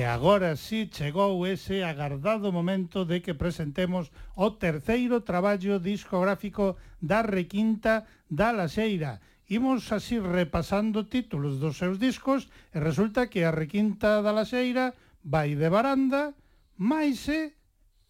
agora 0.08 0.56
sí 0.56 0.88
chegou 0.88 1.44
ese 1.44 1.84
agardado 1.84 2.48
momento 2.48 3.04
de 3.04 3.20
que 3.20 3.36
presentemos 3.36 4.08
o 4.34 4.56
terceiro 4.56 5.20
traballo 5.20 5.76
discográfico 5.76 6.80
da 6.96 7.20
Requinta 7.20 8.08
da 8.24 8.48
Laxeira. 8.56 9.20
Imos 9.52 9.92
así 9.92 10.16
repasando 10.16 11.04
títulos 11.12 11.60
dos 11.60 11.76
seus 11.76 12.00
discos 12.00 12.48
e 12.72 12.80
resulta 12.80 13.28
que 13.28 13.44
a 13.44 13.52
Requinta 13.52 14.24
da 14.24 14.32
Laxeira 14.32 14.96
vai 15.20 15.52
de 15.52 15.68
baranda, 15.68 16.32
máis 16.80 17.28
e, 17.28 17.52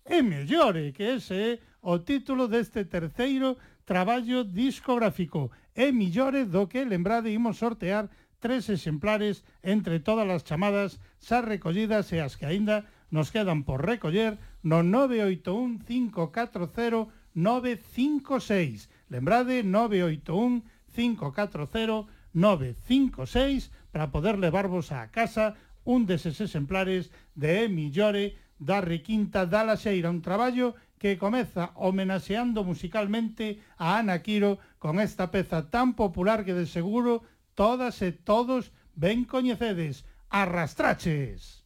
e 0.06 0.22
mellore, 0.22 0.94
que 0.94 1.18
ese 1.18 1.34
é 1.34 1.58
o 1.82 1.98
título 2.06 2.46
deste 2.46 2.86
terceiro 2.86 3.58
traballo 3.82 4.46
discográfico. 4.46 5.50
É 5.74 5.90
mellore 5.90 6.46
do 6.46 6.70
que, 6.70 6.84
lembrade, 6.84 7.34
imos 7.34 7.58
sortear 7.58 8.06
tres 8.40 8.70
exemplares 8.70 9.44
entre 9.62 10.00
todas 10.00 10.28
as 10.30 10.44
chamadas 10.44 11.00
xa 11.18 11.42
recollidas 11.42 12.10
e 12.14 12.22
as 12.22 12.38
que 12.38 12.46
aínda 12.46 12.86
nos 13.10 13.30
quedan 13.34 13.64
por 13.64 13.82
recoller 13.82 14.38
no 14.62 14.82
981 14.82 15.82
540 15.86 17.10
956. 17.34 18.90
Lembrade, 19.08 19.62
981 19.62 20.62
540 20.94 22.06
956 22.34 23.70
para 23.90 24.10
poder 24.10 24.38
levarvos 24.38 24.92
a 24.92 25.08
casa 25.10 25.54
un 25.84 26.04
deses 26.04 26.40
exemplares 26.40 27.10
de 27.34 27.64
Emi 27.64 27.90
Llore 27.90 28.36
da 28.58 28.82
Requinta 28.82 29.46
da 29.46 29.64
Laxeira, 29.64 30.10
un 30.10 30.20
traballo 30.20 30.74
que 30.98 31.16
comeza 31.16 31.70
homenaxeando 31.78 32.64
musicalmente 32.64 33.62
a 33.78 33.98
Ana 33.98 34.20
Quiro 34.20 34.58
con 34.78 35.00
esta 35.00 35.30
peza 35.30 35.70
tan 35.70 35.94
popular 35.94 36.44
que 36.44 36.54
de 36.54 36.66
seguro 36.66 37.22
todas 37.58 38.00
e 38.06 38.12
todos 38.12 38.70
ben 38.94 39.26
coñecedes. 39.26 40.06
Arrastraches! 40.30 41.57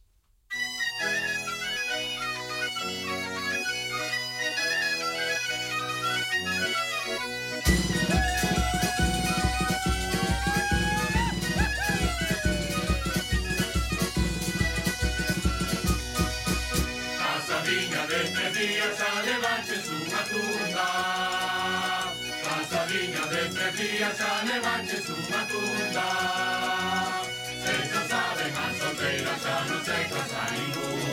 lasciane 24.13 24.59
mangi 24.59 25.01
su 25.01 25.15
matunda, 25.29 26.05
senza 27.65 28.05
sapere 28.07 28.51
manso 28.51 28.95
te 28.95 29.23
lasciano 29.23 29.83
senza. 29.83 31.12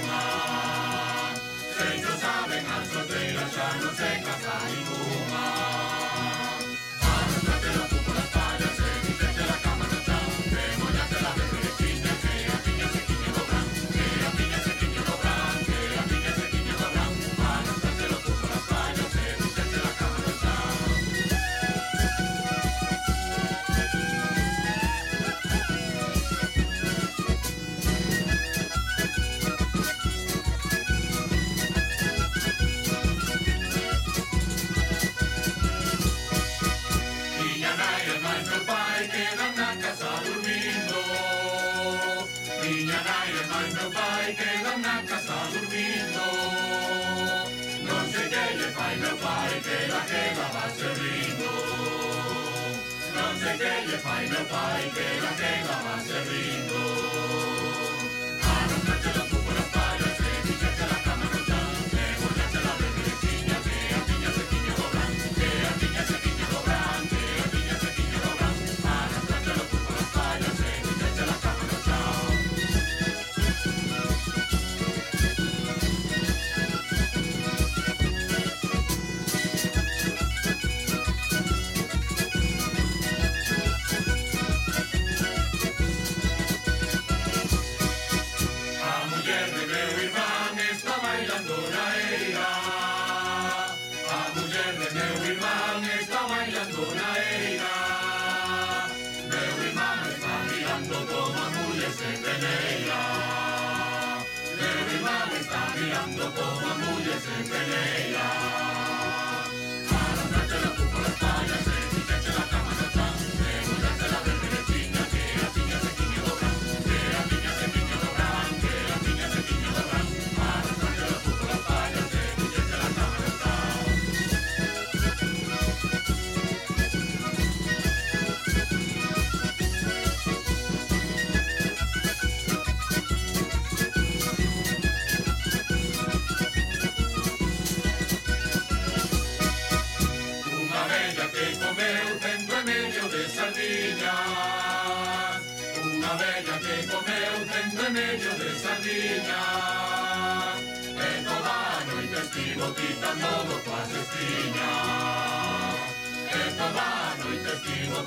final 54.03 54.45
fight 54.47 54.95
de 54.95 55.21
la 55.21 55.31
que 55.37 55.53
la 55.69 55.79
más 55.83 56.70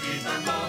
in 0.06 0.24
the 0.24 0.40
morning. 0.46 0.63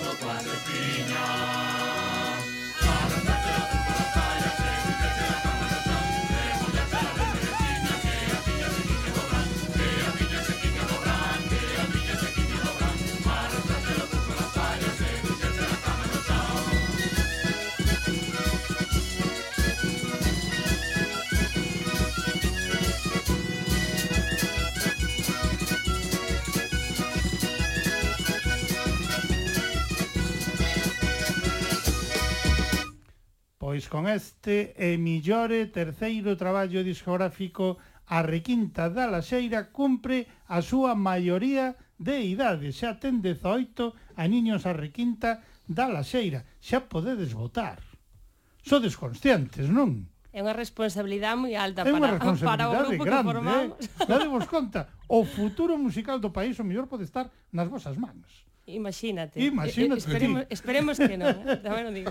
Pois 33.85 33.93
con 33.93 34.09
este 34.09 34.73
e 34.81 34.97
millore 34.97 35.69
terceiro 35.69 36.41
traballo 36.41 36.81
discográfico 36.81 37.77
a 38.09 38.25
requinta 38.25 38.89
da 38.89 39.05
Laxeira 39.05 39.69
cumpre 39.69 40.25
a 40.49 40.65
súa 40.65 40.97
maioría 40.97 41.77
de 42.01 42.17
idade. 42.25 42.73
Xa 42.73 42.97
ten 42.97 43.21
18 43.21 43.93
a 43.93 44.25
niños 44.25 44.65
a 44.65 44.73
requinta 44.73 45.45
da 45.69 45.85
Laxeira. 45.93 46.49
Xa 46.65 46.89
podedes 46.89 47.37
votar. 47.37 47.85
Sodes 48.65 48.97
conscientes, 48.97 49.69
non? 49.69 50.09
É 50.33 50.41
unha 50.41 50.57
responsabilidade 50.57 51.37
moi 51.37 51.53
alta 51.53 51.85
é 51.85 51.93
para, 51.93 52.17
para 52.41 52.65
o 52.65 52.89
grupo 52.89 53.05
grande, 53.05 53.21
que 53.21 53.37
formamos. 53.37 53.85
Eh? 53.85 54.09
Dadevos 54.09 54.49
conta, 54.49 54.97
o 55.13 55.29
futuro 55.29 55.77
musical 55.77 56.25
do 56.25 56.33
país 56.33 56.57
o 56.57 56.65
mellor 56.65 56.89
pode 56.89 57.05
estar 57.05 57.29
nas 57.53 57.69
vosas 57.69 58.01
mans. 58.01 58.49
Imagínate. 58.65 59.45
Imagínate. 59.45 60.01
Esperemos, 60.01 60.43
esperemos 60.49 60.97
que 60.97 61.21
non, 61.21 61.37
eh? 61.45 61.61
tamén 61.69 61.85
o 61.85 61.93
digo. 61.93 62.09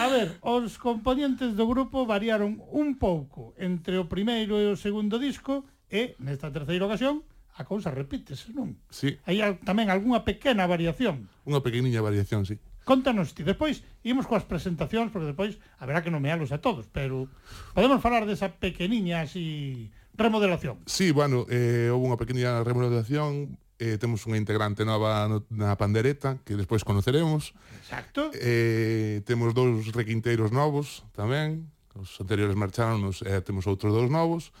A 0.00 0.08
ver, 0.08 0.40
os 0.40 0.80
componentes 0.80 1.52
do 1.52 1.68
grupo 1.68 2.08
variaron 2.08 2.60
un 2.72 2.96
pouco 2.96 3.52
entre 3.60 4.00
o 4.00 4.08
primeiro 4.08 4.56
e 4.56 4.72
o 4.72 4.76
segundo 4.76 5.20
disco 5.20 5.68
e, 5.92 6.16
nesta 6.16 6.48
terceira 6.48 6.88
ocasión, 6.88 7.20
a 7.60 7.68
cousa 7.68 7.92
repítese, 7.92 8.56
non? 8.56 8.80
Sí. 8.88 9.20
Hai 9.28 9.60
tamén 9.68 9.92
algunha 9.92 10.24
pequena 10.24 10.64
variación. 10.64 11.28
Unha 11.44 11.60
pequeniña 11.60 12.00
variación, 12.00 12.48
sí. 12.48 12.56
Contanos 12.82 13.36
ti, 13.36 13.44
despois 13.44 13.84
imos 14.02 14.26
coas 14.26 14.48
presentacións, 14.48 15.12
porque 15.12 15.30
despois 15.30 15.60
haberá 15.78 16.00
que 16.00 16.10
nomealos 16.10 16.50
a 16.50 16.58
todos, 16.58 16.88
pero 16.88 17.28
podemos 17.76 18.00
falar 18.00 18.24
desa 18.24 18.56
pequeniña 18.56 19.22
así 19.22 19.92
remodelación. 20.16 20.82
Sí, 20.88 21.12
bueno, 21.12 21.44
eh, 21.52 21.92
houve 21.92 22.08
unha 22.08 22.18
pequena 22.18 22.64
remodelación 22.64 23.60
eh, 23.82 23.98
temos 23.98 24.22
unha 24.30 24.38
integrante 24.38 24.86
nova 24.86 25.26
no, 25.26 25.42
na 25.50 25.74
pandereta 25.74 26.38
que 26.46 26.54
despois 26.54 26.86
conoceremos. 26.86 27.50
Exacto. 27.82 28.30
Eh, 28.38 29.26
temos 29.26 29.50
dous 29.58 29.90
requinteiros 29.90 30.54
novos 30.54 31.02
tamén, 31.18 31.66
os 31.98 32.14
anteriores 32.22 32.54
marcharon, 32.54 33.02
e 33.10 33.10
eh, 33.26 33.42
temos 33.42 33.66
outros 33.66 33.90
dous 33.90 34.06
novos 34.06 34.54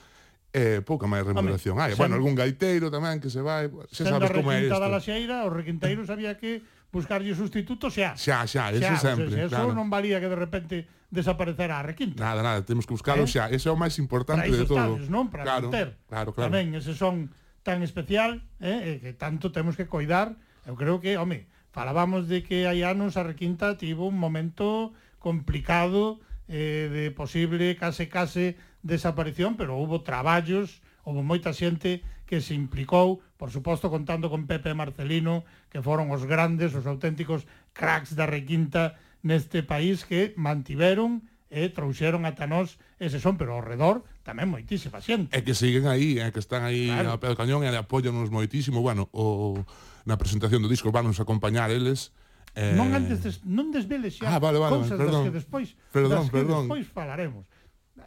eh, 0.52 0.82
pouca 0.84 1.06
máis 1.06 1.22
remuneración 1.22 1.78
ah, 1.78 1.86
Home. 1.86 1.96
Bueno, 1.96 2.18
algún 2.18 2.34
gaiteiro 2.34 2.90
tamén 2.90 3.22
que 3.22 3.30
se 3.30 3.40
vai, 3.40 3.70
se 3.94 4.02
sabes 4.04 4.34
como 4.34 4.50
é 4.50 4.66
isto. 4.66 4.76
da 4.76 4.90
laxeira, 4.90 5.46
os 5.46 5.52
requinteiros 5.54 6.10
había 6.10 6.34
que 6.36 6.60
buscarlle 6.92 7.32
sustituto 7.32 7.88
xa. 7.88 8.18
Xa, 8.18 8.44
xa, 8.44 8.68
xa 8.68 8.76
eso 8.76 8.94
xa, 8.98 9.14
sempre. 9.14 9.32
Sea, 9.32 9.46
eso 9.48 9.56
claro. 9.56 9.72
non 9.72 9.88
valía 9.88 10.20
que 10.20 10.28
de 10.28 10.36
repente 10.36 10.76
desaparecerá 11.08 11.80
a 11.80 11.84
requinta. 11.86 12.20
Nada, 12.20 12.44
nada, 12.44 12.60
temos 12.66 12.84
que 12.84 12.92
buscarlo 12.92 13.24
eh? 13.24 13.32
xa. 13.32 13.48
Ese 13.48 13.70
é 13.70 13.72
o 13.72 13.78
máis 13.80 13.96
importante 13.96 14.50
de 14.50 14.68
todo. 14.68 15.00
Tales, 15.00 15.08
non? 15.08 15.32
Para 15.32 15.46
claro, 15.46 15.72
manter. 15.72 15.96
claro, 16.10 16.36
claro. 16.36 16.50
Tamén, 16.52 16.76
ese 16.76 16.92
son 16.92 17.32
tan 17.62 17.82
especial 17.82 18.42
eh, 18.60 18.98
eh, 18.98 18.98
que 19.00 19.12
tanto 19.14 19.50
temos 19.50 19.78
que 19.78 19.86
coidar. 19.86 20.36
Eu 20.66 20.74
creo 20.78 21.02
que, 21.02 21.18
home, 21.18 21.46
falábamos 21.74 22.28
de 22.28 22.42
que 22.42 22.66
hai 22.66 22.82
anos 22.82 23.16
a 23.18 23.26
Requinta 23.26 23.78
tivo 23.78 24.06
un 24.06 24.18
momento 24.18 24.94
complicado 25.18 26.20
eh, 26.50 26.90
de 26.90 27.10
posible 27.10 27.74
case 27.78 28.10
case 28.10 28.58
desaparición, 28.82 29.56
pero 29.56 29.78
hubo 29.78 30.02
traballos, 30.02 30.82
houve 31.06 31.22
moita 31.22 31.54
xente 31.54 32.02
que 32.26 32.42
se 32.42 32.54
implicou, 32.54 33.22
por 33.38 33.50
suposto 33.54 33.88
contando 33.88 34.28
con 34.28 34.50
Pepe 34.50 34.74
Marcelino, 34.74 35.44
que 35.70 35.82
foron 35.82 36.10
os 36.10 36.26
grandes, 36.26 36.74
os 36.74 36.86
auténticos 36.86 37.46
cracks 37.72 38.14
da 38.18 38.26
Requinta 38.26 38.98
neste 39.22 39.62
país 39.62 40.02
que 40.02 40.34
mantiveron 40.34 41.22
e 41.52 41.66
eh, 41.66 41.68
trouxeron 41.70 42.24
ata 42.24 42.48
nós 42.48 42.80
ese 42.98 43.20
son, 43.20 43.36
pero 43.38 43.54
ao 43.54 43.62
redor 43.62 44.02
tamén 44.22 44.48
moitísima 44.48 45.02
xente. 45.02 45.34
E 45.34 45.42
que 45.42 45.54
siguen 45.54 45.90
aí, 45.90 46.22
é 46.22 46.30
que 46.30 46.38
están 46.38 46.62
aí 46.62 46.88
claro. 46.88 47.14
a 47.14 47.20
pé 47.20 47.26
do 47.30 47.36
cañón 47.38 47.66
e 47.66 47.68
apoianos 47.74 48.30
moitísimo. 48.30 48.78
Bueno, 48.80 49.10
o, 49.10 49.58
na 50.06 50.18
presentación 50.18 50.62
do 50.62 50.70
disco 50.70 50.94
van 50.94 51.10
nos 51.10 51.18
acompañar 51.18 51.70
eles. 51.74 52.14
Eh... 52.54 52.76
Non 52.78 52.94
antes 52.94 53.24
des, 53.24 53.42
non 53.42 53.74
desveles 53.74 54.18
xa 54.20 54.28
ah, 54.28 54.38
vale, 54.38 54.62
vale, 54.62 54.78
cousas 54.78 54.94
perdón, 54.94 55.24
das 55.24 55.26
que 55.26 55.34
despois, 55.34 55.68
perdón, 55.90 56.22
das 56.22 56.30
que 56.30 56.36
perdón. 56.38 56.62
despois 56.68 56.86
falaremos. 56.90 57.44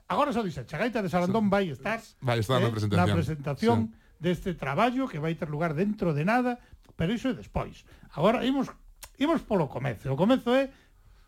Agora 0.06 0.30
só 0.32 0.46
dixe, 0.46 0.62
a 0.62 0.78
gaita 0.78 1.02
de 1.02 1.10
Sarandón 1.10 1.50
vai 1.50 1.70
estar, 1.74 1.98
vai 2.22 2.38
estar 2.38 2.62
eh, 2.62 2.66
na 2.66 2.72
presentación, 2.72 3.10
na 3.10 3.18
presentación 3.18 3.78
sí. 3.90 4.22
deste 4.22 4.52
traballo 4.54 5.10
que 5.10 5.18
vai 5.18 5.34
ter 5.34 5.50
lugar 5.50 5.74
dentro 5.74 6.14
de 6.14 6.24
nada, 6.24 6.62
pero 6.94 7.12
iso 7.12 7.34
é 7.34 7.36
despois. 7.36 7.84
Agora 8.14 8.46
imos 8.46 8.70
imos 9.18 9.42
polo 9.42 9.68
comezo. 9.68 10.14
O 10.14 10.20
comezo 10.20 10.54
é 10.54 10.70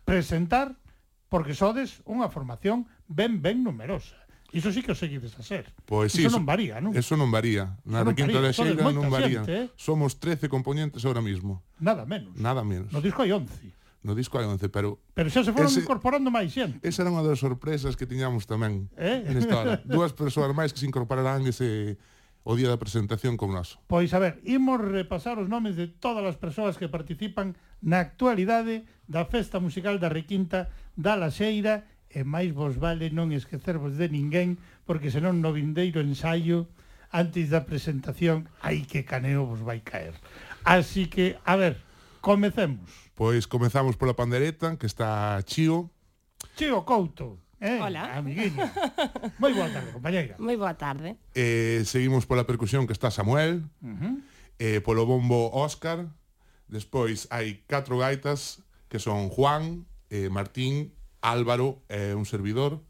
presentar 0.05 0.77
porque 1.27 1.57
sodes 1.57 1.99
unha 2.07 2.29
formación 2.29 2.85
ben 3.09 3.41
ben 3.41 3.65
numerosa. 3.65 4.15
Iso 4.55 4.71
sí 4.71 4.79
que 4.79 4.91
o 4.91 4.97
seguides 4.97 5.35
a 5.35 5.43
ser. 5.43 5.67
Pois 5.83 6.15
sí, 6.15 6.23
iso 6.23 6.39
non 6.39 6.47
varía, 6.47 6.79
non? 6.79 6.95
Eso 6.95 7.19
non 7.19 7.27
varía. 7.27 7.75
Na 7.83 8.01
non 8.03 8.15
requinta 8.15 8.39
varía. 8.39 8.47
da 8.47 8.55
Xeira 8.55 8.83
non 8.95 9.11
varía. 9.11 9.43
Xente, 9.43 9.53
eh? 9.53 9.65
Somos 9.75 10.23
13 10.23 10.47
componentes 10.47 11.03
ahora 11.03 11.19
mismo. 11.19 11.67
Nada 11.83 12.07
menos. 12.07 12.31
Nada 12.39 12.63
menos. 12.63 12.87
No 12.95 13.03
disco 13.03 13.27
hai 13.27 13.35
11. 13.35 13.51
No 14.07 14.15
disco 14.15 14.39
hai 14.39 14.47
11, 14.47 14.71
pero... 14.71 15.03
Pero 15.11 15.27
xa 15.27 15.43
se 15.43 15.51
foron 15.51 15.67
ese, 15.67 15.83
incorporando 15.83 16.31
máis 16.31 16.55
xente. 16.55 16.79
Esa 16.79 17.03
era 17.03 17.11
unha 17.11 17.27
das 17.27 17.43
sorpresas 17.43 17.99
que 17.99 18.07
tiñamos 18.07 18.47
tamén 18.47 18.87
eh? 18.95 19.27
nesta 19.27 19.55
hora. 19.59 19.83
Duas 19.83 20.15
persoas 20.15 20.55
máis 20.55 20.71
que 20.71 20.79
se 20.79 20.87
incorporarán 20.87 21.43
ese 21.43 21.99
o 22.47 22.55
día 22.55 22.71
da 22.71 22.79
presentación 22.79 23.35
con 23.35 23.51
nós. 23.51 23.75
Pois 23.91 24.15
a 24.15 24.23
ver, 24.23 24.39
imos 24.47 24.79
repasar 24.79 25.35
os 25.35 25.51
nomes 25.51 25.75
de 25.75 25.91
todas 25.91 26.23
as 26.23 26.39
persoas 26.39 26.79
que 26.79 26.87
participan 26.87 27.59
na 27.83 27.99
actualidade 27.99 28.87
da 29.11 29.27
Festa 29.27 29.59
Musical 29.59 29.99
da 29.99 30.07
Requinta 30.07 30.71
da 30.95 31.19
Laxeira 31.19 31.83
e 32.17 32.25
máis 32.25 32.49
vos 32.49 32.81
vale 32.81 33.13
non 33.13 33.29
esquecervos 33.29 33.93
de 34.01 34.09
ninguén, 34.09 34.57
porque 34.89 35.13
senón 35.13 35.37
no 35.37 35.53
vindeiro 35.53 36.01
ensaio, 36.01 36.65
antes 37.13 37.53
da 37.53 37.61
presentación, 37.69 38.49
hai 38.65 38.81
que 38.89 39.05
caneo 39.05 39.45
vos 39.45 39.61
vai 39.61 39.85
caer. 39.85 40.17
Así 40.65 41.05
que, 41.05 41.37
a 41.45 41.53
ver, 41.53 41.77
comecemos. 42.25 42.89
Pois 43.13 43.45
comezamos 43.45 44.01
pola 44.01 44.17
pandereta, 44.17 44.81
que 44.81 44.89
está 44.89 45.37
Chío. 45.45 45.93
Chío 46.57 46.81
Couto. 46.89 47.37
Eh, 47.61 47.77
Hola. 47.77 48.17
Amiguinha. 48.17 48.65
Moi 49.37 49.53
boa 49.53 49.69
tarde, 49.69 49.93
compañeira. 49.93 50.33
Moi 50.41 50.57
boa 50.57 50.73
tarde. 50.73 51.21
Eh, 51.37 51.85
seguimos 51.85 52.25
pola 52.25 52.49
percusión 52.49 52.89
que 52.89 52.97
está 52.97 53.13
Samuel. 53.13 53.61
Uh 53.81 53.93
-huh. 53.93 54.13
eh, 54.57 54.81
polo 54.81 55.05
bombo 55.05 55.53
Óscar. 55.53 56.09
Despois 56.65 57.29
hai 57.29 57.61
catro 57.69 58.01
gaitas 58.01 58.65
que 58.89 58.97
son 58.97 59.29
Juan, 59.29 59.85
eh, 60.09 60.29
Martín, 60.33 60.96
Álvaro 61.21 61.81
é 61.89 62.13
un 62.13 62.25
servidor. 62.25 62.81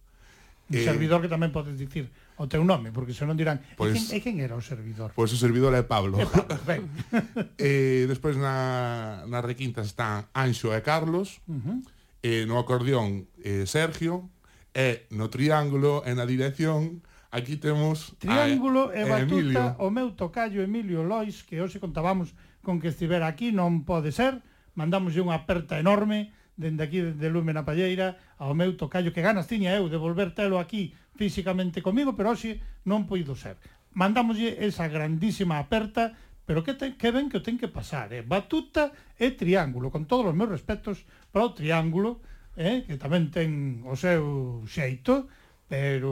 Un 0.67 0.75
eh, 0.75 0.83
servidor 0.83 1.23
que 1.23 1.31
tamén 1.31 1.55
podes 1.55 1.79
dicir 1.79 2.11
o 2.37 2.45
teu 2.45 2.61
nome, 2.61 2.93
porque 2.93 3.17
senón 3.17 3.33
dirán, 3.33 3.63
pois, 3.73 3.97
pues, 3.97 4.13
e, 4.13 4.21
quen, 4.21 4.37
e 4.37 4.41
quen 4.41 4.45
era 4.45 4.53
o 4.53 4.61
servidor? 4.61 5.09
Pois 5.17 5.31
pues 5.31 5.35
o 5.35 5.37
servidor 5.41 5.73
é 5.73 5.81
Pablo. 5.81 6.21
É 6.21 6.27
Pablo 6.29 6.59
ben. 6.67 6.85
eh, 7.57 8.05
despois 8.05 8.37
na, 8.37 9.25
na 9.25 9.41
requinta 9.41 9.81
están 9.81 10.29
Anxo 10.37 10.69
e 10.75 10.79
Carlos, 10.85 11.41
uh 11.49 11.57
-huh. 11.57 11.77
eh, 12.21 12.43
no 12.45 12.61
acordeón 12.61 13.25
eh, 13.41 13.65
Sergio, 13.65 14.29
e 14.77 15.09
no 15.09 15.33
triángulo 15.33 16.05
e 16.05 16.13
na 16.13 16.29
dirección 16.29 17.01
aquí 17.33 17.57
temos 17.57 18.13
Triángulo 18.21 18.93
a, 18.93 19.01
e 19.01 19.03
batuta 19.09 19.73
Emilio. 19.73 19.81
o 19.81 19.89
meu 19.89 20.13
tocayo 20.13 20.61
Emilio 20.61 21.01
Lois 21.01 21.41
que 21.41 21.57
hoxe 21.57 21.81
contábamos 21.81 22.37
con 22.61 22.77
que 22.77 22.93
estivera 22.93 23.25
aquí, 23.25 23.49
non 23.49 23.81
pode 23.89 24.13
ser, 24.13 24.37
mandámoslle 24.77 25.25
unha 25.25 25.41
aperta 25.41 25.81
enorme 25.81 26.29
dende 26.57 26.83
aquí, 26.83 26.99
dende 26.99 27.29
Lume 27.29 27.53
na 27.53 27.63
Palleira, 27.63 28.17
ao 28.41 28.57
meu 28.57 28.73
tocayo, 28.73 29.13
que 29.13 29.21
ganas 29.21 29.45
tiña 29.45 29.77
eu 29.77 29.87
de 29.87 30.01
volver 30.01 30.33
telo 30.33 30.57
aquí 30.57 30.91
físicamente 31.15 31.85
comigo, 31.85 32.17
pero 32.17 32.33
hoxe 32.33 32.59
non 32.83 33.05
poido 33.05 33.37
ser. 33.37 33.61
Mandámoslle 33.93 34.57
esa 34.65 34.89
grandísima 34.89 35.61
aperta, 35.61 36.17
pero 36.49 36.65
que, 36.65 36.73
ten, 36.73 36.97
que 36.97 37.13
ben 37.13 37.29
que 37.29 37.37
o 37.37 37.45
ten 37.45 37.61
que 37.61 37.69
pasar, 37.69 38.09
eh? 38.11 38.25
batuta 38.25 38.91
e 39.21 39.37
triángulo, 39.37 39.93
con 39.93 40.09
todos 40.09 40.33
os 40.33 40.35
meus 40.37 40.49
respetos 40.49 41.05
para 41.29 41.45
o 41.45 41.53
triángulo, 41.53 42.19
eh? 42.57 42.83
que 42.89 42.97
tamén 42.97 43.29
ten 43.29 43.83
o 43.85 43.93
seu 43.93 44.65
xeito, 44.65 45.29
pero 45.67 46.09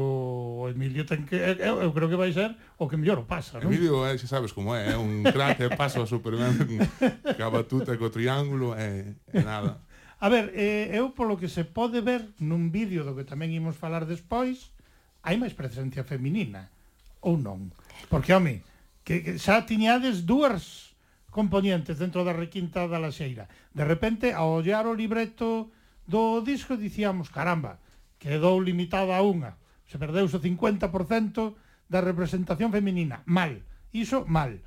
o 0.59 0.67
Emilio 0.67 1.07
ten 1.07 1.23
que 1.23 1.39
eu, 1.39 1.79
eu 1.79 1.89
creo 1.95 2.11
que 2.11 2.19
vai 2.19 2.35
ser 2.35 2.51
o 2.75 2.91
que 2.91 2.99
mellor 2.99 3.23
o 3.23 3.25
pasa, 3.25 3.63
non? 3.63 3.71
Emilio, 3.71 4.03
eh, 4.03 4.19
xa 4.19 4.27
sabes 4.27 4.51
como 4.51 4.75
é, 4.75 4.91
é 4.91 4.97
un 4.99 5.23
crack, 5.23 5.71
paso 5.79 6.03
a 6.03 6.09
Superman, 6.09 6.59
ca 7.39 7.47
batuta 7.47 7.95
co 7.95 8.11
triángulo, 8.11 8.75
é, 8.75 9.15
eh, 9.31 9.39
é 9.39 9.41
nada. 9.41 9.84
A 10.25 10.27
ver, 10.27 10.57
eh, 10.57 10.89
eu 10.97 11.13
polo 11.13 11.37
que 11.37 11.45
se 11.45 11.69
pode 11.69 12.01
ver 12.01 12.33
nun 12.41 12.73
vídeo 12.73 13.05
do 13.05 13.13
que 13.13 13.29
tamén 13.29 13.53
imos 13.53 13.77
falar 13.77 14.09
despois, 14.09 14.73
hai 15.21 15.37
máis 15.37 15.53
presencia 15.53 16.01
feminina, 16.01 16.73
ou 17.21 17.37
non? 17.37 17.69
Porque, 18.09 18.33
home, 18.33 18.65
que, 19.05 19.21
que 19.21 19.37
xa 19.37 19.69
tiñades 19.69 20.25
dúas 20.25 20.97
componentes 21.29 22.01
dentro 22.01 22.25
da 22.25 22.33
requinta 22.33 22.89
da 22.89 22.97
Laxeira. 22.97 23.45
De 23.69 23.85
repente, 23.85 24.33
ao 24.33 24.65
ollar 24.65 24.89
o 24.89 24.97
libreto 24.97 25.69
do 26.09 26.41
disco, 26.41 26.73
dicíamos, 26.73 27.29
caramba, 27.29 27.77
quedou 28.17 28.57
limitada 28.57 29.13
a 29.13 29.21
unha. 29.21 29.61
Se 29.85 30.01
perdeuse 30.01 30.33
o 30.33 30.41
50% 30.41 31.53
da 31.85 32.01
representación 32.01 32.73
feminina. 32.73 33.21
Mal. 33.29 33.61
Iso, 33.93 34.25
mal. 34.25 34.57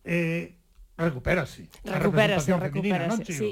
Eh, 0.00 0.56
Recupérase. 0.96 1.66
Recupérase, 1.82 2.54
recupérase. 2.54 2.70
Femenina, 2.70 3.10
non, 3.10 3.18
sí. 3.26 3.50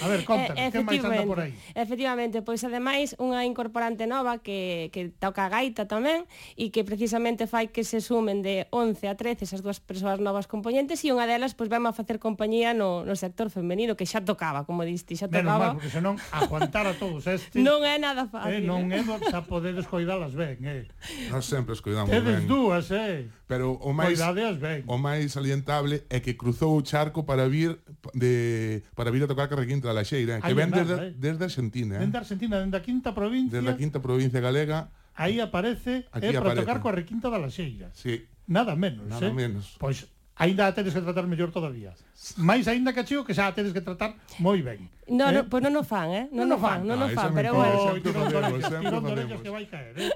A 0.00 0.08
ver, 0.08 0.24
contanos, 0.24 0.56
que 0.72 0.80
máis 0.80 1.04
anda 1.04 1.20
por 1.28 1.44
aí? 1.44 1.52
Efectivamente, 1.76 2.40
pois 2.40 2.64
ademais 2.64 3.12
unha 3.20 3.44
incorporante 3.44 4.08
nova 4.08 4.40
que, 4.40 4.88
que 4.88 5.12
toca 5.12 5.44
a 5.44 5.52
gaita 5.52 5.84
tamén 5.84 6.24
e 6.56 6.72
que 6.72 6.88
precisamente 6.88 7.44
fai 7.44 7.68
que 7.68 7.84
se 7.84 8.00
sumen 8.00 8.40
de 8.40 8.64
11 8.72 9.04
a 9.04 9.20
13 9.20 9.44
esas 9.44 9.60
dúas 9.60 9.84
persoas 9.84 10.16
novas 10.16 10.48
componentes 10.48 11.04
e 11.04 11.12
unha 11.12 11.28
delas 11.28 11.52
pois 11.52 11.68
vamos 11.68 11.92
a 11.92 11.94
facer 11.94 12.16
compañía 12.16 12.72
no, 12.72 13.04
no 13.04 13.12
sector 13.20 13.52
femenino 13.52 13.92
que 13.92 14.08
xa 14.08 14.24
tocaba, 14.24 14.64
como 14.64 14.80
diste, 14.80 15.12
xa 15.12 15.28
tocaba. 15.28 15.44
Menos 15.44 15.60
mal, 15.60 15.72
porque 15.76 15.92
senón 15.92 16.16
aguantar 16.32 16.88
a 16.88 16.96
todos 16.96 17.28
estes 17.28 17.60
non 17.68 17.84
é 17.84 18.00
nada 18.00 18.24
fácil. 18.32 18.64
Eh, 18.64 18.64
non 18.64 18.88
é, 18.88 19.04
xa 19.28 19.44
podedes 19.44 19.84
coidalas 19.84 20.32
ben, 20.32 20.56
eh. 20.64 20.88
Nós 21.28 21.44
sempre 21.44 21.76
os 21.76 21.84
cuidamos 21.84 22.08
Tedes 22.08 22.24
ben. 22.24 22.32
Tedes 22.32 22.48
dúas, 22.48 22.88
eh 22.96 23.28
pero 23.48 23.80
o 23.80 23.96
máis 23.96 24.20
ben. 24.60 24.84
o 24.84 25.00
máis 25.00 25.32
salientable 25.32 26.04
é 26.12 26.20
que 26.20 26.36
cruzou 26.36 26.76
o 26.76 26.84
charco 26.84 27.24
para 27.24 27.48
vir 27.48 27.80
de 28.12 28.84
para 28.92 29.08
vir 29.08 29.24
a 29.24 29.26
tocar 29.26 29.48
Carrequinta 29.48 29.88
da 29.88 29.96
Laxeira, 29.96 30.38
que 30.44 30.52
ven 30.52 30.68
desde, 30.68 30.94
eh. 30.94 31.12
desde 31.16 31.42
Argentina, 31.48 31.96
eh. 31.96 32.04
Desde 32.04 32.18
Argentina, 32.20 32.60
dende 32.60 32.76
a 32.76 32.84
quinta 32.84 33.16
provincia. 33.16 33.56
Desde 33.56 33.72
a 33.72 33.76
quinta 33.80 33.98
provincia 34.04 34.38
galega. 34.44 34.92
Aí 35.16 35.40
aparece 35.40 36.04
é 36.12 36.28
eh, 36.28 36.36
para 36.36 36.52
aparece. 36.52 36.60
tocar 36.60 36.78
coa 36.84 36.92
Requinta 36.92 37.32
da 37.32 37.40
Laxeira. 37.40 37.88
Sí. 37.96 38.28
Nada 38.46 38.76
menos, 38.76 39.08
Nada 39.08 39.26
eh? 39.26 39.32
menos. 39.32 39.80
Pois 39.80 40.04
aínda 40.38 40.70
a 40.70 40.72
tedes 40.72 40.94
que 40.94 41.02
tratar 41.02 41.26
mellor 41.26 41.50
todavía. 41.50 41.92
Mais 42.38 42.70
aínda 42.70 42.94
que 42.94 43.02
cheo 43.02 43.26
que 43.26 43.34
xa 43.34 43.50
a 43.50 43.54
tedes 43.54 43.74
que 43.74 43.82
tratar 43.82 44.14
moi 44.38 44.62
ben. 44.62 44.86
No, 45.10 45.28
eh? 45.28 45.34
no, 45.34 45.40
pois 45.50 45.58
non 45.58 45.74
o 45.74 45.82
fan, 45.82 46.08
eh? 46.14 46.24
Non, 46.30 46.46
non 46.46 46.56
o 46.56 46.58
fan, 46.62 46.86
non 46.86 46.98
o 47.02 47.10
ah, 47.10 47.12
fan, 47.12 47.30
pero 47.34 47.58
bueno. 47.58 47.98
Tirón 47.98 48.30
de 48.30 48.36
orellas, 48.38 48.70
tirón 48.70 49.02
de 49.02 49.12
orellas 49.18 49.40
que 49.42 49.50
vai 49.50 49.66
caer, 49.66 49.94
eh? 49.98 50.10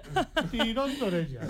Tirón 0.49 0.91
de 0.95 1.03
orellas. 1.03 1.47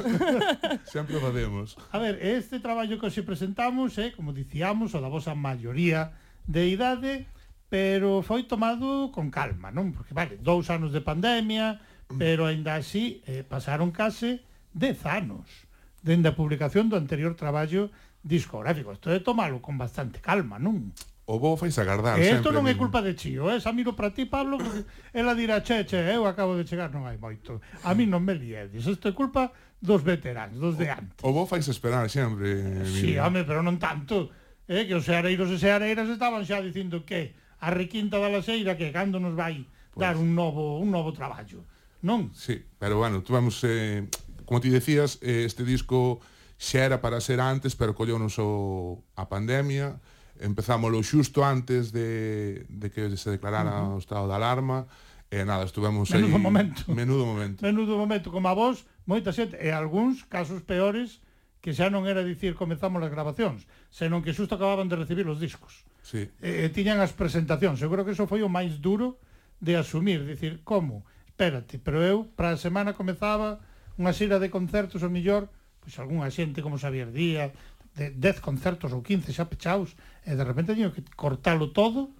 Sempre 0.88 1.20
facemos. 1.20 1.76
A 1.92 1.98
ver, 2.00 2.16
este 2.24 2.58
traballo 2.64 2.96
que 2.96 3.06
hoxe 3.12 3.20
presentamos, 3.20 3.92
eh, 4.00 4.16
como 4.16 4.32
dicíamos, 4.32 4.96
o 4.96 4.98
da 5.04 5.12
vosa 5.12 5.36
maioría 5.36 6.16
de 6.48 6.72
idade, 6.72 7.28
pero 7.68 8.24
foi 8.24 8.48
tomado 8.48 9.12
con 9.12 9.28
calma, 9.28 9.68
non? 9.68 9.92
Porque, 9.92 10.16
vale, 10.16 10.40
dous 10.40 10.72
anos 10.72 10.96
de 10.96 11.04
pandemia, 11.04 11.76
pero 12.16 12.48
aínda 12.48 12.80
así 12.80 13.20
eh, 13.28 13.44
pasaron 13.44 13.92
case 13.92 14.40
dez 14.72 15.04
anos 15.04 15.68
dende 16.02 16.28
a 16.28 16.36
publicación 16.36 16.90
do 16.90 16.98
anterior 16.98 17.38
traballo 17.38 17.88
discográfico. 18.22 18.94
Isto 18.94 19.10
é 19.10 19.18
tomalo 19.18 19.58
con 19.58 19.76
bastante 19.76 20.22
calma, 20.22 20.58
non? 20.58 20.94
O 21.26 21.38
bo 21.38 21.56
fais 21.56 21.78
agardar 21.78 22.18
sempre. 22.18 22.42
Isto 22.42 22.50
non 22.50 22.66
é 22.66 22.74
culpa 22.74 22.98
de 22.98 23.14
Chío, 23.14 23.46
eh? 23.50 23.62
xa 23.62 23.70
miro 23.70 23.94
para 23.94 24.10
ti, 24.10 24.26
Pablo, 24.26 24.58
porque 24.58 24.82
ela 25.14 25.34
dirá, 25.34 25.62
che, 25.62 25.86
che, 25.86 25.98
eu 26.10 26.26
acabo 26.26 26.58
de 26.58 26.66
chegar, 26.66 26.90
non 26.90 27.06
hai 27.06 27.18
moito. 27.18 27.62
A 27.86 27.94
mí 27.94 28.10
non 28.10 28.26
me 28.26 28.34
liedes, 28.34 28.86
isto 28.86 29.06
é 29.06 29.14
culpa 29.14 29.54
dos 29.78 30.02
veteranos, 30.02 30.58
dos 30.58 30.74
de 30.78 30.90
antes. 30.90 31.22
O, 31.22 31.30
o 31.30 31.34
bo 31.34 31.46
fais 31.46 31.66
esperar 31.70 32.10
sempre. 32.10 32.82
Si, 32.86 33.14
sí, 33.14 33.18
home, 33.18 33.46
pero 33.46 33.62
non 33.62 33.78
tanto. 33.78 34.34
Eh? 34.66 34.86
Que 34.86 34.98
os 34.98 35.06
seareiros 35.06 35.50
e 35.50 35.58
seareiras 35.62 36.10
estaban 36.10 36.42
xa 36.42 36.58
dicindo 36.58 37.06
que 37.06 37.38
a 37.62 37.70
requinta 37.70 38.18
da 38.18 38.26
laseira 38.26 38.74
que 38.74 38.90
cando 38.90 39.22
nos 39.22 39.38
vai 39.38 39.62
pues... 39.94 40.02
dar 40.02 40.18
un 40.18 40.34
novo 40.34 40.82
un 40.82 40.90
novo 40.90 41.14
traballo, 41.14 41.62
non? 42.02 42.34
Sí, 42.34 42.66
pero 42.82 42.98
bueno, 42.98 43.22
tuvemos, 43.22 43.62
eh, 43.62 44.10
como 44.42 44.58
ti 44.58 44.74
decías, 44.74 45.22
eh, 45.22 45.46
este 45.46 45.62
disco 45.62 46.18
xa 46.62 46.86
era 46.86 47.02
para 47.02 47.18
ser 47.18 47.42
antes, 47.42 47.74
pero 47.74 47.90
collónos 47.98 48.38
o, 48.38 49.02
a 49.18 49.26
pandemia, 49.26 49.98
empezámoslo 50.38 51.02
xusto 51.02 51.42
antes 51.42 51.90
de, 51.90 52.62
de 52.70 52.86
que 52.94 53.10
se 53.18 53.34
declarara 53.34 53.82
uh 53.82 53.90
-huh. 53.90 53.98
o 53.98 53.98
estado 53.98 54.30
de 54.30 54.34
alarma, 54.38 54.86
e 55.26 55.42
nada, 55.42 55.66
estuvemos 55.66 56.06
menudo 56.14 56.38
aí... 56.38 56.42
Momento. 56.46 56.80
Menudo 56.86 57.26
momento. 57.26 57.58
Menudo 57.66 57.98
momento, 57.98 58.30
como 58.30 58.46
a 58.46 58.54
vos, 58.54 58.86
moita 59.10 59.34
xente, 59.34 59.58
e 59.58 59.74
algúns 59.74 60.22
casos 60.30 60.62
peores, 60.62 61.18
que 61.58 61.74
xa 61.74 61.90
non 61.90 62.06
era 62.06 62.22
dicir 62.22 62.54
comezamos 62.54 63.02
as 63.02 63.10
grabacións, 63.10 63.66
senón 63.90 64.22
que 64.22 64.30
xusto 64.30 64.54
acababan 64.54 64.86
de 64.86 64.94
recibir 64.94 65.26
os 65.26 65.42
discos. 65.42 65.82
Sí. 66.06 66.30
E, 66.38 66.62
e 66.62 66.70
tiñan 66.70 67.02
as 67.02 67.10
presentacións. 67.10 67.82
Eu 67.82 67.90
creo 67.90 68.06
que 68.06 68.14
eso 68.14 68.30
foi 68.30 68.46
o 68.46 68.50
máis 68.50 68.78
duro 68.78 69.18
de 69.58 69.74
asumir, 69.74 70.22
dicir, 70.22 70.62
como? 70.62 71.02
Espérate, 71.26 71.82
pero 71.82 71.98
eu, 72.06 72.30
para 72.38 72.54
a 72.54 72.60
semana 72.60 72.94
comezaba 72.94 73.58
unha 73.98 74.14
xira 74.14 74.38
de 74.38 74.46
concertos, 74.46 75.02
o 75.02 75.10
millor, 75.10 75.50
pois 75.82 75.98
algunha 75.98 76.30
xente 76.30 76.62
como 76.62 76.78
Xavier 76.78 77.10
Díaz, 77.10 77.50
de 77.98 78.14
10 78.14 78.40
concertos 78.40 78.94
ou 78.94 79.02
15 79.02 79.34
xa 79.34 79.50
pechados, 79.50 79.98
e 80.22 80.32
de 80.32 80.44
repente 80.46 80.72
teño 80.72 80.94
que 80.94 81.02
cortalo 81.18 81.74
todo 81.74 82.14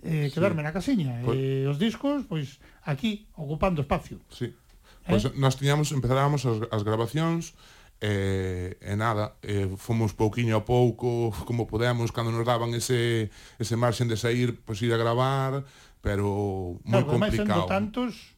e 0.00 0.26
eh, 0.26 0.32
quedarme 0.32 0.62
sí. 0.62 0.66
na 0.70 0.72
casiña. 0.72 1.12
Pois... 1.26 1.36
E 1.36 1.68
os 1.68 1.76
discos, 1.76 2.24
pois, 2.24 2.62
aquí, 2.86 3.28
ocupando 3.36 3.82
espacio. 3.84 4.22
Sí. 4.32 4.48
Eh? 4.48 5.10
Pois 5.10 5.26
nós 5.36 5.58
tiñamos, 5.58 5.92
empezábamos 5.92 6.46
as, 6.46 6.64
as 6.72 6.82
grabacións, 6.86 7.52
e, 8.00 8.80
e 8.80 8.94
nada, 8.96 9.36
e 9.44 9.68
fomos 9.76 10.16
pouquiño 10.16 10.56
a 10.56 10.64
pouco, 10.64 11.28
como 11.48 11.68
podemos, 11.68 12.08
cando 12.16 12.32
nos 12.32 12.48
daban 12.48 12.72
ese, 12.72 13.28
ese 13.60 13.76
marxen 13.76 14.08
de 14.08 14.16
sair, 14.16 14.56
pois 14.64 14.80
ir 14.80 14.92
a 14.96 14.98
gravar, 15.00 15.68
pero 16.00 16.80
moi 16.80 17.04
claro, 17.04 17.20
complicado. 17.20 17.68
Claro, 17.68 17.68
tantos, 17.68 18.29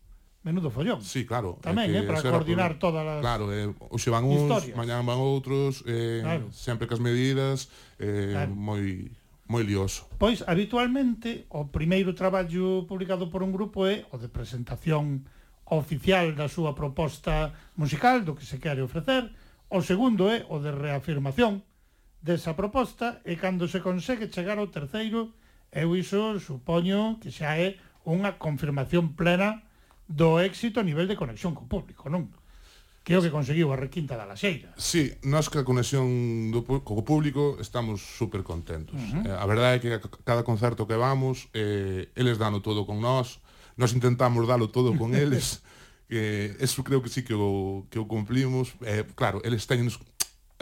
Menudo 0.42 0.74
follón. 0.74 0.98
Sí, 1.06 1.22
claro. 1.22 1.62
Tamén, 1.62 1.94
é 1.94 2.02
eh, 2.02 2.06
para 2.06 2.18
coordinar 2.18 2.74
problema. 2.74 2.82
todas 2.82 3.04
as 3.06 3.20
Claro, 3.22 3.44
eh, 3.54 3.70
hoxe 3.94 4.10
van 4.10 4.26
uns, 4.26 4.42
historias. 4.42 4.74
mañán 4.74 5.06
van 5.06 5.22
outros, 5.22 5.86
eh, 5.86 6.18
claro. 6.18 6.50
sempre 6.50 6.90
cas 6.90 6.98
medidas, 6.98 7.70
eh, 8.02 8.34
claro. 8.34 8.50
moi 8.50 9.06
moi 9.46 9.62
lioso. 9.62 10.08
Pois, 10.18 10.42
habitualmente, 10.48 11.46
o 11.52 11.70
primeiro 11.70 12.16
traballo 12.18 12.88
publicado 12.90 13.30
por 13.30 13.46
un 13.46 13.54
grupo 13.54 13.86
é 13.86 14.02
o 14.10 14.18
de 14.18 14.26
presentación 14.26 15.28
oficial 15.70 16.34
da 16.34 16.50
súa 16.50 16.74
proposta 16.74 17.54
musical, 17.78 18.26
do 18.26 18.34
que 18.34 18.42
se 18.42 18.58
quere 18.58 18.82
ofrecer. 18.82 19.30
O 19.70 19.78
segundo 19.78 20.26
é 20.26 20.42
o 20.50 20.58
de 20.58 20.74
reafirmación 20.74 21.62
desa 22.18 22.58
proposta 22.58 23.22
e 23.22 23.38
cando 23.38 23.70
se 23.70 23.78
consegue 23.78 24.26
chegar 24.26 24.58
ao 24.58 24.70
terceiro, 24.70 25.34
eu 25.70 25.94
iso 25.94 26.38
supoño 26.42 27.22
que 27.22 27.30
xa 27.30 27.54
é 27.58 27.78
unha 28.02 28.42
confirmación 28.42 29.14
plena 29.14 29.62
do 30.12 30.36
éxito 30.36 30.80
a 30.80 30.84
nivel 30.84 31.08
de 31.08 31.16
conexión 31.16 31.56
co 31.56 31.64
público, 31.64 32.12
non? 32.12 32.28
Que 33.02 33.16
é 33.16 33.18
o 33.18 33.24
que 33.24 33.34
conseguiu 33.34 33.72
a 33.72 33.80
requinta 33.80 34.14
da 34.14 34.28
Laxeira. 34.28 34.70
Sí, 34.78 35.10
nós 35.26 35.50
que 35.50 35.58
a 35.58 35.66
conexión 35.66 36.52
do, 36.54 36.62
co 36.62 37.02
público 37.02 37.58
estamos 37.58 37.98
super 37.98 38.44
contentos. 38.46 38.94
Uh 38.94 39.26
eh, 39.26 39.34
-huh. 39.34 39.42
A 39.42 39.46
verdade 39.48 39.72
é 39.74 39.80
que 39.80 39.90
cada 40.22 40.46
concerto 40.46 40.86
que 40.86 40.94
vamos, 40.94 41.50
eh, 41.56 42.12
eles 42.14 42.38
dano 42.38 42.62
todo 42.62 42.86
con 42.86 43.00
nós, 43.00 43.42
nós 43.74 43.96
intentamos 43.96 44.46
dalo 44.46 44.68
todo 44.70 44.94
con 44.94 45.16
eles, 45.18 45.64
que 46.06 46.54
eh, 46.54 46.64
eso 46.64 46.84
creo 46.84 47.02
que 47.02 47.08
sí 47.08 47.24
que 47.24 47.34
o, 47.34 47.88
que 47.90 47.98
o 47.98 48.06
cumplimos. 48.06 48.76
Eh, 48.86 49.02
claro, 49.16 49.40
eles 49.42 49.66
teñen 49.66 49.90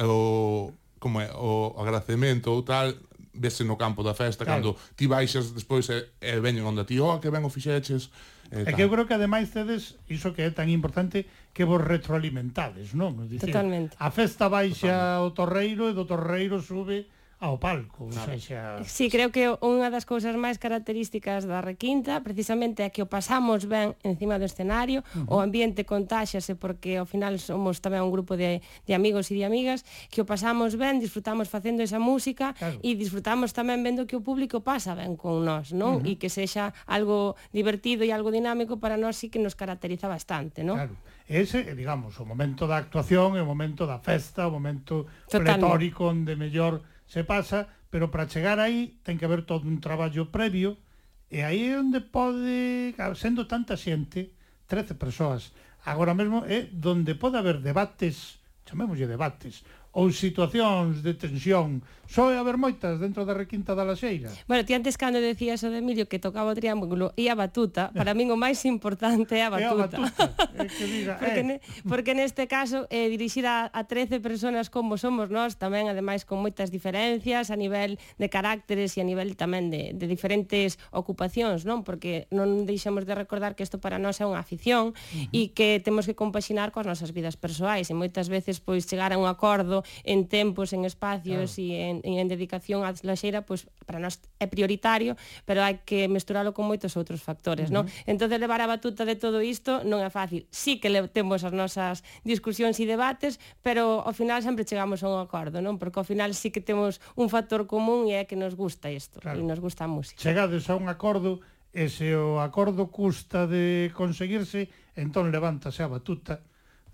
o, 0.01 0.73
como 0.97 1.21
é, 1.21 1.29
o 1.35 1.75
agradecemento 1.77 2.55
ou 2.55 2.63
tal, 2.63 2.95
vese 3.35 3.65
no 3.65 3.77
campo 3.77 4.03
da 4.03 4.15
festa, 4.15 4.45
claro. 4.45 4.63
cando 4.63 4.71
ti 4.97 5.07
baixas 5.07 5.51
despois 5.53 5.89
e, 5.89 6.09
e 6.21 6.41
veñen 6.41 6.65
onde 6.65 6.85
ti, 6.85 7.01
oh, 7.01 7.19
que 7.21 7.29
ben 7.29 7.45
o 7.45 7.51
fixeches, 7.51 8.11
Eh, 8.51 8.67
e 8.67 8.73
que 8.75 8.83
eu 8.83 8.91
creo 8.91 9.07
que 9.07 9.15
ademais 9.15 9.55
tedes 9.55 9.95
iso 10.11 10.35
que 10.35 10.43
é 10.43 10.51
tan 10.51 10.67
importante 10.67 11.25
que 11.55 11.63
vos 11.63 11.79
retroalimentades, 11.79 12.99
non? 12.99 13.15
Dicir, 13.31 13.55
Totalmente. 13.55 13.95
A 13.95 14.11
festa 14.11 14.51
baixa 14.51 14.91
Totalmente. 14.91 15.23
o 15.23 15.29
torreiro 15.31 15.85
e 15.87 15.95
do 15.95 16.03
torreiro 16.03 16.59
sube 16.59 17.07
ao 17.41 17.57
palco. 17.57 18.13
Claro. 18.13 18.37
Xa... 18.37 18.85
Sí, 18.85 19.09
creo 19.09 19.33
que 19.33 19.49
unha 19.65 19.89
das 19.89 20.05
cousas 20.05 20.37
máis 20.37 20.61
características 20.61 21.49
da 21.49 21.65
Requinta 21.65 22.21
precisamente 22.21 22.85
é 22.85 22.93
que 22.93 23.01
o 23.01 23.09
pasamos 23.09 23.65
ben 23.65 23.97
encima 24.05 24.37
do 24.37 24.45
escenario, 24.45 25.01
uh 25.17 25.25
-huh. 25.25 25.35
o 25.35 25.37
ambiente 25.41 25.89
contáxase 25.89 26.53
porque 26.53 27.01
ao 27.01 27.09
final 27.09 27.41
somos 27.41 27.81
tamén 27.81 28.05
un 28.05 28.13
grupo 28.13 28.37
de, 28.37 28.61
de 28.85 28.93
amigos 28.93 29.33
e 29.33 29.41
de 29.41 29.49
amigas 29.49 29.89
que 30.13 30.21
o 30.21 30.29
pasamos 30.29 30.77
ben, 30.77 31.01
disfrutamos 31.01 31.49
facendo 31.49 31.81
esa 31.81 31.97
música 31.97 32.53
claro. 32.61 32.77
e 32.85 32.93
disfrutamos 32.93 33.57
tamén 33.57 33.81
vendo 33.81 34.05
que 34.05 34.21
o 34.21 34.23
público 34.23 34.61
pasa 34.61 34.93
ben 34.93 35.17
con 35.17 35.41
nós, 35.41 35.73
non? 35.73 36.05
Uh 36.05 36.05
-huh. 36.05 36.13
E 36.13 36.21
que 36.21 36.29
sexa 36.29 36.77
algo 36.85 37.41
divertido 37.57 38.05
e 38.05 38.13
algo 38.13 38.29
dinámico 38.29 38.77
para 38.77 39.01
nós 39.01 39.17
sí 39.17 39.33
que 39.33 39.41
nos 39.41 39.57
caracteriza 39.57 40.13
bastante, 40.13 40.61
non? 40.61 40.77
Claro. 40.77 40.95
Ese, 41.31 41.63
digamos, 41.79 42.19
o 42.19 42.27
momento 42.27 42.67
da 42.67 42.77
actuación, 42.77 43.39
o 43.39 43.47
momento 43.47 43.87
da 43.87 44.03
festa, 44.03 44.45
o 44.45 44.53
momento 44.53 45.07
Totalmente. 45.31 45.63
pletórico 45.63 46.11
onde 46.11 46.35
mellor 46.37 46.83
se 47.11 47.27
pasa, 47.27 47.67
pero 47.91 48.07
para 48.15 48.31
chegar 48.31 48.63
aí 48.63 49.03
ten 49.03 49.19
que 49.19 49.27
haber 49.27 49.43
todo 49.43 49.67
un 49.67 49.83
traballo 49.83 50.31
previo, 50.31 50.79
e 51.27 51.43
aí 51.43 51.75
é 51.75 51.79
onde 51.83 51.99
pode, 52.07 52.95
sendo 53.19 53.51
tanta 53.51 53.75
xente, 53.75 54.39
13 54.71 54.95
persoas, 54.95 55.51
agora 55.83 56.15
mesmo 56.15 56.47
é 56.47 56.71
onde 56.71 57.19
pode 57.19 57.35
haber 57.35 57.59
debates, 57.59 58.39
chamémoslle 58.63 59.11
debates, 59.11 59.67
ou 59.91 60.15
situacións 60.15 61.03
de 61.03 61.19
tensión, 61.19 61.83
Só 62.11 62.27
haber 62.27 62.59
moitas 62.59 62.99
dentro 62.99 63.23
da 63.23 63.39
requinta 63.39 63.79
da 63.79 63.87
Laxeira. 63.87 64.35
Bueno, 64.51 64.67
ti 64.67 64.75
antes 64.75 64.99
cando 64.99 65.23
decías 65.23 65.63
o 65.63 65.71
de 65.71 65.79
Emilio 65.79 66.11
que 66.11 66.19
tocaba 66.19 66.51
o 66.51 66.59
triángulo 66.59 67.15
e 67.15 67.31
a 67.31 67.39
batuta, 67.39 67.95
para 67.95 68.19
min 68.19 68.35
o 68.35 68.37
máis 68.37 68.67
importante 68.67 69.39
é 69.39 69.47
a 69.47 69.55
batuta. 69.55 69.95
É 69.95 70.03
a 70.03 70.11
batuta, 70.11 70.59
é 70.59 70.67
que 70.67 70.85
diga, 70.91 71.15
eh. 71.23 71.23
porque, 71.23 71.39
eh. 71.39 71.47
ne, 71.47 71.57
porque 71.87 72.13
neste 72.19 72.51
caso 72.51 72.91
eh, 72.91 73.07
dirixir 73.07 73.47
a, 73.47 73.71
a 73.71 73.87
13 73.87 74.19
personas 74.19 74.75
como 74.75 74.99
somos 74.99 75.31
nós, 75.31 75.55
tamén 75.55 75.87
ademais 75.87 76.27
con 76.27 76.43
moitas 76.43 76.75
diferencias 76.75 77.55
a 77.55 77.55
nivel 77.55 77.95
de 78.19 78.27
carácteres 78.27 78.99
e 78.99 78.99
a 78.99 79.07
nivel 79.07 79.39
tamén 79.39 79.71
de, 79.71 79.95
de 79.95 80.07
diferentes 80.11 80.83
ocupacións, 80.91 81.63
non? 81.63 81.87
Porque 81.87 82.27
non 82.35 82.67
deixamos 82.67 83.07
de 83.07 83.15
recordar 83.15 83.55
que 83.55 83.63
isto 83.63 83.79
para 83.79 84.03
nós 84.03 84.19
é 84.19 84.27
unha 84.27 84.43
afición 84.43 84.91
uh 84.91 84.95
-huh. 84.99 85.31
e 85.31 85.55
que 85.55 85.79
temos 85.79 86.11
que 86.11 86.19
compaxinar 86.19 86.75
coas 86.75 86.91
nosas 86.91 87.15
vidas 87.15 87.39
persoais 87.39 87.87
e 87.87 87.95
moitas 87.95 88.27
veces 88.27 88.59
pois 88.59 88.83
chegar 88.91 89.15
a 89.15 89.19
un 89.23 89.31
acordo 89.31 89.87
en 90.03 90.27
tempos, 90.27 90.75
en 90.75 90.83
espacios 90.83 91.55
claro. 91.55 91.71
e 91.71 91.79
en 91.87 92.00
en, 92.03 92.19
en 92.19 92.27
dedicación 92.29 92.83
á 92.83 92.93
laxeira, 93.03 93.47
pois 93.47 93.65
pues, 93.65 93.87
para 93.87 93.99
nós 94.03 94.19
é 94.41 94.47
prioritario, 94.47 95.17
pero 95.47 95.63
hai 95.65 95.83
que 95.85 96.09
mesturalo 96.09 96.53
con 96.53 96.67
moitos 96.67 96.97
outros 96.97 97.21
factores, 97.23 97.69
uh 97.69 97.85
-huh. 97.85 97.87
non? 97.87 98.09
Entón, 98.09 98.33
levar 98.33 98.61
a 98.61 98.69
batuta 98.69 99.05
de 99.05 99.17
todo 99.17 99.45
isto 99.45 99.85
non 99.85 100.01
é 100.01 100.11
fácil. 100.11 100.49
Sí 100.51 100.81
que 100.81 100.89
le, 100.89 101.09
temos 101.09 101.45
as 101.45 101.53
nosas 101.53 102.03
discusións 102.25 102.81
e 102.81 102.87
debates, 102.89 103.39
pero 103.61 104.01
ao 104.03 104.15
final 104.17 104.41
sempre 104.41 104.65
chegamos 104.65 105.05
a 105.05 105.09
un 105.09 105.21
acordo, 105.21 105.61
non? 105.61 105.77
Porque 105.77 106.01
ao 106.01 106.07
final 106.07 106.33
sí 106.33 106.49
que 106.49 106.65
temos 106.65 106.99
un 107.17 107.29
factor 107.29 107.69
común 107.69 108.09
e 108.09 108.17
é 108.17 108.25
que 108.25 108.37
nos 108.37 108.57
gusta 108.57 108.89
isto, 108.89 109.21
claro. 109.21 109.39
e 109.39 109.45
nos 109.45 109.61
gusta 109.61 109.85
a 109.85 109.91
música. 109.91 110.19
Chegades 110.21 110.69
a 110.73 110.75
un 110.77 110.89
acordo 110.89 111.41
e 111.71 111.87
se 111.87 112.11
o 112.17 112.43
acordo 112.43 112.91
custa 112.91 113.47
de 113.47 113.95
conseguirse, 113.95 114.67
entón 114.99 115.31
levántase 115.31 115.87
a 115.87 115.89
batuta, 115.89 116.43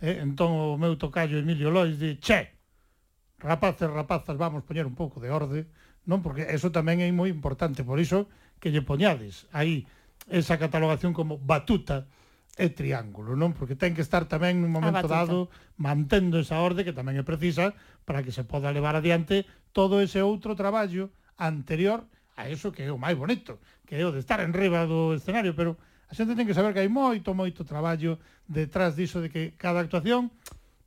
eh? 0.05 0.21
entón 0.21 0.53
o 0.53 0.77
meu 0.77 1.01
tocayo 1.01 1.41
Emilio 1.41 1.73
Lois 1.73 1.97
di, 1.97 2.21
che, 2.21 2.56
rapaces, 3.39 3.89
rapazas, 3.91 4.37
vamos 4.37 4.65
poñer 4.65 4.87
un 4.89 4.97
pouco 4.97 5.21
de 5.21 5.29
orde, 5.29 5.69
non? 6.09 6.25
Porque 6.25 6.49
eso 6.49 6.73
tamén 6.73 7.05
é 7.05 7.09
moi 7.13 7.29
importante, 7.29 7.85
por 7.85 8.01
iso 8.01 8.31
que 8.63 8.73
lle 8.73 8.81
poñades 8.81 9.45
aí 9.53 9.85
esa 10.33 10.57
catalogación 10.57 11.13
como 11.13 11.37
batuta 11.37 12.09
e 12.57 12.73
triángulo, 12.73 13.37
non? 13.37 13.53
Porque 13.53 13.77
ten 13.77 13.93
que 13.93 14.01
estar 14.01 14.25
tamén 14.25 14.65
nun 14.65 14.73
momento 14.73 15.05
dado 15.05 15.53
mantendo 15.77 16.41
esa 16.41 16.65
orde 16.65 16.89
que 16.89 16.97
tamén 16.97 17.21
é 17.21 17.25
precisa 17.25 17.77
para 18.09 18.25
que 18.25 18.33
se 18.33 18.49
poda 18.49 18.73
levar 18.73 18.97
adiante 18.97 19.45
todo 19.77 20.01
ese 20.01 20.25
outro 20.25 20.57
traballo 20.57 21.13
anterior 21.37 22.09
a 22.41 22.49
eso 22.49 22.73
que 22.73 22.89
é 22.89 22.93
o 22.93 22.97
máis 22.97 23.17
bonito, 23.17 23.61
que 23.85 24.01
é 24.01 24.05
o 24.09 24.13
de 24.13 24.25
estar 24.25 24.41
enriba 24.41 24.89
do 24.89 25.13
escenario, 25.21 25.53
pero 25.53 25.77
a 26.09 26.17
xente 26.17 26.33
ten 26.33 26.49
que 26.49 26.57
saber 26.57 26.73
que 26.73 26.81
hai 26.81 26.89
moito, 26.89 27.37
moito 27.37 27.61
traballo 27.69 28.17
detrás 28.49 28.97
diso 28.97 29.21
de 29.21 29.29
que 29.29 29.53
cada 29.61 29.85
actuación 29.85 30.33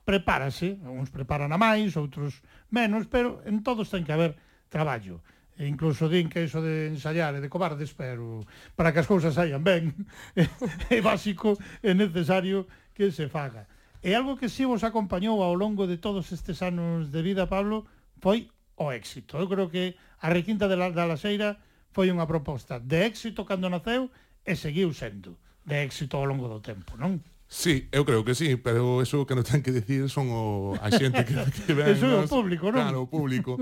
prepárase, 0.09 0.81
uns 0.89 1.13
preparan 1.13 1.53
a 1.53 1.61
máis, 1.61 1.93
outros 1.93 2.41
menos, 2.73 3.05
pero 3.05 3.45
en 3.45 3.61
todos 3.61 3.93
ten 3.93 4.01
que 4.01 4.09
haber 4.09 4.33
traballo. 4.65 5.21
E 5.53 5.69
incluso 5.69 6.09
din 6.09 6.33
que 6.33 6.41
iso 6.49 6.65
de 6.65 6.89
ensayar 6.89 7.37
é 7.37 7.43
de 7.43 7.51
cobardes, 7.51 7.93
pero 7.93 8.41
para 8.73 8.89
que 8.89 9.05
as 9.05 9.09
cousas 9.11 9.37
saian 9.37 9.61
ben 9.61 9.93
é 10.89 10.97
básico, 11.05 11.61
é 11.85 11.93
necesario 11.93 12.65
que 12.97 13.13
se 13.13 13.29
faga. 13.29 13.69
E 14.01 14.17
algo 14.17 14.33
que 14.33 14.49
si 14.49 14.65
vos 14.65 14.81
acompañou 14.81 15.45
ao 15.45 15.53
longo 15.53 15.85
de 15.85 16.01
todos 16.01 16.33
estes 16.33 16.65
anos 16.65 17.13
de 17.13 17.21
vida, 17.21 17.45
Pablo, 17.45 17.85
foi 18.17 18.49
o 18.81 18.89
éxito. 18.89 19.37
Eu 19.37 19.45
creo 19.45 19.69
que 19.69 19.93
a 20.25 20.33
requinta 20.33 20.65
de 20.65 20.79
la, 20.79 20.89
da 20.89 21.05
Laseira 21.05 21.61
foi 21.93 22.09
unha 22.09 22.25
proposta 22.25 22.81
de 22.81 23.05
éxito 23.05 23.45
cando 23.45 23.69
naceu 23.69 24.09
e 24.41 24.57
seguiu 24.57 24.89
sendo 24.89 25.37
de 25.61 25.85
éxito 25.85 26.17
ao 26.17 26.25
longo 26.25 26.49
do 26.49 26.63
tempo, 26.65 26.97
non? 26.97 27.21
Sí, 27.49 27.89
eu 27.91 28.05
creo 28.05 28.23
que 28.23 28.35
sí, 28.37 28.57
pero 28.61 29.01
eso 29.01 29.25
que 29.25 29.33
nos 29.33 29.49
ten 29.49 29.65
que 29.65 29.73
decir 29.73 30.05
son 30.05 30.29
o 30.29 30.77
a 30.77 30.93
xente 30.93 31.25
que, 31.25 31.33
que 31.65 31.73
ven. 31.77 31.97
Eso 31.97 32.05
é 32.05 32.21
o 32.21 32.29
público, 32.29 32.69
non? 32.69 32.77
Claro, 32.77 32.99
o 33.01 33.09
público. 33.09 33.57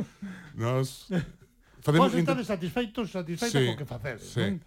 Nos 0.59 1.07
facemos 1.87 2.11
Vos 2.11 2.19
estades 2.19 2.51
satisfeitos, 2.51 3.15
satisfeitos 3.15 3.55
sí, 3.55 3.71
co 3.71 3.79
que 3.79 3.87
facedes, 3.87 4.27
sí. 4.27 4.43
non? 4.43 4.59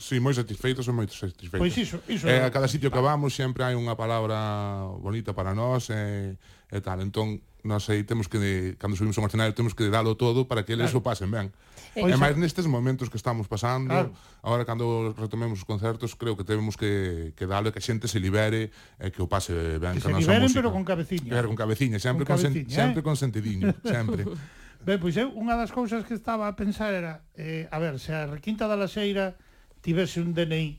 Sí, 0.00 0.24
moi 0.24 0.32
satisfeitos, 0.32 0.88
moi 0.88 1.04
satisfeitos. 1.04 1.60
Pois 1.60 1.76
iso, 1.76 2.00
iso 2.08 2.24
eh, 2.24 2.40
a 2.40 2.48
cada 2.48 2.64
sitio 2.64 2.88
que 2.88 2.96
vamos 2.96 3.36
sempre 3.36 3.60
hai 3.60 3.76
unha 3.76 3.92
palabra 3.92 4.88
bonita 5.04 5.36
para 5.36 5.52
nós 5.52 5.92
e, 5.92 6.32
eh, 6.32 6.72
e 6.72 6.80
tal. 6.80 7.04
Entón, 7.04 7.44
nós 7.66 7.90
aí 7.90 8.06
temos 8.06 8.30
que, 8.30 8.78
cando 8.78 8.94
subimos 8.94 9.18
ao 9.18 9.26
escenario, 9.26 9.52
temos 9.52 9.74
que 9.74 9.90
dalo 9.90 10.14
todo 10.14 10.46
para 10.46 10.62
que 10.62 10.72
eles 10.72 10.94
claro. 10.94 11.02
o 11.02 11.06
pasen 11.06 11.28
ben. 11.28 11.50
Eh, 11.98 12.06
e 12.06 12.16
máis 12.16 12.38
nestes 12.38 12.70
momentos 12.70 13.10
que 13.10 13.18
estamos 13.18 13.50
pasando, 13.50 13.90
claro. 13.90 14.14
agora 14.40 14.62
cando 14.62 15.16
retomemos 15.18 15.58
os 15.58 15.66
concertos, 15.66 16.14
creo 16.14 16.38
que 16.38 16.46
temos 16.46 16.78
que, 16.78 17.34
que 17.34 17.44
dalo 17.44 17.68
e 17.68 17.72
que 17.74 17.80
a 17.80 17.84
xente 17.84 18.06
se 18.06 18.22
libere 18.22 18.70
e 19.02 19.10
que 19.10 19.18
o 19.18 19.26
pase 19.26 19.82
ben. 19.82 19.98
Que 19.98 20.06
se 20.06 20.14
liberen, 20.14 20.46
música. 20.46 20.62
pero 20.62 20.70
con 20.70 20.86
cabeciña. 20.86 21.32
Pero 21.34 21.50
con 21.50 21.58
cabeciña, 21.58 21.98
sempre 21.98 22.22
con, 22.22 22.38
cabeciña, 22.38 22.62
con, 22.62 22.70
sen, 22.70 22.72
eh? 22.72 22.80
sempre 22.86 23.00
con 23.02 23.14
sentidiño, 23.18 23.74
sempre. 23.82 24.22
ben, 24.86 24.96
pois 25.02 25.18
eu, 25.18 25.34
unha 25.34 25.58
das 25.58 25.74
cousas 25.74 26.06
que 26.06 26.14
estaba 26.14 26.46
a 26.46 26.54
pensar 26.54 26.94
era, 26.94 27.26
eh, 27.34 27.66
a 27.68 27.76
ver, 27.82 27.98
se 27.98 28.14
a 28.14 28.30
Requinta 28.30 28.70
da 28.70 28.78
Laxeira 28.78 29.34
tivese 29.82 30.22
un 30.22 30.32
DNI, 30.32 30.78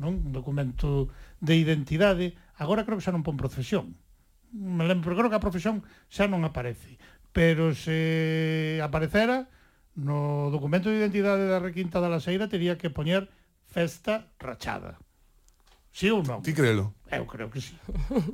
non? 0.00 0.16
un 0.20 0.32
documento 0.32 1.10
de 1.40 1.56
identidade, 1.56 2.36
agora 2.56 2.84
creo 2.84 2.96
que 2.96 3.04
xa 3.04 3.12
non 3.12 3.24
pon 3.24 3.36
procesión 3.36 3.96
me 4.52 4.84
lembro, 4.86 5.16
creo 5.16 5.30
que 5.30 5.38
a 5.38 5.42
profesión 5.42 5.82
xa 6.10 6.26
non 6.26 6.42
aparece, 6.42 6.98
pero 7.30 7.74
se 7.74 8.78
aparecera 8.82 9.46
no 9.94 10.50
documento 10.54 10.90
de 10.90 11.02
identidade 11.02 11.46
da 11.46 11.62
Requinta 11.62 11.98
da 11.98 12.10
Laseira 12.10 12.50
teria 12.50 12.78
que 12.78 12.90
poñer 12.90 13.30
festa 13.66 14.30
rachada. 14.38 14.98
Sí 15.90 16.06
ou 16.10 16.22
non? 16.22 16.38
Ti 16.46 16.54
crelo? 16.54 16.94
Eu 17.10 17.26
creo 17.26 17.50
que 17.50 17.58
sí. 17.58 17.74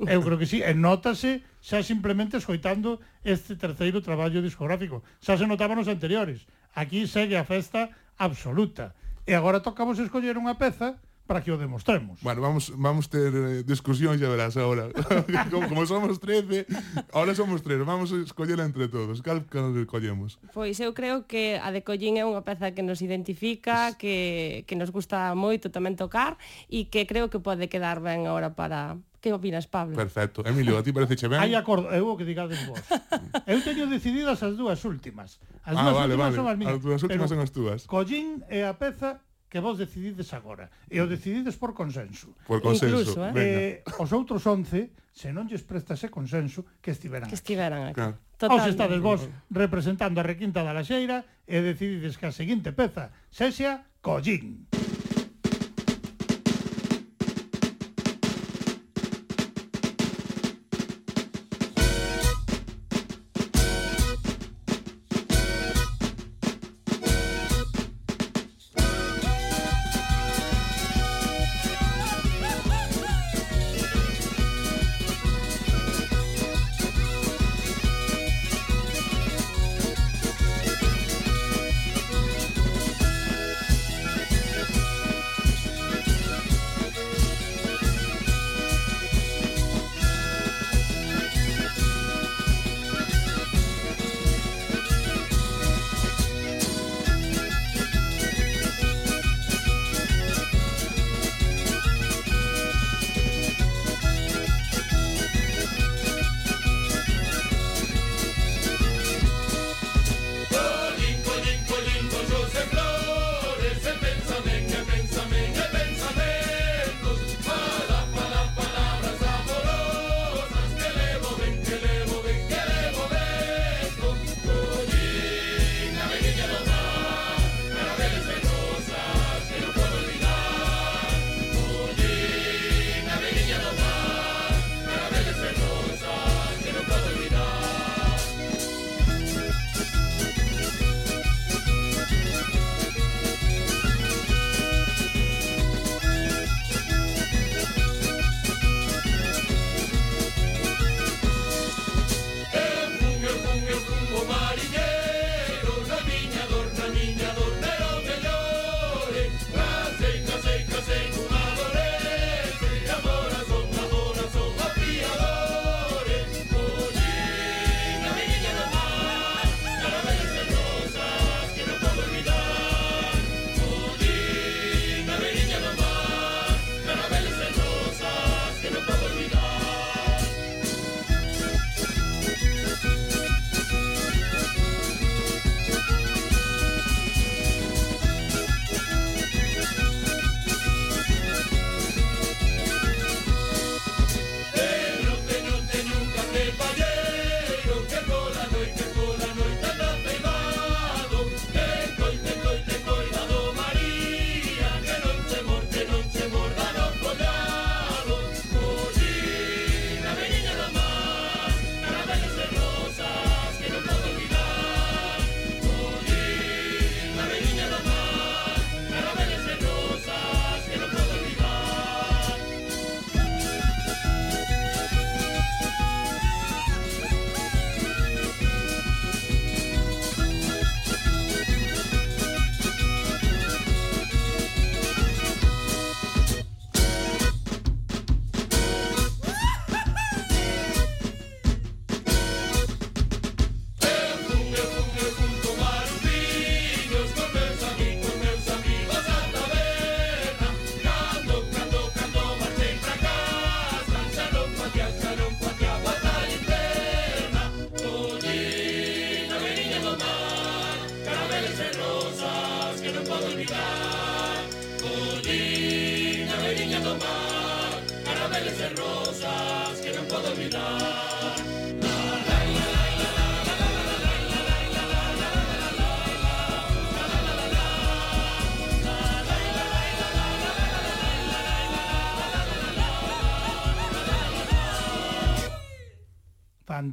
Eu 0.05 0.21
creo 0.21 0.37
que 0.37 0.45
sí. 0.45 0.61
E 0.61 0.73
nótase 0.77 1.41
xa 1.57 1.81
simplemente 1.81 2.37
escoitando 2.37 3.01
este 3.25 3.57
terceiro 3.57 4.05
traballo 4.05 4.45
discográfico. 4.45 5.01
Xa 5.17 5.41
se 5.41 5.49
notaba 5.49 5.73
nos 5.73 5.89
anteriores. 5.89 6.45
Aquí 6.77 7.09
segue 7.09 7.33
a 7.33 7.49
festa 7.49 7.89
absoluta. 8.21 8.93
E 9.25 9.33
agora 9.33 9.65
tocamos 9.65 9.97
escoller 9.97 10.37
unha 10.37 10.53
peza 10.61 11.01
para 11.27 11.43
que 11.43 11.51
o 11.51 11.59
demostremos. 11.59 12.23
Bueno, 12.23 12.41
vamos 12.41 12.71
vamos 12.79 13.11
ter 13.11 13.35
eh, 13.35 13.61
discusión, 13.67 14.15
xa 14.15 14.31
verás 14.31 14.55
agora. 14.55 14.89
como, 15.51 15.67
como 15.67 15.83
somos 15.85 16.23
13, 16.23 16.65
ahora 17.11 17.35
somos 17.35 17.61
3, 17.61 17.83
vamos 17.83 18.15
a 18.15 18.23
escoller 18.23 18.57
entre 18.63 18.87
todos. 18.87 19.19
Cal 19.21 19.45
cal 19.45 19.75
collemos? 19.85 20.39
Pois 20.55 20.79
eu 20.79 20.95
creo 20.95 21.27
que 21.27 21.59
a 21.59 21.69
de 21.75 21.83
Collín 21.83 22.15
é 22.15 22.23
unha 22.23 22.41
peza 22.41 22.71
que 22.71 22.81
nos 22.81 23.03
identifica, 23.03 23.93
que, 23.99 24.63
que 24.65 24.79
nos 24.79 24.89
gusta 24.89 25.35
moito 25.35 25.69
tamén 25.69 25.99
tocar 25.99 26.39
e 26.71 26.87
que 26.87 27.03
creo 27.03 27.27
que 27.27 27.43
pode 27.43 27.67
quedar 27.67 27.99
ben 27.99 28.25
agora 28.25 28.55
para 28.55 28.95
Que 29.17 29.33
opinas, 29.33 29.67
Pablo? 29.67 29.95
Perfecto. 29.95 30.45
Emilio, 30.45 30.77
a 30.77 30.83
ti 30.83 30.93
parece 30.93 31.17
che 31.17 31.27
ben? 31.27 31.41
Hai 31.41 31.57
acordo, 31.57 31.89
eu 31.89 32.05
o 32.05 32.15
que 32.15 32.23
digades 32.23 32.61
vos. 32.69 32.79
eu 33.51 33.59
teño 33.65 33.89
decididas 33.89 34.39
as 34.45 34.53
dúas 34.55 34.79
últimas. 34.85 35.41
As 35.65 35.73
ah, 35.73 35.83
dúas 35.83 35.95
vale, 35.99 36.13
últimas 36.13 36.31
vale. 36.31 36.37
son 36.37 36.47
as 36.47 36.57
miñas. 36.57 36.73
As 36.77 36.81
dúas 36.85 37.01
últimas 37.01 37.27
son 37.27 37.41
as 37.41 37.51
túas. 37.51 37.79
Collín 37.89 38.45
é 38.47 38.63
a 38.63 38.77
peza 38.77 39.19
que 39.47 39.59
vos 39.59 39.79
decidides 39.79 40.31
agora. 40.35 40.67
E 40.91 40.99
o 40.99 41.07
decidides 41.07 41.55
por 41.55 41.71
consenso. 41.71 42.35
Por 42.43 42.59
consenso, 42.59 42.99
Incluso, 42.99 43.19
eh? 43.31 43.83
eh 43.83 43.99
os 43.99 44.11
outros 44.11 44.43
11, 44.43 44.91
se 45.15 45.31
non 45.31 45.47
lles 45.47 45.63
prestase 45.63 46.11
consenso, 46.11 46.67
que 46.83 46.91
estiveran 46.91 47.31
Que 47.31 47.39
estiveran 47.39 47.89
aquí. 47.89 47.99
Claro. 47.99 48.19
Os 48.53 48.63
estades 48.69 49.01
vos 49.01 49.25
representando 49.49 50.21
a 50.21 50.27
requinta 50.27 50.61
da 50.61 50.75
Laxeira 50.75 51.25
e 51.47 51.57
decidides 51.63 52.19
que 52.19 52.29
a 52.29 52.35
seguinte 52.35 52.69
peza 52.75 53.09
sexa 53.33 53.87
Collín. 54.03 54.69
Collín. 54.69 54.86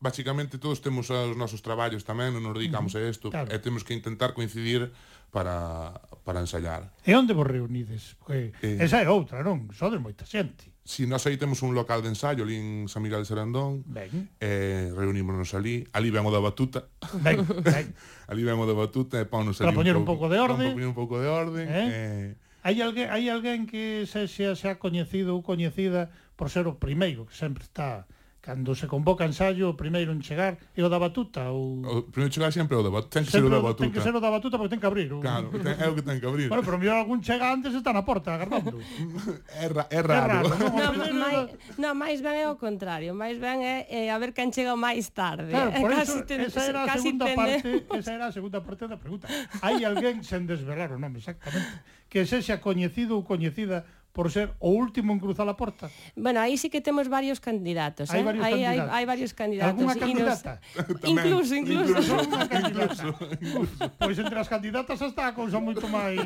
basicamente 0.00 0.58
todos 0.58 0.80
temos 0.80 1.10
os 1.10 1.36
nosos 1.36 1.60
traballos 1.62 2.06
tamén, 2.06 2.34
non 2.34 2.42
nos 2.46 2.54
dedicamos 2.54 2.94
a 2.94 3.02
isto, 3.02 3.30
claro. 3.34 3.50
e 3.50 3.56
temos 3.58 3.82
que 3.82 3.94
intentar 3.94 4.32
coincidir 4.32 4.90
para, 5.30 6.00
para 6.24 6.40
ensayar. 6.40 6.94
E 7.04 7.12
onde 7.12 7.34
vos 7.34 7.46
reunides? 7.46 8.16
Porque 8.22 8.54
eh, 8.62 8.78
esa 8.80 9.02
é 9.02 9.08
outra, 9.10 9.42
non? 9.42 9.68
Sodes 9.74 10.00
moita 10.00 10.24
xente. 10.24 10.70
Si, 10.88 11.04
nós 11.04 11.20
aí 11.28 11.36
temos 11.36 11.60
un 11.60 11.76
local 11.76 12.00
de 12.00 12.08
ensayo 12.08 12.48
ali 12.48 12.56
en 12.56 12.88
San 12.88 13.04
Miguel 13.04 13.20
de 13.20 13.28
Serandón. 13.28 13.84
Ben. 13.84 14.32
Eh, 14.40 14.88
reunímonos 14.96 15.52
ali. 15.52 15.84
Ali 15.92 16.08
ven 16.08 16.24
o 16.24 16.32
da 16.32 16.40
batuta. 16.40 16.88
Ben, 17.20 17.44
ben. 17.44 17.92
ali 18.32 18.42
ven 18.46 18.56
o 18.56 18.64
da 18.64 18.72
batuta 18.72 19.20
e 19.20 19.28
ponnos 19.28 19.60
ali 19.60 19.76
poñer 19.76 20.00
un 20.00 20.08
pouco 20.08 20.32
de 20.32 20.40
orde. 20.40 20.72
Para 20.72 20.78
poñer 20.78 20.88
un 20.88 20.96
pouco 20.96 21.20
de 21.20 21.28
orde. 21.28 21.62
Eh? 21.68 21.88
eh 21.92 22.28
hai 22.64 22.80
alguén, 22.80 23.12
hai 23.12 23.28
alguén 23.28 23.68
que 23.68 24.08
se, 24.08 24.26
se, 24.32 24.48
se 24.56 24.66
ha 24.68 24.80
coñecido 24.80 25.36
ou 25.36 25.44
coñecida 25.44 26.08
por 26.40 26.48
ser 26.48 26.64
o 26.64 26.80
primeiro, 26.80 27.28
que 27.28 27.36
sempre 27.36 27.68
está 27.68 28.08
Cando 28.48 28.74
se 28.74 28.86
convoca 28.88 29.28
ensayo, 29.28 29.68
o 29.68 29.76
primeiro 29.76 30.08
en 30.08 30.24
chegar 30.24 30.56
é 30.72 30.80
o 30.80 30.88
da 30.88 30.96
batuta 30.96 31.52
ou 31.52 31.84
O 31.84 32.08
primeiro 32.08 32.32
chegar 32.32 32.48
sempre 32.48 32.72
é 32.72 32.80
o 32.80 32.82
da 32.82 32.88
batuta, 32.88 33.20
ten 33.20 33.28
que 33.28 33.28
sempre 33.28 33.44
ser 33.44 33.52
o 33.52 33.52
da 33.52 33.60
batuta. 33.60 33.84
Ten 33.84 33.92
que 33.92 34.00
ser 34.00 34.14
o 34.16 34.20
da 34.24 34.30
batuta 34.32 34.56
porque 34.56 34.72
ten 34.72 34.80
que 34.80 34.88
abrir. 34.88 35.12
O... 35.12 35.20
Claro, 35.20 35.52
ten, 35.52 35.76
é 35.76 35.84
o 35.84 35.92
que 35.92 36.00
ten 36.00 36.16
que 36.16 36.24
abrir. 36.24 36.48
Bueno, 36.48 36.64
pero 36.64 36.80
mellor 36.80 36.96
algún 36.96 37.20
chega 37.20 37.44
antes 37.52 37.76
e 37.76 37.84
está 37.84 37.92
na 37.92 38.08
porta 38.08 38.40
agardando. 38.40 38.80
é, 39.52 39.68
ra, 39.68 39.84
é 39.92 40.00
raro. 40.00 40.48
É 40.48 40.48
raro. 40.48 40.48
non, 40.48 40.80
no, 40.96 41.04
primeiro... 41.04 41.20
máis, 41.20 41.76
no, 41.76 41.88
máis 41.92 42.18
ben 42.24 42.36
é 42.40 42.48
o 42.48 42.56
contrario, 42.56 43.12
máis 43.12 43.36
ben 43.36 43.60
é, 43.60 43.84
é 43.84 44.08
a 44.08 44.16
ver 44.16 44.32
quen 44.32 44.48
chega 44.48 44.72
máis 44.80 45.12
tarde. 45.12 45.52
Claro, 45.52 45.68
por 45.84 45.92
casi 46.00 46.16
eso, 46.16 46.24
ten, 46.24 46.48
esa 46.48 46.72
era 46.72 46.88
a 46.88 46.96
segunda 46.96 47.28
ten... 47.28 47.36
parte, 47.36 47.68
esa 48.00 48.10
era 48.16 48.24
a 48.24 48.32
segunda 48.32 48.64
parte 48.64 48.88
da 48.88 48.96
pregunta. 48.96 49.28
Hai 49.60 49.84
alguén 49.84 50.24
sen 50.24 50.48
desvelar 50.48 50.88
o 50.88 50.96
nome 50.96 51.20
exactamente 51.20 51.84
que 52.08 52.24
sexa 52.24 52.56
coñecido 52.64 53.20
ou 53.20 53.22
coñecida 53.22 53.84
por 54.18 54.32
ser 54.32 54.50
o 54.58 54.74
último 54.74 55.14
en 55.14 55.22
cruzar 55.22 55.46
a 55.46 55.54
porta? 55.54 55.86
Bueno, 56.18 56.42
aí 56.42 56.58
sí 56.58 56.66
que 56.66 56.82
temos 56.82 57.06
varios 57.06 57.38
candidatos, 57.38 58.10
hai 58.10 58.18
eh? 58.18 58.26
varios 58.26 58.42
hai, 58.42 58.50
candidatos. 58.50 58.90
Hai, 58.90 58.94
hai 58.98 59.04
varios 59.06 59.30
candidatos. 59.30 59.70
Alguna 59.78 59.94
candidata? 59.94 60.52
Nos... 60.58 61.06
incluso, 61.14 61.52
incluso. 61.54 61.94
incluso, 61.94 62.26
candidata. 62.50 63.02
incluso. 63.38 63.78
Pois 63.94 64.18
entre 64.18 64.38
as 64.42 64.50
candidatas 64.50 64.98
está 65.06 65.30
a 65.30 65.38
cousa 65.38 65.62
moito 65.62 65.86
máis 65.86 66.18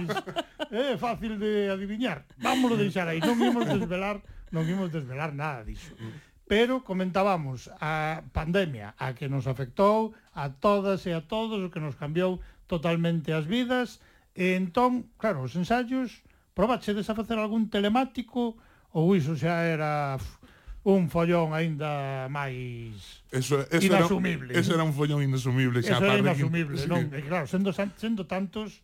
eh, 0.73 0.97
fácil 0.97 1.37
de 1.37 1.69
adiviñar. 1.69 2.25
Vámonos 2.41 2.81
deixar 2.81 3.13
aí, 3.13 3.21
non 3.21 3.37
imos 3.37 3.69
desvelar, 3.69 4.25
non 4.49 4.65
imos 4.65 4.89
desvelar 4.89 5.37
nada 5.37 5.61
diso. 5.61 5.93
Pero 6.49 6.81
comentábamos 6.81 7.69
a 7.77 8.25
pandemia, 8.33 8.97
a 8.97 9.13
que 9.13 9.29
nos 9.29 9.45
afectou 9.45 10.17
a 10.33 10.49
todas 10.49 11.05
e 11.05 11.13
a 11.13 11.21
todos, 11.29 11.61
o 11.61 11.69
que 11.69 11.77
nos 11.77 12.01
cambiou 12.01 12.41
totalmente 12.65 13.37
as 13.37 13.45
vidas, 13.45 14.01
e 14.33 14.57
entón, 14.57 15.13
claro, 15.21 15.45
os 15.45 15.53
ensaios 15.61 16.25
probachedes 16.55 17.09
a 17.09 17.15
facer 17.17 17.39
algún 17.39 17.69
telemático 17.73 18.57
ou 18.93 19.17
iso 19.17 19.33
xa 19.37 19.65
era 19.65 20.21
un 20.83 21.07
follón 21.07 21.55
aínda 21.55 22.27
máis 22.27 23.23
eso, 23.31 23.63
eso 23.71 23.87
inasumible. 23.87 24.51
Era, 24.51 24.61
eso 24.61 24.75
era 24.75 24.83
un 24.83 24.93
follón 24.93 25.23
inasumible. 25.23 25.79
Xa, 25.81 25.97
eso 25.97 26.05
era 26.05 26.19
inasumible, 26.19 26.77
que... 26.77 26.91
non? 26.91 27.07
E 27.15 27.23
claro, 27.23 27.47
sendo, 27.47 27.71
sendo 27.73 28.27
tantos, 28.27 28.83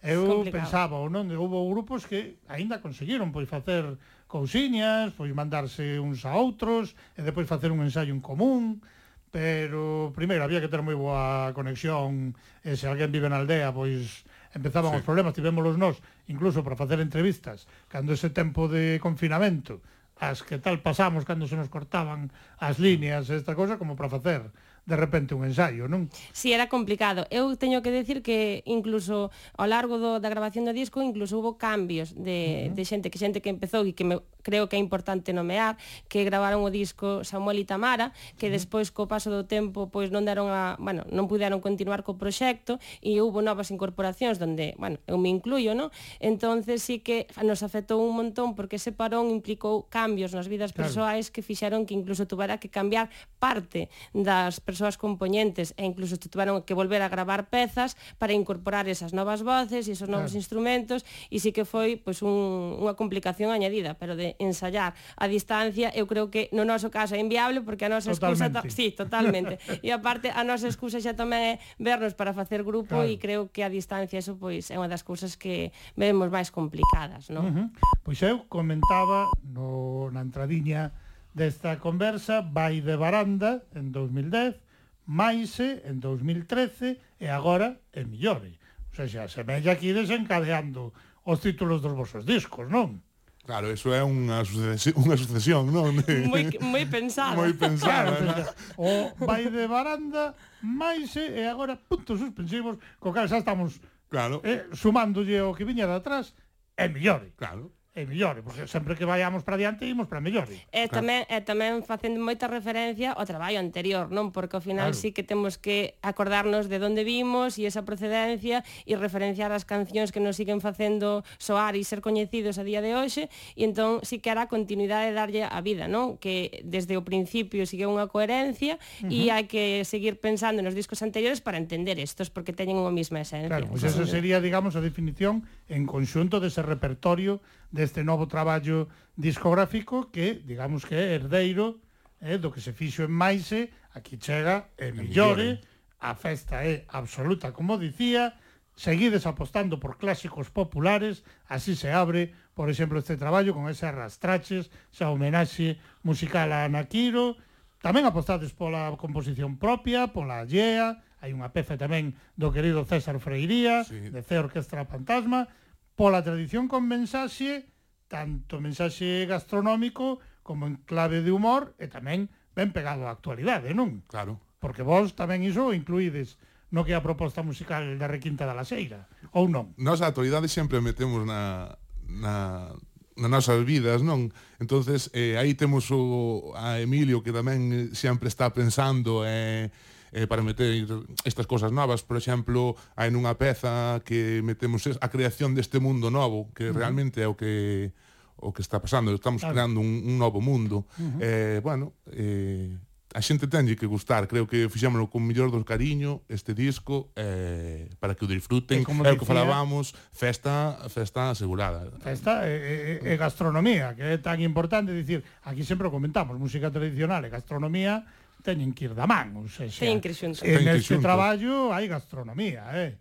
eu 0.00 0.48
pensaba, 0.48 0.96
non? 1.12 1.28
Houve 1.28 1.60
grupos 1.68 2.08
que 2.08 2.40
aínda 2.48 2.80
conseguiron 2.80 3.30
pois 3.36 3.46
facer 3.46 4.00
cousiñas, 4.26 5.12
pois 5.12 5.30
mandarse 5.36 6.00
uns 6.00 6.24
a 6.24 6.34
outros, 6.34 6.96
e 7.14 7.20
depois 7.20 7.44
facer 7.44 7.68
un 7.68 7.84
ensaio 7.84 8.16
en 8.16 8.24
común, 8.24 8.80
pero 9.28 10.16
primeiro 10.16 10.40
había 10.40 10.64
que 10.64 10.72
ter 10.72 10.80
moi 10.80 10.96
boa 10.96 11.52
conexión, 11.52 12.32
e 12.64 12.80
se 12.80 12.88
alguén 12.88 13.12
vive 13.12 13.28
na 13.28 13.44
aldea, 13.44 13.76
pois 13.76 14.24
empezaban 14.54 14.92
sí. 14.92 14.98
os 15.00 15.06
problemas, 15.06 15.34
tivémolos 15.34 15.80
nós, 15.80 15.98
incluso 16.28 16.62
para 16.62 16.78
facer 16.78 17.00
entrevistas, 17.00 17.66
cando 17.88 18.12
ese 18.12 18.30
tempo 18.30 18.68
de 18.68 19.00
confinamento, 19.00 19.80
as 20.16 20.40
que 20.40 20.56
tal 20.60 20.80
pasamos 20.80 21.24
cando 21.24 21.48
se 21.48 21.56
nos 21.56 21.68
cortaban 21.68 22.32
as 22.60 22.80
líneas, 22.80 23.28
esta 23.28 23.56
cosa, 23.56 23.76
como 23.76 23.96
para 23.96 24.12
facer 24.12 24.48
de 24.86 24.94
repente 24.94 25.34
un 25.34 25.42
ensaio, 25.42 25.90
non? 25.90 26.06
Si, 26.30 26.46
sí, 26.46 26.48
era 26.54 26.70
complicado. 26.70 27.26
Eu 27.34 27.50
teño 27.58 27.82
que 27.82 27.90
decir 27.90 28.22
que 28.22 28.62
incluso 28.70 29.34
ao 29.58 29.66
largo 29.66 29.98
do, 29.98 30.22
da 30.22 30.30
grabación 30.30 30.62
do 30.62 30.70
disco 30.70 31.02
incluso 31.02 31.42
hubo 31.42 31.58
cambios 31.58 32.14
de, 32.14 32.70
uh 32.70 32.70
-huh. 32.70 32.74
de 32.78 32.82
xente, 32.86 33.10
que 33.10 33.18
xente 33.18 33.42
que 33.42 33.50
empezou 33.50 33.82
e 33.82 33.98
que 33.98 34.06
me, 34.06 34.22
creo 34.46 34.70
que 34.70 34.78
é 34.78 34.80
importante 34.80 35.34
nomear, 35.34 35.74
que 36.06 36.22
gravaron 36.22 36.62
o 36.62 36.70
disco 36.70 37.26
Samuel 37.26 37.58
e 37.58 37.66
Tamara, 37.66 38.14
que 38.38 38.46
uh 38.46 38.54
-huh. 38.54 38.62
despois 38.62 38.94
co 38.94 39.10
paso 39.10 39.26
do 39.26 39.42
tempo 39.42 39.90
pois 39.90 40.14
non 40.14 40.22
deron 40.22 40.54
a, 40.54 40.78
bueno, 40.78 41.02
non 41.10 41.26
puderon 41.26 41.58
continuar 41.58 42.06
co 42.06 42.14
proxecto 42.14 42.78
e 43.02 43.18
hubo 43.18 43.42
novas 43.42 43.74
incorporacións 43.74 44.38
donde, 44.38 44.78
bueno, 44.78 45.02
eu 45.10 45.18
me 45.18 45.34
incluyo, 45.34 45.74
non? 45.74 45.90
Entonces 46.22 46.86
sí 46.86 47.02
que 47.02 47.26
nos 47.42 47.66
afectou 47.66 47.98
un 47.98 48.14
montón 48.14 48.54
porque 48.54 48.78
ese 48.78 48.94
parón 48.94 49.34
implicou 49.34 49.90
cambios 49.90 50.30
nas 50.30 50.46
vidas 50.46 50.70
claro. 50.70 50.86
persoais 50.86 51.34
que 51.34 51.42
fixeron 51.42 51.90
que 51.90 51.98
incluso 51.98 52.30
tuvera 52.30 52.62
que 52.62 52.70
cambiar 52.70 53.10
parte 53.42 53.90
das 54.14 54.62
persoas 54.62 54.75
persoas 54.76 55.00
compoñentes 55.00 55.72
e 55.80 55.88
incluso 55.88 56.20
tiveron 56.20 56.60
que 56.60 56.76
volver 56.76 57.00
a 57.00 57.08
gravar 57.08 57.48
pezas 57.48 57.96
para 58.20 58.36
incorporar 58.36 58.84
esas 58.92 59.16
novas 59.16 59.40
voces 59.40 59.88
e 59.88 59.96
esos 59.96 60.12
novos 60.12 60.36
claro. 60.36 60.44
instrumentos 60.44 61.00
e 61.32 61.40
sí 61.40 61.48
que 61.48 61.64
foi 61.64 61.96
pois, 61.96 62.20
un, 62.20 62.76
unha 62.76 62.92
complicación 62.92 63.48
añadida, 63.48 63.96
pero 63.96 64.20
de 64.20 64.36
ensayar 64.36 64.92
a 65.16 65.24
distancia 65.32 65.88
eu 65.96 66.04
creo 66.04 66.28
que 66.28 66.52
no 66.52 66.68
noso 66.68 66.92
caso 66.92 67.16
é 67.16 67.20
inviable 67.24 67.64
porque 67.64 67.88
a 67.88 67.90
nosa 67.90 68.12
excusa... 68.12 68.52
To... 68.52 68.68
Sí, 68.68 68.92
totalmente. 68.92 69.56
e 69.80 69.88
aparte 69.96 70.28
a 70.28 70.44
nosa 70.44 70.68
excusa 70.68 71.00
xa 71.00 71.16
tamén 71.16 71.56
é 71.56 71.64
vernos 71.80 72.12
para 72.12 72.36
facer 72.36 72.60
grupo 72.60 73.00
claro. 73.00 73.08
e 73.08 73.16
creo 73.16 73.48
que 73.48 73.64
a 73.64 73.72
distancia 73.72 74.20
eso 74.20 74.36
pois 74.36 74.68
é 74.68 74.76
unha 74.76 74.92
das 74.92 75.00
cousas 75.00 75.40
que 75.40 75.72
vemos 75.96 76.28
máis 76.28 76.52
complicadas, 76.52 77.32
non? 77.32 77.48
Uh 77.48 77.52
-huh. 77.56 77.66
Pois 78.04 78.20
eu 78.20 78.44
comentaba 78.52 79.32
no, 79.40 80.12
na 80.12 80.20
entradiña 80.20 80.92
desta 81.32 81.80
conversa 81.80 82.44
vai 82.44 82.84
de 82.84 82.96
baranda 83.00 83.64
en 83.72 83.88
2010 83.88 84.65
maise 85.06 85.82
en 85.86 86.02
2013 86.02 86.98
e 87.22 87.26
agora 87.30 87.78
en 87.94 88.10
millore. 88.10 88.58
O 88.90 88.94
sea, 88.94 89.06
xa 89.06 89.30
se 89.30 89.46
mella 89.46 89.72
aquí 89.72 89.94
desencadeando 89.94 90.90
os 91.22 91.38
títulos 91.42 91.82
dos 91.82 91.94
vosos 91.94 92.26
discos, 92.26 92.66
non? 92.66 93.06
Claro, 93.46 93.70
eso 93.70 93.94
é 93.94 94.02
unha 94.02 94.42
sucesión, 94.42 94.94
unha 95.06 95.14
sucesión 95.14 95.62
non? 95.70 95.94
Moi, 96.32 96.50
moi 96.58 96.84
pensada. 96.98 97.38
moi 97.38 97.54
pensada. 97.54 98.18
Claro, 98.18 98.26
¿no? 98.26 98.34
o 98.82 98.90
vai 99.22 99.46
de 99.46 99.70
baranda, 99.70 100.34
maise 100.58 101.22
e 101.22 101.46
agora 101.46 101.78
puntos 101.78 102.18
suspensivos, 102.18 102.82
co 102.98 103.14
cal 103.14 103.30
xa 103.30 103.38
estamos 103.38 103.78
claro. 104.10 104.42
eh, 104.42 104.66
sumándolle 104.74 105.46
o 105.46 105.54
que 105.54 105.62
viña 105.62 105.86
de 105.86 106.02
atrás, 106.02 106.34
é 106.74 106.90
mellore. 106.90 107.30
Claro 107.38 107.75
e 107.96 108.04
mellore, 108.04 108.44
porque 108.44 108.68
sempre 108.68 108.92
que 108.92 109.08
vayamos 109.08 109.40
para 109.40 109.56
diante 109.56 109.88
imos 109.88 110.04
para 110.04 110.20
mellore. 110.20 110.68
E 110.68 110.84
claro. 110.84 111.00
tamén 111.00 111.20
e 111.32 111.40
tamén 111.40 111.80
facendo 111.80 112.20
moita 112.20 112.44
referencia 112.44 113.16
ao 113.16 113.24
traballo 113.24 113.56
anterior, 113.56 114.12
non? 114.12 114.36
Porque 114.36 114.60
ao 114.60 114.62
final 114.62 114.92
claro. 114.92 115.00
sí 115.00 115.16
que 115.16 115.24
temos 115.24 115.56
que 115.56 115.96
acordarnos 116.04 116.68
de 116.68 116.76
onde 116.76 117.08
vimos 117.08 117.56
e 117.56 117.64
esa 117.64 117.88
procedencia 117.88 118.60
e 118.84 118.92
referenciar 119.00 119.48
as 119.48 119.64
cancións 119.64 120.12
que 120.12 120.20
nos 120.20 120.36
siguen 120.36 120.60
facendo 120.60 121.24
soar 121.40 121.72
e 121.72 121.80
ser 121.88 122.04
coñecidos 122.04 122.60
a 122.60 122.68
día 122.68 122.84
de 122.84 122.92
hoxe 122.92 123.32
e 123.56 123.64
entón 123.64 124.04
sí 124.04 124.20
que 124.20 124.28
hará 124.28 124.44
continuidade 124.44 125.08
de 125.08 125.16
darlle 125.16 125.42
a 125.48 125.60
vida, 125.64 125.88
non? 125.88 126.20
Que 126.20 126.60
desde 126.68 127.00
o 127.00 127.02
principio 127.02 127.64
sigue 127.64 127.88
unha 127.88 128.12
coherencia 128.12 128.76
uh 128.76 129.08
-huh. 129.08 129.16
e 129.24 129.32
hai 129.32 129.48
que 129.48 129.88
seguir 129.88 130.20
pensando 130.20 130.60
nos 130.60 130.76
discos 130.76 131.00
anteriores 131.00 131.40
para 131.40 131.56
entender 131.56 131.96
estos 131.96 132.28
porque 132.28 132.52
teñen 132.52 132.76
unha 132.76 132.92
mesma 132.92 133.24
esencia. 133.24 133.48
Claro, 133.48 133.72
pois 133.72 133.80
pues 133.80 134.12
sería, 134.12 134.36
digamos, 134.44 134.76
a 134.76 134.84
definición 134.84 135.48
en 135.72 135.88
conxunto 135.88 136.44
dese 136.44 136.60
repertorio 136.60 137.40
deste 137.76 138.00
novo 138.00 138.24
traballo 138.24 138.88
discográfico 139.20 140.08
que, 140.08 140.40
digamos 140.40 140.88
que 140.88 140.96
é 140.96 141.12
herdeiro 141.12 141.84
eh, 142.24 142.40
do 142.40 142.48
que 142.48 142.64
se 142.64 142.72
fixo 142.72 143.04
en 143.04 143.12
Maise, 143.12 143.68
aquí 143.92 144.16
chega 144.16 144.72
e 144.80 144.96
millore, 144.96 145.60
a 146.00 146.16
festa 146.16 146.64
é 146.64 146.88
absoluta, 146.88 147.52
como 147.52 147.76
dicía, 147.76 148.32
seguides 148.76 149.28
apostando 149.28 149.80
por 149.80 149.96
clásicos 149.96 150.48
populares, 150.48 151.24
así 151.48 151.76
se 151.76 151.92
abre, 151.92 152.32
por 152.56 152.68
exemplo, 152.68 152.98
este 152.98 153.16
traballo 153.16 153.52
con 153.52 153.68
ese 153.68 153.86
arrastraches, 153.86 154.72
esa 154.92 155.12
homenaxe 155.12 155.76
musical 156.02 156.52
a 156.52 156.64
Anaquiro, 156.64 157.36
tamén 157.80 158.08
apostades 158.08 158.52
pola 158.52 158.92
composición 158.96 159.60
propia, 159.60 160.12
pola 160.12 160.44
allea, 160.44 161.04
hai 161.24 161.32
unha 161.32 161.52
peza 161.52 161.80
tamén 161.80 162.16
do 162.36 162.52
querido 162.52 162.84
César 162.84 163.16
Freiría, 163.20 163.84
sí. 163.88 164.12
de 164.12 164.20
C 164.20 164.36
Orquestra 164.36 164.84
Fantasma, 164.84 165.48
pola 165.96 166.22
tradición 166.22 166.68
con 166.68 166.84
mensaxe, 166.84 167.72
tanto 168.06 168.60
mensaxe 168.60 169.24
gastronómico 169.26 170.20
como 170.44 170.68
en 170.68 170.78
clave 170.84 171.24
de 171.24 171.32
humor 171.32 171.74
e 171.80 171.88
tamén 171.90 172.30
ben 172.54 172.70
pegado 172.70 173.08
á 173.08 173.10
actualidade, 173.10 173.74
non? 173.74 174.04
Claro. 174.06 174.38
Porque 174.62 174.84
vos 174.86 175.16
tamén 175.18 175.42
iso 175.42 175.74
incluídes 175.74 176.38
no 176.70 176.84
que 176.84 176.92
é 176.92 176.96
a 176.96 177.02
proposta 177.02 177.42
musical 177.42 177.82
da 177.98 178.06
Requinta 178.06 178.44
da 178.44 178.54
Laseira, 178.54 179.08
ou 179.32 179.48
non? 179.48 179.74
Nos 179.80 180.04
a 180.04 180.12
actualidade 180.12 180.46
sempre 180.52 180.84
metemos 180.84 181.24
na, 181.24 181.74
na, 182.06 182.70
nas 183.16 183.30
nosas 183.32 183.64
vidas, 183.64 184.04
non? 184.04 184.30
Entonces, 184.60 185.08
eh, 185.16 185.40
aí 185.40 185.56
temos 185.56 185.88
o, 185.90 186.52
a 186.54 186.78
Emilio 186.78 187.24
que 187.24 187.32
tamén 187.32 187.72
eh, 187.72 187.76
sempre 187.96 188.28
está 188.28 188.52
pensando 188.52 189.24
eh, 189.24 189.72
eh, 190.16 190.26
para 190.26 190.40
meter 190.40 190.88
estas 191.28 191.44
cosas 191.46 191.72
novas, 191.76 192.00
por 192.00 192.16
exemplo, 192.16 192.72
hai 192.96 193.12
nunha 193.12 193.36
peza 193.36 194.00
que 194.00 194.40
metemos 194.40 194.88
a 194.88 195.12
creación 195.12 195.52
deste 195.52 195.76
mundo 195.76 196.08
novo, 196.08 196.48
que 196.56 196.72
realmente 196.72 197.20
é 197.20 197.28
o 197.28 197.36
que 197.36 197.92
o 198.40 198.52
que 198.56 198.64
está 198.64 198.80
pasando, 198.80 199.12
estamos 199.12 199.44
claro. 199.44 199.52
creando 199.52 199.80
un, 199.84 200.08
un 200.08 200.16
novo 200.16 200.40
mundo. 200.40 200.88
Uh 200.96 201.04
-huh. 201.04 201.20
Eh, 201.20 201.60
bueno, 201.60 201.92
eh 202.08 202.80
a 203.16 203.24
xente 203.24 203.48
tenlle 203.48 203.80
que 203.80 203.88
gustar, 203.88 204.28
creo 204.28 204.44
que 204.44 204.68
fixémolo 204.68 205.08
con 205.08 205.24
mellor 205.24 205.48
dos 205.48 205.64
cariño 205.64 206.20
este 206.28 206.52
disco 206.52 207.08
eh, 207.16 207.88
para 207.96 208.12
que 208.12 208.24
o 208.24 208.28
disfruten, 208.28 208.82
e 208.82 208.84
como 208.84 209.08
é 209.08 209.12
o 209.12 209.16
que 209.16 209.24
falábamos, 209.24 209.96
festa, 210.12 210.76
festa 210.92 211.32
asegurada. 211.32 211.88
Festa 212.04 212.44
e, 212.44 213.00
e, 213.00 213.08
e 213.08 213.12
gastronomía, 213.16 213.96
que 213.96 214.04
é 214.04 214.20
tan 214.20 214.36
importante, 214.44 214.92
dicir, 214.92 215.24
aquí 215.48 215.64
sempre 215.64 215.88
comentamos, 215.88 216.36
música 216.36 216.68
tradicional 216.68 217.24
e 217.24 217.32
gastronomía 217.32 218.04
teñen 218.46 218.70
que 218.70 218.86
ir 218.86 218.94
da 218.94 219.10
man, 219.10 219.34
ou 219.34 219.50
seja, 219.50 219.82
teñen 219.82 219.98
que 219.98 220.14
ir 220.14 220.16
xuntos. 220.16 220.46
En 220.46 220.62
este 220.70 220.94
xuntos. 220.94 221.02
traballo 221.02 221.74
hai 221.74 221.90
gastronomía, 221.90 222.70
eh. 222.70 222.94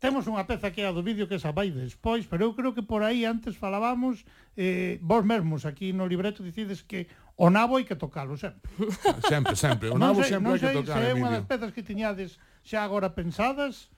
Temos 0.00 0.24
unha 0.28 0.44
peza 0.44 0.68
que 0.72 0.84
é 0.84 0.88
a 0.88 0.92
do 0.92 1.04
vídeo 1.04 1.28
que 1.28 1.36
esa 1.36 1.52
vai 1.52 1.68
despois, 1.72 2.24
pero 2.28 2.48
eu 2.48 2.52
creo 2.56 2.72
que 2.72 2.84
por 2.84 3.04
aí 3.04 3.24
antes 3.24 3.56
falábamos, 3.56 4.24
eh, 4.56 5.00
vos 5.04 5.24
mesmos 5.24 5.64
aquí 5.68 5.92
no 5.92 6.08
libreto 6.08 6.40
dicides 6.44 6.80
que 6.84 7.08
o 7.36 7.48
nabo 7.48 7.76
hai 7.76 7.84
que 7.84 7.96
tocalo 7.96 8.36
sempre. 8.36 8.68
Sempre, 9.28 9.56
sempre. 9.56 9.86
O 9.92 9.98
nabo 10.00 10.20
sei, 10.24 10.36
sempre 10.36 10.56
hai 10.56 10.60
que 10.60 10.76
tocar, 10.76 11.00
se 11.00 11.08
é 11.08 11.12
unha 11.12 11.32
das 11.32 11.44
pezas 11.44 11.70
que 11.72 11.84
tiñades 11.84 12.40
xa 12.64 12.84
agora 12.84 13.12
pensadas. 13.12 13.92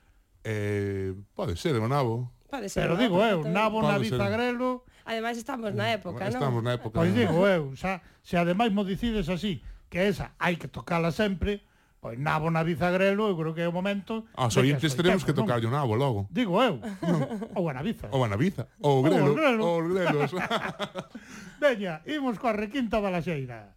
Eh, 0.47 1.11
pode 1.35 1.59
ser, 1.59 1.75
o 1.75 1.87
nabo. 1.91 2.31
Pode 2.47 2.71
ser. 2.71 2.87
Pero 2.87 2.95
nabo, 2.95 3.03
digo 3.03 3.17
eu, 3.19 3.39
nabo 3.47 3.77
na 3.83 3.99
bizagrelo. 3.99 4.87
Ademais 5.03 5.35
estamos 5.35 5.71
na 5.75 5.91
época, 5.91 6.23
non? 6.27 6.39
Estamos 6.39 6.61
na 6.63 6.71
época. 6.79 6.99
Pois 6.99 7.11
digo 7.11 7.43
eu, 7.43 7.75
xa, 7.75 7.99
se 8.23 8.35
ademais 8.39 8.71
mo 8.71 8.87
dicides 8.87 9.27
así, 9.27 9.59
que 9.89 9.99
esa 10.07 10.31
hai 10.39 10.55
que 10.55 10.67
tocala 10.67 11.11
sempre, 11.11 11.63
pois 11.99 12.19
nabo 12.19 12.51
na 12.51 12.63
bizagrelo, 12.63 13.27
eu 13.27 13.35
creo 13.37 13.53
que 13.53 13.61
é 13.61 13.67
o 13.67 13.73
momento... 13.73 14.25
Ah, 14.35 14.45
Aos 14.47 14.57
ointes 14.57 14.93
teremos 14.95 15.23
que 15.23 15.33
tocar 15.33 15.63
o 15.63 15.69
nabo 15.71 15.95
logo. 15.95 16.27
Digo 16.31 16.61
eu. 16.61 16.79
ou 17.55 17.69
a 17.69 17.73
naviza. 17.73 18.07
Ou 18.11 18.23
a 18.23 18.27
naviza. 18.27 18.67
Ou 18.79 18.99
o 18.99 19.03
grelo. 19.03 19.31
Ou 19.65 19.81
o 19.81 19.87
grelo. 19.89 20.19
Veña, 21.61 22.01
imos 22.05 22.37
coa 22.37 22.53
requinta 22.53 23.01
balaxeira. 23.01 23.73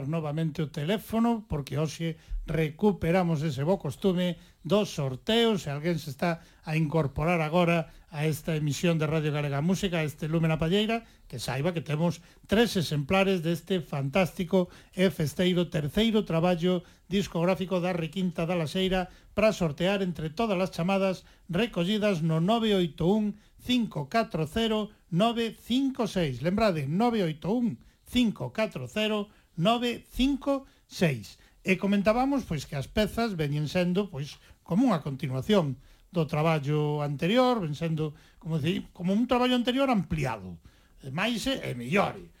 agarrar 0.00 0.08
novamente 0.08 0.62
o 0.62 0.72
teléfono 0.72 1.44
porque 1.44 1.76
hoxe 1.76 2.16
recuperamos 2.48 3.44
ese 3.44 3.62
bo 3.68 3.76
costume 3.76 4.40
dos 4.64 4.88
sorteos, 4.96 5.62
se 5.62 5.70
alguén 5.70 6.00
se 6.00 6.08
está 6.08 6.40
a 6.64 6.76
incorporar 6.76 7.40
agora 7.44 7.92
a 8.10 8.24
esta 8.24 8.56
emisión 8.56 8.98
de 8.98 9.06
Radio 9.06 9.32
Galega 9.32 9.60
Música, 9.60 10.00
a 10.00 10.08
este 10.08 10.26
Lúmena 10.26 10.58
Palleira, 10.58 11.04
que 11.28 11.38
saiba 11.38 11.72
que 11.76 11.84
temos 11.84 12.24
tres 12.48 12.76
exemplares 12.80 13.44
deste 13.44 13.84
fantástico 13.84 14.72
e 14.96 15.12
festeiro 15.12 15.68
terceiro 15.68 16.24
traballo 16.24 16.82
discográfico 17.06 17.78
da 17.78 17.92
Requinta 17.92 18.48
da 18.48 18.56
Laseira 18.56 19.12
para 19.36 19.52
sortear 19.52 20.00
entre 20.00 20.32
todas 20.32 20.56
as 20.56 20.72
chamadas 20.72 21.28
recollidas 21.48 22.24
no 22.24 22.40
981 22.40 23.36
540 23.60 24.96
956. 25.12 26.40
Lembrade, 26.40 26.88
981 26.88 27.76
540 28.10 29.30
956. 29.60 31.36
E 31.60 31.76
comentábamos 31.76 32.48
pois 32.48 32.64
que 32.64 32.74
as 32.74 32.88
pezas 32.88 33.36
veñen 33.36 33.68
sendo 33.68 34.08
pois 34.08 34.40
como 34.64 34.88
unha 34.88 35.04
continuación 35.04 35.76
do 36.10 36.26
traballo 36.26 37.04
anterior, 37.04 37.62
ven 37.62 37.76
sendo, 37.76 38.16
como 38.40 38.58
dicir, 38.58 38.88
como 38.90 39.12
un 39.14 39.28
traballo 39.30 39.54
anterior 39.54 39.86
ampliado, 39.92 40.58
e 41.04 41.12
máis 41.12 41.46
e 41.46 41.70
mellore. 41.76 42.32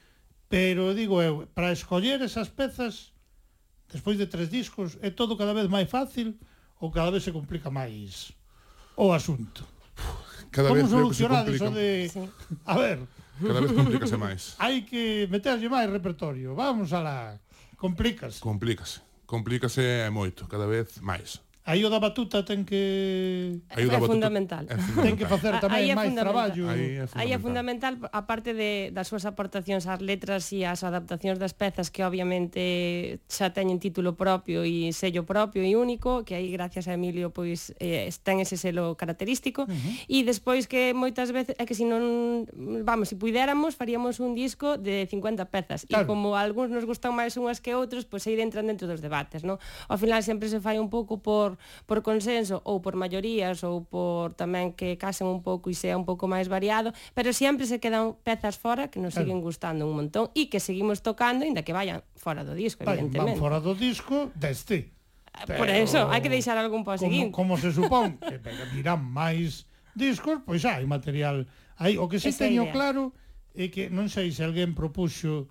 Pero 0.50 0.96
digo 0.96 1.22
eu, 1.22 1.46
para 1.54 1.70
escoller 1.70 2.18
esas 2.24 2.50
pezas 2.50 3.14
despois 3.86 4.18
de 4.18 4.26
tres 4.26 4.50
discos 4.50 4.98
é 5.02 5.10
todo 5.10 5.38
cada 5.38 5.54
vez 5.54 5.70
máis 5.70 5.86
fácil 5.86 6.34
ou 6.82 6.90
cada 6.90 7.10
vez 7.10 7.22
se 7.22 7.34
complica 7.34 7.70
máis 7.70 8.34
o 8.96 9.12
asunto. 9.14 9.62
Cada 10.50 10.68
Como 10.68 10.82
vez 10.82 10.90
solucionades 10.90 11.60
o 11.62 11.70
de... 11.70 12.10
Sí. 12.10 12.22
A 12.66 12.74
ver, 12.74 13.06
Cada 13.40 13.60
vez 13.60 13.72
complícase 13.72 14.16
máis. 14.16 14.42
Hai 14.62 14.84
que 14.84 15.26
meterlle 15.32 15.68
máis 15.68 15.88
repertorio. 15.88 16.54
Vamos 16.54 16.92
alá. 16.92 17.40
Complícase. 17.80 18.40
Complícase. 18.40 19.00
Complícase 19.24 20.04
moito, 20.12 20.44
cada 20.46 20.66
vez 20.66 21.00
máis. 21.00 21.40
Aí 21.70 21.86
o 21.86 21.88
da 21.88 22.02
batuta 22.02 22.42
ten 22.42 22.66
que 22.66 23.62
Aí 23.70 23.86
o 23.86 23.94
da 23.94 23.96
é 23.96 24.02
batuta 24.02 24.18
fundamental. 24.18 24.66
É. 24.66 24.74
Ten 24.74 25.14
que 25.14 25.22
facer 25.22 25.54
tamén 25.62 25.94
máis 25.94 26.10
traballo. 26.18 26.66
Aí 26.66 26.98
é 26.98 27.06
fundamental, 27.06 27.22
Aí 27.22 27.30
é 27.30 27.38
fundamental 27.38 27.92
a 28.10 28.26
parte 28.26 28.50
de 28.58 28.90
das 28.90 29.06
súas 29.06 29.22
aportacións 29.22 29.86
ás 29.86 30.02
letras 30.02 30.50
e 30.50 30.66
ás 30.66 30.82
adaptacións 30.82 31.38
das 31.38 31.54
pezas 31.54 31.94
que 31.94 32.02
obviamente 32.02 33.22
xa 33.30 33.54
teñen 33.54 33.78
título 33.78 34.18
propio 34.18 34.66
e 34.66 34.90
sello 34.90 35.22
propio 35.22 35.62
e 35.62 35.78
único, 35.78 36.26
que 36.26 36.34
aí 36.34 36.50
gracias 36.50 36.90
a 36.90 36.98
Emilio 36.98 37.30
pois 37.30 37.70
eh, 37.78 38.10
ten 38.26 38.42
ese 38.42 38.58
selo 38.58 38.98
característico 38.98 39.62
uh 39.62 39.70
-huh. 39.70 40.10
e 40.10 40.26
despois 40.26 40.66
que 40.66 40.90
moitas 40.90 41.30
veces 41.30 41.54
é 41.54 41.62
que 41.70 41.78
se 41.78 41.86
non 41.86 42.50
vamos, 42.82 43.14
se 43.14 43.14
puidéramos 43.14 43.78
faríamos 43.78 44.18
un 44.18 44.34
disco 44.34 44.74
de 44.74 45.06
50 45.06 45.46
pezas 45.54 45.86
claro. 45.86 46.02
e 46.02 46.10
como 46.10 46.34
a 46.34 46.42
algúns 46.42 46.74
nos 46.74 46.82
gustan 46.82 47.14
máis 47.14 47.38
unhas 47.38 47.62
que 47.62 47.78
outros, 47.78 48.10
pois 48.10 48.26
aí 48.26 48.34
entran 48.42 48.66
dentro 48.66 48.90
dos 48.90 48.98
debates, 48.98 49.46
non? 49.46 49.62
Ao 49.86 49.94
final 49.94 50.18
sempre 50.26 50.50
se 50.50 50.58
fai 50.58 50.82
un 50.82 50.90
pouco 50.90 51.22
por 51.22 51.59
por 51.84 52.02
consenso 52.04 52.60
ou 52.64 52.80
por 52.80 52.96
maiorías 52.96 53.62
ou 53.64 53.84
por 53.84 54.34
tamén 54.34 54.72
que 54.76 54.96
casen 54.96 55.28
un 55.28 55.40
pouco 55.44 55.68
e 55.68 55.76
sea 55.76 55.96
un 55.96 56.04
pouco 56.04 56.26
máis 56.26 56.50
variado, 56.50 56.92
pero 57.14 57.32
sempre 57.32 57.64
se 57.66 57.78
quedan 57.78 58.16
pezas 58.22 58.56
fora 58.56 58.88
que 58.88 58.98
nos 58.98 59.14
claro. 59.14 59.26
siguen 59.26 59.38
gustando 59.40 59.86
un 59.86 59.94
montón 59.96 60.28
e 60.36 60.48
que 60.48 60.58
seguimos 60.58 61.00
tocando, 61.04 61.44
inda 61.44 61.64
que 61.64 61.72
vayan 61.72 62.04
fora 62.16 62.44
do 62.44 62.52
disco, 62.52 62.84
Vai, 62.84 63.00
evidentemente. 63.00 63.36
Van 63.36 63.42
fora 63.42 63.58
do 63.58 63.72
disco 63.74 64.32
deste. 64.36 64.92
Ah, 65.32 65.46
pero, 65.46 65.62
por 65.62 65.70
eso, 65.70 66.10
hai 66.10 66.20
que 66.20 66.32
deixar 66.32 66.58
algún 66.58 66.82
para 66.82 66.98
seguir. 66.98 67.30
Como, 67.30 67.54
como 67.54 67.62
se 67.62 67.70
supón 67.70 68.18
que 68.28 68.42
virán 68.74 69.00
máis 69.00 69.70
discos, 69.94 70.42
pois 70.42 70.64
hai 70.66 70.84
material 70.86 71.46
aí. 71.78 71.96
O 71.96 72.10
que 72.10 72.18
si 72.18 72.34
Esa 72.34 72.46
teño 72.46 72.66
idea. 72.66 72.74
claro 72.74 73.14
é 73.54 73.66
que 73.70 73.90
non 73.90 74.06
sei 74.06 74.30
se 74.30 74.42
alguén 74.46 74.74
propuxo 74.78 75.50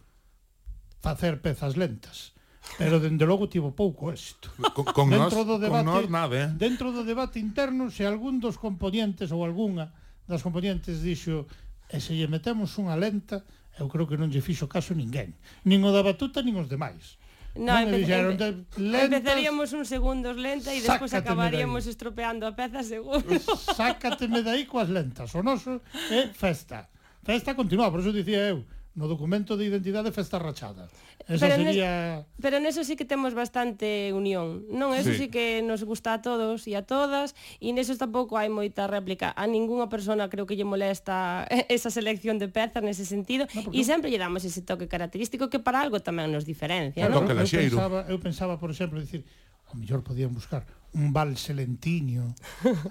facer 0.99 1.39
pezas 1.43 1.75
lentas. 1.75 2.35
Pero 2.77 2.99
dende 2.99 3.25
logo 3.25 3.49
tivo 3.49 3.71
pouco 3.73 4.11
éxito. 4.13 4.51
Con, 4.75 4.85
con 4.85 5.07
dentro 5.09 5.47
do 5.47 5.57
debate, 5.57 5.89
con 5.89 6.11
nada, 6.11 6.35
eh? 6.35 6.47
Dentro 6.53 6.91
do 6.91 7.01
debate 7.07 7.39
interno, 7.39 7.89
se 7.89 8.05
algún 8.05 8.37
dos 8.37 8.59
componentes 8.59 9.33
ou 9.33 9.41
algunha 9.41 9.89
das 10.29 10.45
componentes 10.45 11.01
dixo 11.01 11.49
e 11.89 11.97
se 11.97 12.13
lle 12.13 12.29
metemos 12.29 12.77
unha 12.77 12.93
lenta, 12.93 13.41
eu 13.81 13.89
creo 13.89 14.05
que 14.05 14.19
non 14.19 14.29
lle 14.29 14.45
fixo 14.45 14.69
caso 14.69 14.93
ninguén. 14.93 15.33
Nin 15.65 15.81
o 15.81 15.89
da 15.89 16.05
batuta, 16.05 16.45
nin 16.45 16.53
os 16.59 16.69
demais. 16.69 17.17
No, 17.57 17.73
non 17.73 17.89
empe 17.89 18.05
dixeron, 18.05 18.37
empe 18.37 18.47
lentas, 18.77 19.09
empezaríamos 19.09 19.69
un 19.73 19.83
segundos 19.89 20.37
lenta 20.37 20.69
e 20.69 20.85
despois 20.85 21.11
acabaríamos 21.17 21.89
de 21.89 21.97
estropeando 21.97 22.45
a 22.45 22.53
peza 22.53 22.85
seguro. 22.85 23.25
Sácateme 23.79 24.45
de 24.45 24.53
aí 24.53 24.63
coas 24.69 24.93
lentas. 24.93 25.33
O 25.33 25.41
noso 25.41 25.81
é 26.13 26.29
festa. 26.29 26.85
Festa 27.25 27.57
continua, 27.57 27.89
por 27.89 28.05
iso 28.05 28.13
dicía 28.13 28.53
eu 28.53 28.61
no 28.99 29.07
documento 29.07 29.55
de 29.55 29.71
identidade 29.71 30.11
festa 30.11 30.35
rachada. 30.43 30.91
Eso 31.23 31.39
pero 31.39 31.55
sería... 31.55 32.19
Nes, 32.19 32.25
pero 32.43 32.59
neso 32.59 32.83
sí 32.83 32.99
que 32.99 33.07
temos 33.07 33.31
bastante 33.31 34.11
unión. 34.11 34.67
Non, 34.67 34.91
eso 34.91 35.15
sí. 35.15 35.23
sí 35.23 35.27
que 35.31 35.63
nos 35.63 35.87
gusta 35.87 36.11
a 36.11 36.19
todos 36.19 36.67
e 36.67 36.75
a 36.75 36.83
todas, 36.83 37.31
e 37.63 37.71
neso 37.71 37.95
tampouco 37.95 38.35
hai 38.35 38.51
moita 38.51 38.91
réplica. 38.91 39.31
A 39.31 39.47
ningunha 39.47 39.87
persona 39.87 40.27
creo 40.27 40.43
que 40.43 40.59
lle 40.59 40.67
molesta 40.67 41.47
esa 41.71 41.87
selección 41.87 42.43
de 42.43 42.51
pezas 42.51 42.83
nese 42.83 43.07
sentido, 43.07 43.47
no, 43.55 43.71
e 43.71 43.87
sempre 43.87 44.11
lle 44.11 44.19
damos 44.19 44.43
ese 44.43 44.59
toque 44.67 44.91
característico 44.91 45.47
que 45.47 45.63
para 45.63 45.79
algo 45.79 46.03
tamén 46.03 46.27
nos 46.35 46.43
diferencia. 46.43 47.07
Claro, 47.07 47.23
non? 47.23 47.39
Eu, 47.39 47.47
pensaba, 47.47 47.99
eu 48.11 48.17
pensaba, 48.19 48.53
por 48.59 48.67
exemplo, 48.67 48.99
dicir, 48.99 49.23
o 49.71 49.79
mellor 49.79 50.03
podían 50.03 50.35
buscar 50.35 50.67
un 50.93 51.13
val 51.13 51.37
selentiño 51.37 52.33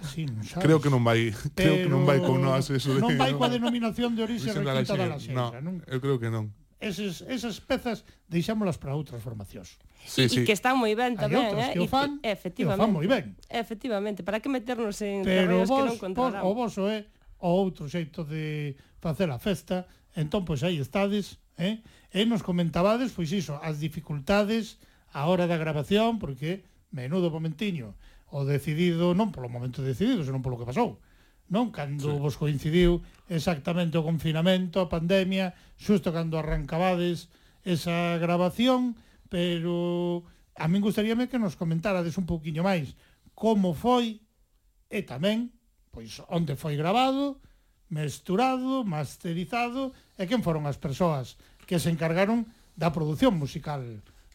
así, 0.02 0.26
non 0.26 0.46
sabes? 0.46 0.62
creo 0.62 0.78
que 0.78 0.90
non 0.90 1.02
vai 1.02 1.34
creo 1.54 1.74
Pero... 1.74 1.74
que 1.82 1.90
non 1.90 2.02
vai 2.06 2.18
con 2.22 2.38
nós 2.38 2.70
eso 2.70 2.94
de, 2.94 3.02
non 3.02 3.18
vai 3.18 3.34
coa 3.34 3.50
denominación 3.56 4.14
de 4.14 4.22
orixe 4.22 4.54
requinta 4.54 4.94
da 4.94 5.10
Laxeira 5.10 5.34
no, 5.34 5.50
non? 5.58 5.74
eu 5.90 5.98
creo 5.98 6.18
que 6.22 6.30
non 6.30 6.54
Eses, 6.78 7.26
esas 7.26 7.58
pezas 7.58 8.06
deixámolas 8.30 8.78
para 8.78 8.94
outras 8.94 9.18
formacións 9.18 9.82
sí, 10.06 10.30
sí. 10.30 10.46
Que 10.46 10.54
están 10.54 10.78
moi 10.78 10.94
ben 10.94 11.18
tamén 11.18 11.50
eh? 11.58 11.74
que 11.74 11.82
o 11.82 11.90
fan, 11.90 12.22
e, 12.22 12.30
efectivamente, 12.30 12.78
que 12.78 12.86
o 12.86 12.86
fan 12.86 12.94
moi 12.94 13.06
ben 13.10 13.34
efectivamente, 13.50 14.22
para 14.22 14.38
que 14.38 14.46
meternos 14.46 15.02
en 15.02 15.26
Pero 15.26 15.66
vos, 15.66 15.74
que 15.74 15.90
non 15.90 15.98
controlan 15.98 16.46
o 16.46 16.54
voso 16.54 16.86
é 16.86 17.10
o 17.42 17.50
outro 17.50 17.90
xeito 17.90 18.22
de 18.22 18.78
facer 19.02 19.26
a 19.34 19.42
festa 19.42 19.90
entón, 20.14 20.46
pois 20.46 20.62
aí 20.62 20.78
estades 20.78 21.42
eh? 21.58 21.82
e 22.14 22.22
nos 22.30 22.46
comentabades, 22.46 23.10
pois 23.10 23.34
iso 23.34 23.58
as 23.58 23.82
dificultades 23.82 24.78
a 25.10 25.26
hora 25.26 25.50
da 25.50 25.58
grabación 25.58 26.22
porque 26.22 26.62
menudo 26.90 27.30
momentiño, 27.30 27.94
o 28.28 28.44
decidido 28.44 29.16
non 29.16 29.32
polo 29.32 29.48
momento 29.48 29.80
decidido, 29.80 30.24
senón 30.24 30.44
polo 30.44 30.60
que 30.60 30.68
pasou. 30.68 31.00
Non 31.48 31.72
cando 31.72 32.12
sí. 32.12 32.20
vos 32.20 32.36
coincidiu 32.36 33.00
exactamente 33.32 33.96
o 33.96 34.04
confinamento, 34.04 34.84
a 34.84 34.92
pandemia, 34.92 35.56
xusto 35.80 36.12
cando 36.12 36.36
arrancabades 36.36 37.32
esa 37.64 38.20
grabación, 38.20 39.00
pero 39.32 40.24
a 40.56 40.68
min 40.68 40.84
gustaríame 40.84 41.32
que 41.32 41.40
nos 41.40 41.56
comentarades 41.56 42.20
un 42.20 42.28
pouquiño 42.28 42.60
máis 42.64 42.92
como 43.32 43.72
foi 43.72 44.20
e 44.92 45.00
tamén 45.04 45.54
pois 45.94 46.20
onde 46.28 46.58
foi 46.58 46.76
grabado, 46.76 47.40
mesturado, 47.88 48.84
masterizado 48.84 49.96
e 50.20 50.28
quen 50.28 50.44
foron 50.44 50.68
as 50.68 50.76
persoas 50.76 51.40
que 51.64 51.80
se 51.80 51.88
encargaron 51.88 52.44
da 52.76 52.92
produción 52.92 53.36
musical 53.40 53.80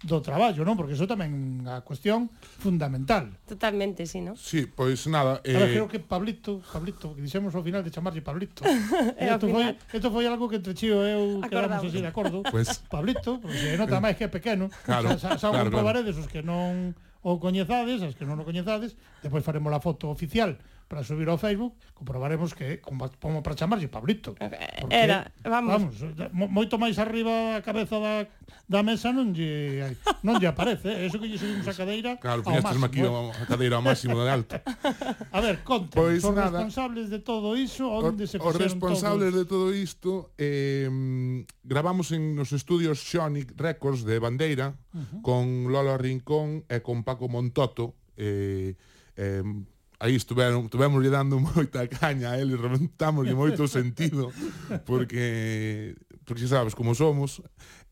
do 0.04 0.20
traballo, 0.20 0.68
non? 0.68 0.76
Porque 0.76 0.94
iso 0.94 1.08
tamén 1.08 1.32
é 1.32 1.40
unha 1.64 1.76
cuestión 1.88 2.28
fundamental. 2.60 3.32
Totalmente, 3.48 4.04
sí, 4.04 4.20
non? 4.20 4.36
Sí, 4.36 4.68
pois 4.68 5.08
nada... 5.08 5.40
Eh... 5.48 5.56
Ahora, 5.56 5.72
creo 5.72 5.88
que 5.88 6.04
Pablito, 6.04 6.60
Pablito, 6.60 7.16
que 7.16 7.24
dixemos 7.24 7.56
ao 7.56 7.64
final 7.64 7.82
de 7.82 7.90
chamarlle 7.90 8.20
Pablito. 8.20 8.68
Eh, 9.14 9.26
e 9.26 9.32
Isto 9.32 9.48
foi, 9.48 9.66
esto 9.94 10.10
foi 10.12 10.26
algo 10.28 10.50
que 10.52 10.58
entre 10.60 10.74
Chío 10.74 11.00
e 11.04 11.16
eu 11.16 11.24
quedamos 11.48 11.86
así 11.88 12.00
de 12.04 12.10
acordo. 12.12 12.44
Pues... 12.44 12.84
Pablito, 12.92 13.40
porque 13.40 13.80
nota 13.80 13.98
eh, 13.98 14.04
máis 14.04 14.16
que 14.20 14.28
é 14.28 14.32
pequeno. 14.32 14.68
Claro, 14.84 15.16
xa, 15.16 15.40
xa, 15.40 15.40
xa 15.40 15.50
claro, 15.50 15.72
claro. 15.72 15.72
probaredes 15.72 16.16
os 16.20 16.28
que 16.28 16.44
non 16.44 16.92
o 17.24 17.40
coñezades, 17.40 18.04
as 18.04 18.14
que 18.20 18.28
non 18.28 18.36
o 18.36 18.44
coñezades, 18.44 19.00
depois 19.24 19.42
faremos 19.48 19.72
a 19.72 19.80
foto 19.80 20.12
oficial 20.12 20.60
para 20.88 21.04
subir 21.04 21.28
ao 21.30 21.38
Facebook, 21.38 21.74
comprobaremos 21.94 22.54
que 22.54 22.80
como, 22.80 23.10
como 23.20 23.42
para 23.42 23.56
chamarlle 23.56 23.88
Pablito. 23.88 24.36
Eh, 24.40 24.50
porque, 24.82 24.96
Era, 24.96 25.32
vamos. 25.44 25.72
vamos. 25.72 25.96
Eh, 26.02 26.30
moito 26.32 26.78
máis 26.78 27.00
arriba 27.00 27.58
a 27.58 27.62
cabeza 27.66 27.98
da, 28.00 28.28
da 28.70 28.82
mesa 28.84 29.12
non 29.12 29.34
lle 29.34 29.98
non 30.22 30.38
lle 30.38 30.48
aparece, 30.48 30.90
eh? 30.92 31.08
eso 31.08 31.18
que 31.20 31.28
lle 31.28 31.40
subimos 31.40 31.68
a 31.68 31.74
cadeira. 31.74 32.18
Claro, 32.20 32.44
puñastes 32.44 32.84
aquí 32.84 33.02
a, 33.02 33.12
a 33.12 33.46
cadeira 33.48 33.80
ao 33.80 33.84
máximo 33.84 34.20
de 34.22 34.30
alto. 34.30 34.56
A 35.32 35.40
ver, 35.42 35.64
conta, 35.66 35.96
pois 35.98 36.22
pues, 36.22 36.30
os 36.30 36.36
nada, 36.36 36.62
responsables 36.62 37.10
de 37.10 37.20
todo 37.20 37.56
iso, 37.58 37.90
onde 37.90 38.28
se 38.28 38.38
Os 38.38 38.56
responsables 38.56 39.32
todos? 39.34 39.40
de 39.40 39.46
todo 39.50 39.68
isto 39.74 40.32
eh, 40.38 40.88
gravamos 41.64 42.12
en 42.12 42.36
nos 42.36 42.52
estudios 42.54 43.02
Xonic 43.02 43.56
Records 43.58 44.04
de 44.06 44.20
Bandeira 44.20 44.76
uh 44.94 45.00
-huh. 45.00 45.22
con 45.22 45.72
Lola 45.72 45.98
Rincón 45.98 46.64
e 46.70 46.82
con 46.82 47.04
Paco 47.04 47.28
Montoto, 47.28 47.96
eh, 48.18 48.76
eh, 49.18 49.44
aí 50.04 50.20
estuveron, 50.20 50.68
estuvemos 50.68 51.00
dando 51.08 51.40
moita 51.40 51.88
caña 51.88 52.36
a 52.36 52.38
eles, 52.38 52.60
reventámoslle 52.60 53.32
moito 53.32 53.64
sentido, 53.72 54.36
porque, 54.84 55.96
porque 56.28 56.44
xa 56.44 56.60
sabes 56.60 56.76
como 56.76 56.92
somos, 56.92 57.40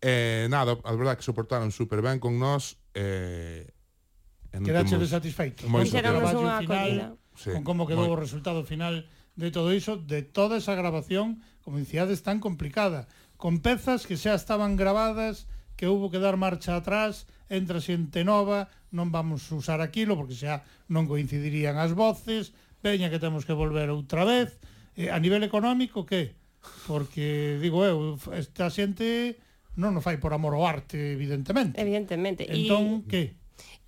eh, 0.04 0.52
nada, 0.52 0.76
a 0.76 0.92
verdade 0.92 1.24
que 1.24 1.26
soportaron 1.26 1.72
super 1.72 2.04
ben 2.04 2.20
con 2.20 2.36
nós, 2.36 2.76
eh, 2.92 3.72
Quedaxe 4.52 5.00
satisfeito. 5.08 5.64
Moi 5.72 5.88
Fixeronos 5.88 6.36
unha 6.36 6.60
acollida. 6.60 7.16
Sí, 7.40 7.56
con 7.56 7.64
como 7.64 7.88
quedou 7.88 8.12
moi... 8.12 8.20
o 8.20 8.20
resultado 8.20 8.68
final 8.68 9.08
de 9.40 9.48
todo 9.48 9.72
iso, 9.72 9.96
de 9.96 10.28
toda 10.28 10.60
esa 10.60 10.76
grabación, 10.76 11.40
como 11.64 11.80
dicíades, 11.80 12.20
tan 12.20 12.44
complicada, 12.44 13.08
con 13.40 13.64
pezas 13.64 14.04
que 14.04 14.20
xa 14.20 14.36
estaban 14.36 14.76
grabadas, 14.76 15.48
que 15.80 15.88
houve 15.88 16.12
que 16.12 16.20
dar 16.20 16.36
marcha 16.36 16.76
atrás, 16.76 17.32
entra 17.52 17.84
xente 17.84 18.24
nova, 18.24 18.72
non 18.96 19.12
vamos 19.12 19.44
usar 19.52 19.84
aquilo 19.84 20.16
porque 20.16 20.40
xa 20.40 20.64
non 20.88 21.12
coincidirían 21.12 21.76
as 21.76 21.92
voces, 21.92 22.56
veña 22.80 23.12
que 23.12 23.20
temos 23.20 23.44
que 23.44 23.52
volver 23.52 23.92
outra 23.92 24.24
vez. 24.24 24.56
Eh, 24.96 25.12
a 25.12 25.20
nivel 25.20 25.44
económico, 25.44 26.08
que? 26.08 26.40
Porque, 26.88 27.60
digo 27.60 27.84
eu, 27.84 28.16
esta 28.32 28.72
xente 28.72 29.36
non 29.76 30.00
o 30.00 30.02
fai 30.04 30.20
por 30.20 30.32
amor 30.32 30.56
ao 30.56 30.64
arte, 30.64 31.16
evidentemente. 31.16 31.76
Evidentemente. 31.80 32.48
Entón, 32.48 33.04
y... 33.04 33.12
que? 33.12 33.24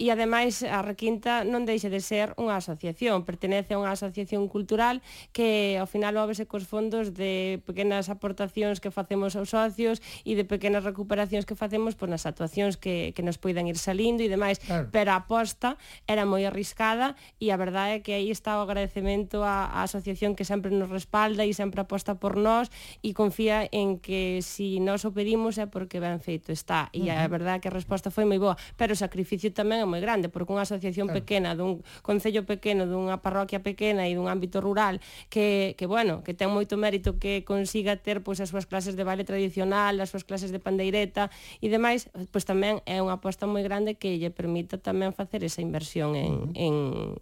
e 0.01 0.09
ademais 0.09 0.65
a 0.65 0.81
Requinta 0.81 1.45
non 1.45 1.69
deixa 1.69 1.87
de 1.87 2.01
ser 2.01 2.33
unha 2.41 2.57
asociación, 2.57 3.23
pertenece 3.23 3.77
a 3.77 3.79
unha 3.79 3.93
asociación 3.93 4.49
cultural 4.49 5.05
que 5.31 5.77
ao 5.77 5.85
final 5.85 6.17
móvese 6.17 6.49
cos 6.49 6.65
fondos 6.65 7.13
de 7.13 7.61
pequenas 7.67 8.09
aportacións 8.09 8.81
que 8.81 8.89
facemos 8.89 9.37
aos 9.37 9.53
socios 9.53 10.01
e 10.25 10.33
de 10.33 10.43
pequenas 10.43 10.81
recuperacións 10.81 11.45
que 11.45 11.53
facemos 11.53 11.93
por 11.93 12.09
nas 12.09 12.25
actuacións 12.25 12.75
que, 12.75 13.13
que 13.13 13.21
nos 13.21 13.37
poidan 13.37 13.69
ir 13.69 13.77
salindo 13.77 14.25
e 14.25 14.31
demais, 14.31 14.57
claro. 14.63 14.89
pero 14.89 15.13
a 15.13 15.21
aposta 15.21 15.77
era 16.09 16.25
moi 16.25 16.41
arriscada 16.49 17.13
e 17.37 17.53
a 17.53 17.57
verdade 17.59 17.97
é 17.97 18.03
que 18.03 18.17
aí 18.17 18.33
está 18.33 18.57
o 18.57 18.65
agradecemento 18.65 19.45
á, 19.45 19.69
á 19.69 19.85
asociación 19.85 20.33
que 20.33 20.47
sempre 20.47 20.73
nos 20.73 20.89
respalda 20.89 21.45
e 21.45 21.53
sempre 21.53 21.85
aposta 21.85 22.17
por 22.17 22.39
nós 22.39 22.73
e 23.05 23.13
confía 23.13 23.69
en 23.69 24.01
que 24.01 24.41
si 24.41 24.81
nós 24.81 25.05
o 25.05 25.13
pedimos 25.13 25.61
é 25.61 25.69
porque 25.69 26.01
ben 26.01 26.17
feito 26.17 26.49
está 26.49 26.89
e 26.95 27.05
uh 27.05 27.13
-huh. 27.13 27.23
a 27.23 27.27
verdade 27.29 27.57
é 27.57 27.61
que 27.61 27.69
a 27.69 27.75
resposta 27.75 28.09
foi 28.09 28.25
moi 28.25 28.41
boa, 28.41 28.57
pero 28.73 28.95
o 28.95 28.99
sacrificio 28.99 29.53
tamén 29.53 29.82
é 29.83 29.87
moi 29.87 29.99
grande, 29.99 30.31
porque 30.31 30.55
unha 30.55 30.63
asociación 30.63 31.11
claro. 31.11 31.19
pequena 31.19 31.49
dun 31.53 31.83
concello 32.01 32.47
pequeno, 32.47 32.87
dunha 32.87 33.19
parroquia 33.19 33.59
pequena 33.59 34.07
e 34.07 34.15
dun 34.15 34.31
ámbito 34.31 34.63
rural 34.63 35.03
que, 35.27 35.75
que 35.75 35.85
bueno, 35.85 36.23
que 36.23 36.31
ten 36.31 36.49
moito 36.49 36.79
mérito 36.79 37.19
que 37.19 37.43
consiga 37.43 37.99
ter 37.99 38.23
pois 38.23 38.39
as 38.39 38.49
súas 38.49 38.65
clases 38.65 38.95
de 38.95 39.03
baile 39.03 39.27
tradicional, 39.27 39.99
as 39.99 40.09
súas 40.09 40.23
clases 40.23 40.55
de 40.55 40.63
pandeireta 40.63 41.27
e 41.59 41.67
demais, 41.67 42.07
pois 42.31 42.47
tamén 42.47 42.79
é 42.87 43.03
unha 43.03 43.19
aposta 43.19 43.43
moi 43.43 43.61
grande 43.61 43.99
que 43.99 44.15
lle 44.17 44.31
permita 44.31 44.79
tamén 44.79 45.11
facer 45.11 45.43
esa 45.43 45.59
inversión 45.59 46.15
en, 46.15 46.31
uh 46.31 46.47
-huh. 46.47 46.65
en, 46.65 46.75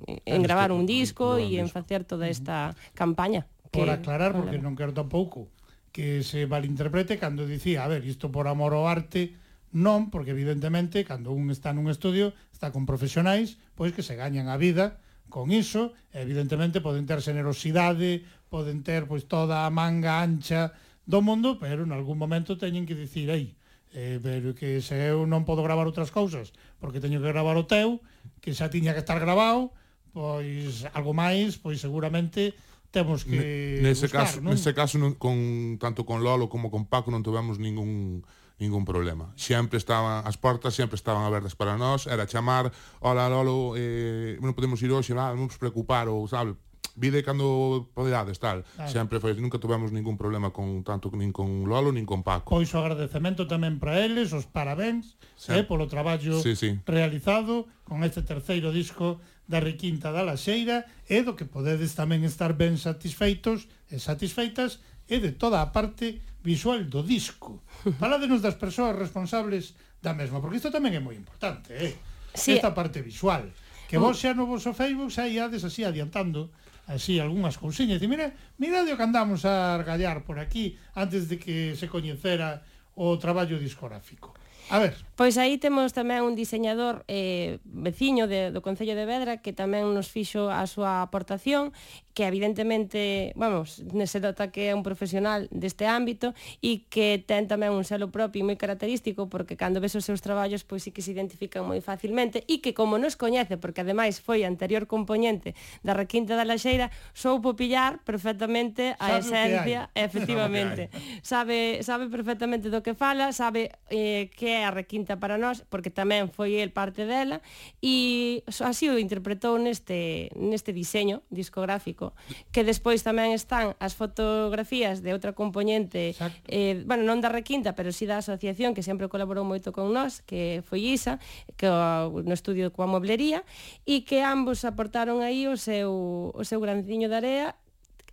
en, 0.08 0.38
en 0.38 0.40
gravar 0.46 0.70
un 0.72 0.86
disco 0.86 1.42
e 1.42 1.58
en 1.58 1.68
facer 1.68 2.06
toda 2.06 2.30
esta 2.30 2.72
uh 2.72 2.78
-huh. 2.78 2.94
campaña. 2.94 3.50
Que, 3.72 3.80
por 3.80 3.90
aclarar, 3.90 4.36
porque 4.36 4.60
non 4.60 4.76
quero 4.76 4.92
tampouco 4.92 5.48
que 5.92 6.24
se 6.24 6.48
malinterprete 6.48 7.20
cando 7.20 7.44
dicía, 7.44 7.84
a 7.84 7.88
ver, 7.88 8.04
isto 8.08 8.32
por 8.32 8.48
amor 8.48 8.72
ao 8.76 8.88
arte 8.88 9.36
Non, 9.72 10.12
porque 10.12 10.36
evidentemente, 10.36 11.08
cando 11.08 11.32
un 11.32 11.48
está 11.48 11.72
nun 11.72 11.88
estudio, 11.88 12.36
está 12.52 12.76
con 12.76 12.84
profesionais, 12.84 13.56
pois 13.80 13.96
que 13.96 14.04
se 14.04 14.20
gañan 14.20 14.52
a 14.52 14.60
vida 14.60 15.00
con 15.32 15.48
iso, 15.56 15.96
evidentemente 16.12 16.84
poden 16.84 17.08
ter 17.08 17.24
generosidade, 17.24 18.28
poden 18.52 18.84
ter 18.84 19.08
pois 19.08 19.32
toda 19.32 19.64
a 19.64 19.72
manga 19.72 20.20
ancha 20.20 20.76
do 21.08 21.24
mundo, 21.24 21.56
pero 21.56 21.88
en 21.88 21.96
algún 21.96 22.20
momento 22.20 22.60
teñen 22.60 22.84
que 22.84 23.00
dicir 23.00 23.32
aí, 23.32 23.56
eh, 23.96 24.20
pero 24.20 24.52
que 24.52 24.84
se 24.84 25.00
eu 25.08 25.24
non 25.24 25.48
podo 25.48 25.64
gravar 25.64 25.88
outras 25.88 26.12
cousas, 26.12 26.52
porque 26.84 27.00
teño 27.00 27.24
que 27.24 27.32
gravar 27.32 27.56
o 27.56 27.64
teu, 27.64 28.04
que 28.44 28.52
xa 28.52 28.68
tiña 28.68 28.92
que 28.92 29.02
estar 29.02 29.24
grabado, 29.24 29.72
pois 30.12 30.84
algo 30.92 31.16
máis, 31.16 31.56
pois 31.56 31.80
seguramente 31.80 32.52
temos 32.92 33.24
que 33.24 33.80
nese 33.80 34.12
buscar, 34.12 34.28
caso, 34.28 34.38
non? 34.44 34.52
Nese 34.52 34.76
caso 34.76 35.00
non, 35.00 35.16
con 35.16 35.80
tanto 35.80 36.04
con 36.04 36.22
Lolo 36.28 36.52
como 36.52 36.68
con 36.68 36.92
Paco 36.92 37.08
non 37.08 37.24
tivemos 37.24 37.56
ningún 37.56 38.28
ningún 38.62 38.86
problema. 38.86 39.34
Sempre 39.34 39.82
estaban 39.82 40.22
as 40.22 40.38
portas, 40.38 40.78
sempre 40.78 40.94
estaban 40.94 41.26
abertas 41.26 41.58
para 41.58 41.82
nós, 41.82 42.06
era 42.06 42.30
chamar, 42.30 42.70
hola 43.02 43.26
Lolo, 43.26 43.74
eh, 43.74 44.38
non 44.38 44.54
podemos 44.54 44.78
ir 44.86 44.94
hoxe, 44.94 45.18
nada, 45.18 45.34
non 45.34 45.50
nos 45.50 45.58
preocupar, 45.58 46.06
ou 46.06 46.30
sabe, 46.30 46.54
vide 46.96 47.24
cando 47.24 47.90
podades, 47.94 48.38
tal. 48.38 48.64
Claro. 48.64 48.92
Sempre 48.92 49.18
foi, 49.20 49.34
nunca 49.42 49.58
tivemos 49.58 49.90
ningún 49.90 50.14
problema 50.14 50.54
con 50.54 50.86
tanto 50.86 51.10
nin 51.18 51.34
con 51.34 51.66
Lolo 51.66 51.90
nin 51.90 52.06
con 52.06 52.22
Paco. 52.22 52.54
Pois 52.54 52.70
o 52.76 52.78
agradecemento 52.78 53.50
tamén 53.50 53.82
para 53.82 53.98
eles, 53.98 54.30
os 54.36 54.46
parabéns, 54.46 55.18
sí. 55.34 55.58
eh, 55.58 55.66
polo 55.66 55.90
traballo 55.90 56.38
sí, 56.38 56.54
sí. 56.54 56.78
realizado 56.86 57.66
con 57.82 58.06
este 58.06 58.22
terceiro 58.22 58.70
disco 58.70 59.18
da 59.50 59.60
Requinta 59.60 60.14
da 60.14 60.24
Laxeira 60.24 60.88
e 61.10 61.26
do 61.26 61.36
que 61.36 61.50
podedes 61.50 61.98
tamén 61.98 62.24
estar 62.24 62.54
ben 62.56 62.78
satisfeitos 62.78 63.68
e 63.90 63.98
satisfeitas 64.00 64.80
e 65.12 65.20
de 65.20 65.36
toda 65.36 65.60
a 65.60 65.76
parte 65.76 66.24
visual 66.44 66.86
do 66.90 67.02
disco. 67.06 67.62
Faládenos 68.02 68.42
das 68.42 68.58
persoas 68.58 68.98
responsables 68.98 69.78
da 70.02 70.14
mesma, 70.14 70.42
porque 70.42 70.58
isto 70.58 70.74
tamén 70.74 70.98
é 70.98 71.02
moi 71.02 71.14
importante, 71.14 71.74
eh? 71.78 71.94
Sí. 72.34 72.58
Esta 72.58 72.74
parte 72.74 73.06
visual. 73.06 73.54
Que 73.86 74.00
vos 74.00 74.18
mm. 74.18 74.22
xa 74.22 74.32
no 74.34 74.50
vosso 74.50 74.74
Facebook 74.74 75.14
xa 75.14 75.30
iades 75.30 75.62
así 75.68 75.86
adiantando 75.86 76.50
así 76.90 77.20
algunhas 77.20 77.62
cousiñas. 77.62 78.02
E 78.02 78.08
mira, 78.10 78.34
mira 78.58 78.82
de 78.82 78.92
o 78.94 78.98
que 78.98 79.06
andamos 79.06 79.46
a 79.46 79.78
argallar 79.78 80.26
por 80.26 80.42
aquí 80.42 80.80
antes 80.98 81.30
de 81.30 81.38
que 81.38 81.78
se 81.78 81.88
coñecera 81.88 82.66
o 82.98 83.16
traballo 83.22 83.62
discográfico. 83.62 84.34
A 84.72 84.80
ver. 84.80 84.96
Pois 85.20 85.38
aí 85.38 85.60
temos 85.60 85.92
tamén 85.92 86.24
un 86.24 86.34
diseñador 86.34 87.04
eh, 87.06 87.60
veciño 87.68 88.26
de, 88.26 88.50
do 88.50 88.64
Concello 88.64 88.96
de 88.96 89.06
Vedra 89.06 89.44
que 89.44 89.52
tamén 89.52 89.92
nos 89.92 90.08
fixo 90.10 90.48
a 90.48 90.64
súa 90.66 91.04
aportación 91.04 91.76
que 92.14 92.28
evidentemente, 92.28 93.32
vamos, 93.36 93.84
se 93.84 94.20
nota 94.20 94.52
que 94.52 94.72
é 94.72 94.76
un 94.76 94.84
profesional 94.84 95.48
deste 95.52 95.88
ámbito 95.88 96.36
e 96.60 96.88
que 96.92 97.24
ten 97.24 97.48
tamén 97.48 97.72
un 97.72 97.88
selo 97.88 98.12
propio 98.12 98.44
e 98.44 98.48
moi 98.48 98.58
característico 98.60 99.32
porque 99.32 99.56
cando 99.56 99.80
ves 99.80 99.96
os 99.96 100.04
seus 100.04 100.20
traballos 100.20 100.68
pois 100.68 100.84
sí 100.84 100.92
que 100.92 101.04
se 101.04 101.16
identifican 101.16 101.64
moi 101.64 101.80
facilmente 101.80 102.44
e 102.52 102.60
que 102.60 102.76
como 102.76 103.00
nos 103.00 103.16
coñece, 103.16 103.56
porque 103.56 103.84
ademais 103.84 104.20
foi 104.20 104.44
anterior 104.44 104.88
componente 104.92 105.56
da 105.86 105.96
Requinta 105.96 106.36
da 106.36 106.44
Laxeira, 106.44 106.92
soupo 107.16 107.56
pillar 107.56 108.04
perfectamente 108.04 108.96
a 109.00 109.20
sabe 109.20 109.24
esencia, 109.24 109.82
efectivamente. 109.96 110.92
Sabe, 111.24 111.80
sabe 111.86 112.12
perfectamente 112.12 112.68
do 112.68 112.84
que 112.84 112.98
fala, 112.98 113.32
sabe 113.32 113.72
eh, 113.88 114.28
que 114.36 114.52
é 114.52 114.61
a 114.64 114.72
requinta 114.72 115.18
para 115.18 115.38
nós, 115.38 115.66
porque 115.70 115.90
tamén 115.90 116.30
foi 116.30 116.60
el 116.60 116.72
parte 116.72 117.06
dela, 117.06 117.42
e 117.82 118.42
así 118.62 118.88
o 118.88 118.98
interpretou 118.98 119.58
neste, 119.58 120.30
neste 120.38 120.72
diseño 120.72 121.22
discográfico, 121.30 122.14
que 122.54 122.64
despois 122.66 123.02
tamén 123.02 123.34
están 123.34 123.74
as 123.82 123.94
fotografías 123.98 125.02
de 125.02 125.12
outra 125.12 125.34
componente, 125.34 126.14
eh, 126.48 126.84
bueno, 126.86 127.06
non 127.06 127.20
da 127.20 127.30
requinta, 127.32 127.74
pero 127.74 127.90
sí 127.90 128.06
da 128.06 128.22
asociación 128.22 128.74
que 128.74 128.86
sempre 128.86 129.10
colaborou 129.10 129.44
moito 129.44 129.74
con 129.74 129.90
nós, 129.92 130.22
que 130.24 130.62
foi 130.66 130.94
Isa, 130.94 131.18
que 131.58 131.66
o, 131.66 132.22
no 132.22 132.34
estudio 132.36 132.70
coa 132.70 132.90
moblería, 132.90 133.44
e 133.86 134.06
que 134.06 134.22
ambos 134.22 134.64
aportaron 134.64 135.26
aí 135.26 135.50
o 135.50 135.58
seu, 135.58 136.32
o 136.34 136.44
seu 136.46 136.62
granciño 136.62 137.10
de 137.10 137.18
area 137.18 137.48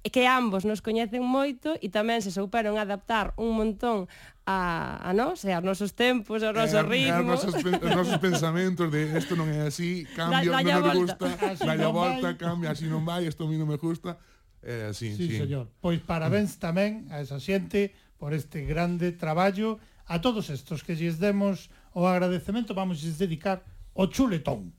e 0.07 0.09
que 0.15 0.31
ambos 0.31 0.63
nos 0.63 0.79
coñecen 0.79 1.27
moito 1.27 1.75
e 1.83 1.91
tamén 1.91 2.23
se 2.23 2.31
souperon 2.31 2.79
adaptar 2.79 3.35
un 3.35 3.59
montón 3.59 4.07
a, 4.47 4.97
a 5.03 5.11
nós, 5.13 5.45
e 5.45 5.53
aos 5.53 5.67
nosos 5.67 5.93
tempos, 5.93 6.41
aos 6.41 6.55
eh, 6.55 6.61
nosos 6.63 6.81
eh, 6.81 6.89
ritmos. 6.89 7.45
Aos 7.45 7.61
nosos, 7.61 7.83
nosos 7.83 8.19
pensamentos 8.23 8.87
de 8.89 9.13
isto 9.19 9.35
non 9.37 9.51
é 9.51 9.67
así, 9.67 10.07
cambia, 10.17 10.49
da, 10.49 10.63
non 10.63 10.81
nos 10.87 10.97
gusta, 11.05 11.27
dalle 11.61 11.85
a 11.85 11.93
volta, 11.93 12.29
cambia, 12.39 12.73
así 12.73 12.87
non 12.87 13.05
vai, 13.05 13.27
isto 13.27 13.45
a 13.45 13.49
mí 13.51 13.59
non 13.59 13.69
me 13.69 13.77
gusta. 13.77 14.17
Eh, 14.63 14.89
así, 14.91 15.15
sí, 15.15 15.29
sí, 15.29 15.45
señor. 15.45 15.69
Pois 15.83 16.01
parabéns 16.01 16.57
tamén 16.57 17.11
a 17.13 17.21
esa 17.21 17.37
xente 17.43 17.93
por 18.17 18.33
este 18.33 18.65
grande 18.65 19.13
traballo. 19.13 19.83
A 20.09 20.25
todos 20.25 20.49
estos 20.49 20.81
que 20.81 20.97
lles 20.97 21.21
demos 21.21 21.69
o 21.93 22.09
agradecemento 22.09 22.73
vamos 22.73 23.03
lles 23.05 23.21
dedicar 23.21 23.61
o 23.93 24.07
chuletón. 24.07 24.73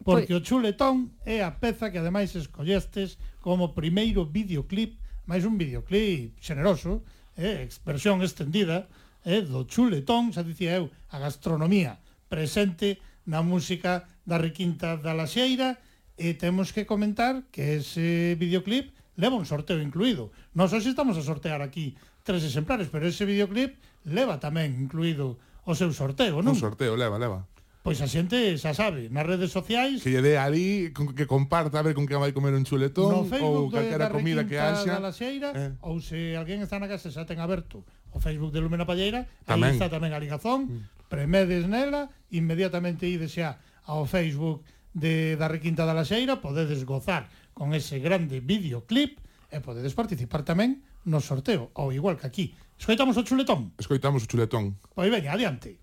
Porque 0.00 0.32
pois. 0.32 0.40
o 0.40 0.44
chuletón 0.44 1.12
é 1.28 1.44
a 1.44 1.60
peza 1.60 1.92
que 1.92 2.00
ademais 2.00 2.32
escollestes 2.32 3.20
como 3.44 3.76
primeiro 3.76 4.24
videoclip, 4.24 4.96
máis 5.28 5.44
un 5.44 5.60
videoclip 5.60 6.36
generoso, 6.40 7.04
eh, 7.36 7.60
expresión 7.60 8.24
extendida, 8.24 8.88
eh, 9.28 9.44
do 9.44 9.68
chuletón, 9.68 10.32
xa 10.32 10.40
dicía 10.40 10.80
eu, 10.80 10.88
a 11.12 11.20
gastronomía 11.20 12.00
presente 12.32 13.02
na 13.28 13.44
música 13.44 14.08
da 14.24 14.40
Requinta 14.40 14.96
da 14.96 15.12
Laxeira, 15.12 15.76
e 16.20 16.36
temos 16.36 16.72
que 16.72 16.84
comentar 16.84 17.48
que 17.48 17.80
ese 17.80 18.36
videoclip 18.36 18.92
leva 19.16 19.40
un 19.40 19.48
sorteo 19.48 19.80
incluído. 19.80 20.32
Non 20.56 20.68
só 20.68 20.76
se 20.80 20.92
estamos 20.92 21.16
a 21.16 21.24
sortear 21.24 21.64
aquí 21.64 21.96
tres 22.24 22.44
exemplares, 22.44 22.88
pero 22.92 23.08
ese 23.08 23.24
videoclip 23.24 23.80
leva 24.04 24.36
tamén 24.36 24.76
incluído 24.76 25.40
o 25.64 25.72
seu 25.76 25.92
sorteo, 25.92 26.40
non? 26.40 26.56
Un 26.56 26.60
sorteo, 26.60 26.96
leva, 26.96 27.20
leva. 27.20 27.49
Pois 27.80 27.96
a 28.04 28.08
xente 28.08 28.36
xa 28.60 28.76
sabe, 28.76 29.08
nas 29.08 29.24
redes 29.24 29.56
sociais 29.56 30.04
Que 30.04 30.12
lle 30.12 30.20
dé 30.20 30.36
ali, 30.36 30.92
con, 30.92 31.16
que 31.16 31.24
comparta 31.24 31.80
A 31.80 31.84
ver 31.86 31.96
con 31.96 32.04
que 32.04 32.12
vai 32.12 32.28
comer 32.36 32.52
un 32.52 32.68
chuletón 32.68 33.08
no 33.08 33.24
Facebook 33.24 33.72
Ou 33.72 33.72
calquera 33.72 34.12
comida 34.12 34.44
que 34.44 34.60
haxa 34.60 35.00
Laxeira, 35.00 35.56
eh. 35.56 35.72
Ou 35.80 35.96
se 36.04 36.36
alguén 36.36 36.60
está 36.60 36.76
na 36.76 36.92
casa 36.92 37.08
xa 37.08 37.24
ten 37.24 37.40
aberto 37.40 37.80
O 38.12 38.20
Facebook 38.20 38.52
de 38.52 38.60
Lumena 38.60 38.84
Palleira 38.84 39.24
tamén. 39.48 39.72
Aí 39.72 39.80
está 39.80 39.88
tamén 39.88 40.12
a 40.12 40.20
ligazón. 40.20 40.68
Mm. 40.68 41.08
Premedes 41.08 41.64
nela 41.72 42.12
Inmediatamente 42.28 43.08
ides 43.08 43.32
xa 43.32 43.56
ao 43.88 44.04
Facebook 44.04 44.60
de, 44.92 45.40
da 45.40 45.48
Requinta 45.48 45.88
da 45.88 45.96
Laxeira 45.96 46.36
Podedes 46.36 46.84
gozar 46.84 47.32
con 47.56 47.72
ese 47.72 47.96
grande 47.96 48.44
videoclip 48.44 49.16
E 49.48 49.56
podedes 49.64 49.96
participar 49.96 50.44
tamén 50.44 50.84
no 51.08 51.24
sorteo 51.24 51.72
Ou 51.80 51.96
igual 51.96 52.20
que 52.20 52.28
aquí 52.28 52.52
Escoitamos 52.76 53.16
o 53.16 53.24
chuletón 53.24 53.72
Escoitamos 53.80 54.20
o 54.24 54.28
chuletón 54.28 54.76
Pois 54.92 55.08
veña, 55.08 55.32
adiante 55.32 55.80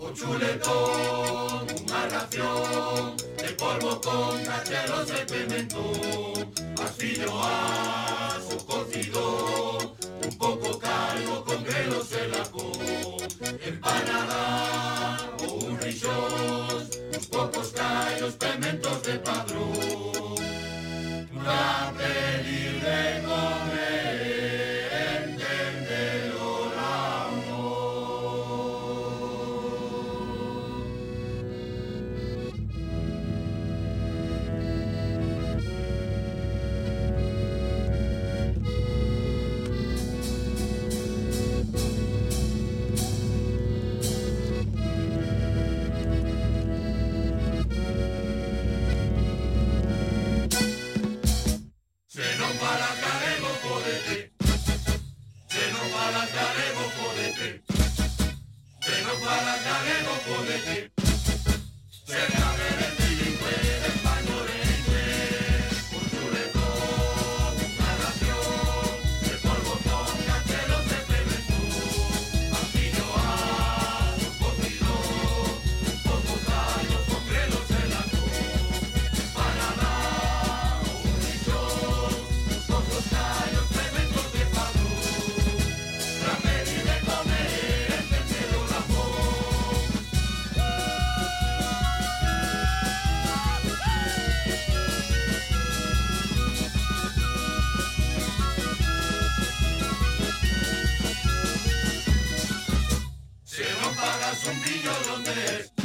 Un 0.00 0.14
chuletón, 0.14 1.66
una 1.84 2.06
ración 2.08 3.16
de 3.36 3.48
polvo 3.50 4.00
con 4.00 4.42
cacheros 4.44 5.08
de 5.08 5.26
pimentón, 5.26 6.50
pasillo 6.74 7.30
aso 7.44 8.56
cocido, 8.66 9.94
un 10.24 10.38
poco 10.38 10.78
caldo 10.78 11.44
con 11.44 11.62
grelos 11.64 12.12
en 12.12 12.30
la 12.30 12.50
empanada 13.66 15.30
o 15.46 15.52
un 15.66 15.78
rizos, 15.78 16.98
unos 17.10 17.26
pocos 17.26 17.68
callos, 17.68 18.34
pimentos 18.36 19.02
de 19.02 19.18
padrón, 19.18 20.34
una 21.30 21.92
peli 21.98 22.80
de 22.80 23.22
Se 52.20 52.36
nos 52.36 52.60
balacaremos 52.60 53.52
por 53.64 53.82
este. 53.88 54.30
Se 55.48 55.72
nos 55.72 55.90
balacaremos 55.90 56.92
por 56.92 57.18
este. 57.18 57.62
Se 58.82 59.02
nos 59.04 59.24
balacaremos 59.24 60.18
por 60.28 60.46
este. 60.46 60.92
Se 62.04 62.38
nos 62.38 62.99
un 104.50 104.60
pillo 104.62 104.90
Londres. 105.06 105.79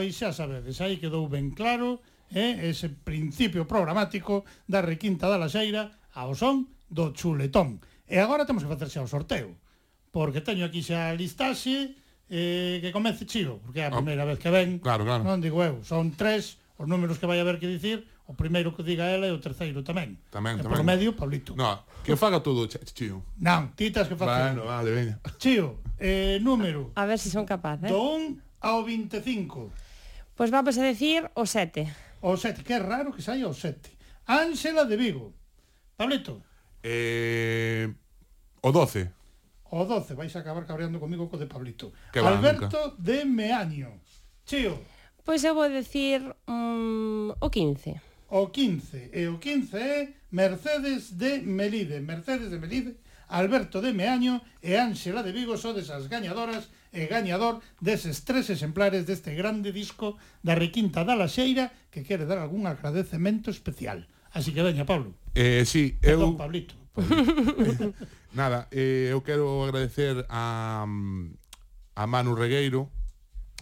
pois 0.00 0.16
xa 0.16 0.32
sabedes, 0.32 0.80
aí 0.80 0.96
quedou 0.96 1.28
ben 1.28 1.52
claro 1.52 2.00
eh, 2.32 2.72
ese 2.72 2.88
principio 2.88 3.68
programático 3.68 4.48
da 4.64 4.80
requinta 4.80 5.28
da 5.28 5.36
laxeira 5.36 5.92
ao 6.16 6.32
son 6.32 6.72
do 6.88 7.12
chuletón. 7.12 7.84
E 8.08 8.16
agora 8.16 8.48
temos 8.48 8.64
que 8.64 8.72
facerse 8.72 8.96
o 8.96 9.04
sorteo, 9.04 9.60
porque 10.08 10.40
teño 10.40 10.64
aquí 10.64 10.80
xa 10.80 11.12
a 11.12 11.16
listaxe 11.20 12.00
eh, 12.32 12.80
que 12.80 12.96
comece 12.96 13.28
Chiro, 13.28 13.60
porque 13.60 13.84
é 13.84 13.86
a 13.86 13.92
ah. 13.92 14.00
primeira 14.00 14.24
vez 14.24 14.40
que 14.40 14.48
ven, 14.48 14.80
claro, 14.80 15.04
claro. 15.04 15.20
non 15.20 15.44
digo 15.44 15.60
eu, 15.60 15.84
son 15.84 16.16
tres 16.16 16.56
os 16.80 16.88
números 16.88 17.20
que 17.20 17.28
vai 17.28 17.36
haber 17.36 17.60
que 17.60 17.68
dicir, 17.68 18.08
o 18.24 18.32
primeiro 18.32 18.72
que 18.72 18.80
diga 18.80 19.04
ela 19.04 19.28
e 19.28 19.36
o 19.36 19.42
terceiro 19.44 19.84
tamén. 19.84 20.16
Tamén, 20.32 20.56
e 20.56 20.64
tamén. 20.64 20.80
Por 20.80 20.88
medio, 20.88 21.12
Pablito. 21.12 21.52
No, 21.52 21.84
que 22.00 22.16
faga 22.16 22.40
todo, 22.40 22.64
Chío. 22.72 23.20
Non, 23.36 23.76
titas 23.76 24.08
que 24.08 24.16
facer. 24.16 24.56
Bueno, 24.56 24.64
vale, 24.64 24.96
veña. 24.96 25.20
Chío, 25.36 25.84
eh, 26.00 26.40
número. 26.40 26.88
A 26.96 27.04
ver 27.04 27.20
se 27.20 27.28
si 27.28 27.36
son 27.36 27.44
capaz, 27.44 27.84
Eh? 27.84 27.92
Do 27.92 28.00
1 28.16 28.64
ao 28.64 28.80
25. 28.80 29.89
Pois 30.40 30.48
vamos 30.48 30.72
a 30.80 30.88
decir 30.88 31.28
o 31.36 31.44
7. 31.44 31.84
O 32.24 32.32
7, 32.32 32.64
que 32.64 32.72
é 32.72 32.80
raro 32.80 33.12
que 33.12 33.20
saia 33.20 33.44
o 33.44 33.52
7. 33.52 33.92
Ánsela 34.24 34.88
de 34.88 34.96
Vigo. 34.96 35.36
Pableto. 36.00 36.40
Eh, 36.80 37.92
o 38.64 38.72
12. 38.72 39.04
O 39.68 39.84
12, 39.84 40.16
vais 40.16 40.32
a 40.32 40.40
acabar 40.40 40.64
cabreando 40.64 40.96
comigo 40.96 41.28
co 41.28 41.36
de 41.36 41.44
Pablito. 41.44 41.92
Que 42.08 42.24
Alberto 42.24 42.96
de 42.96 43.28
Meaño. 43.28 44.00
Chío. 44.48 44.80
Pois 45.28 45.44
eu 45.44 45.52
vou 45.52 45.68
decir 45.68 46.24
um, 46.48 47.36
o 47.36 47.50
15. 47.52 48.00
O 48.32 48.48
15. 48.48 49.12
E 49.12 49.28
o 49.28 49.36
15 49.36 49.76
é 49.76 50.08
Mercedes 50.32 51.20
de 51.20 51.44
Melide. 51.44 52.00
Mercedes 52.00 52.48
de 52.48 52.56
Melide, 52.56 52.96
Alberto 53.28 53.84
de 53.84 53.92
Meaño 53.92 54.40
e 54.64 54.80
Ánsela 54.80 55.20
de 55.20 55.36
Vigo 55.36 55.60
son 55.60 55.76
desas 55.76 56.08
gañadoras 56.08 56.72
e 56.90 57.06
gañador 57.06 57.62
deses 57.78 58.26
tres 58.26 58.50
exemplares 58.50 59.06
deste 59.06 59.34
grande 59.38 59.70
disco 59.70 60.18
da 60.42 60.58
Requinta 60.58 61.06
da 61.06 61.14
Laxeira 61.14 61.70
que 61.90 62.02
quere 62.02 62.26
dar 62.26 62.42
algún 62.42 62.66
agradecemento 62.66 63.50
especial. 63.50 64.10
Así 64.30 64.54
que 64.54 64.62
veña, 64.62 64.86
Pablo. 64.86 65.14
Eh, 65.34 65.64
sí, 65.66 65.98
Perdón, 66.00 66.34
eu... 66.34 66.36
Pablito. 66.38 66.74
Nada, 68.32 68.68
eh, 68.70 69.10
eu 69.10 69.22
quero 69.22 69.64
agradecer 69.64 70.26
a, 70.28 70.86
a 71.94 72.06
Manu 72.06 72.34
Regueiro, 72.34 72.90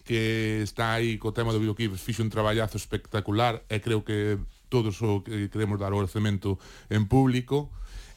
que 0.05 0.61
está 0.65 0.95
aí 0.95 1.17
co 1.17 1.33
tema 1.33 1.53
do 1.53 1.61
videoclip, 1.61 1.97
fixo 1.97 2.25
un 2.25 2.33
traballazo 2.33 2.77
espectacular 2.77 3.65
e 3.69 3.81
creo 3.81 4.05
que 4.05 4.41
todos 4.69 5.01
o 5.01 5.25
que 5.25 5.49
queremos 5.49 5.81
dar 5.81 5.93
o 5.93 6.01
orzamento 6.01 6.61
en 6.89 7.09
público. 7.09 7.73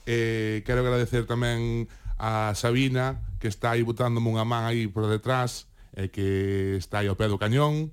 Eh, 0.07 0.63
quero 0.67 0.83
agradecer 0.83 1.23
tamén 1.23 1.87
a 2.19 2.51
Sabina, 2.55 3.19
que 3.41 3.49
está 3.49 3.73
aí 3.73 3.81
botándome 3.81 4.29
unha 4.29 4.45
man 4.45 4.69
aí 4.69 4.85
por 4.85 5.09
detrás 5.09 5.65
e 5.97 6.07
que 6.07 6.77
está 6.77 7.01
aí 7.01 7.09
ao 7.09 7.17
pé 7.17 7.25
do 7.25 7.41
cañón 7.41 7.89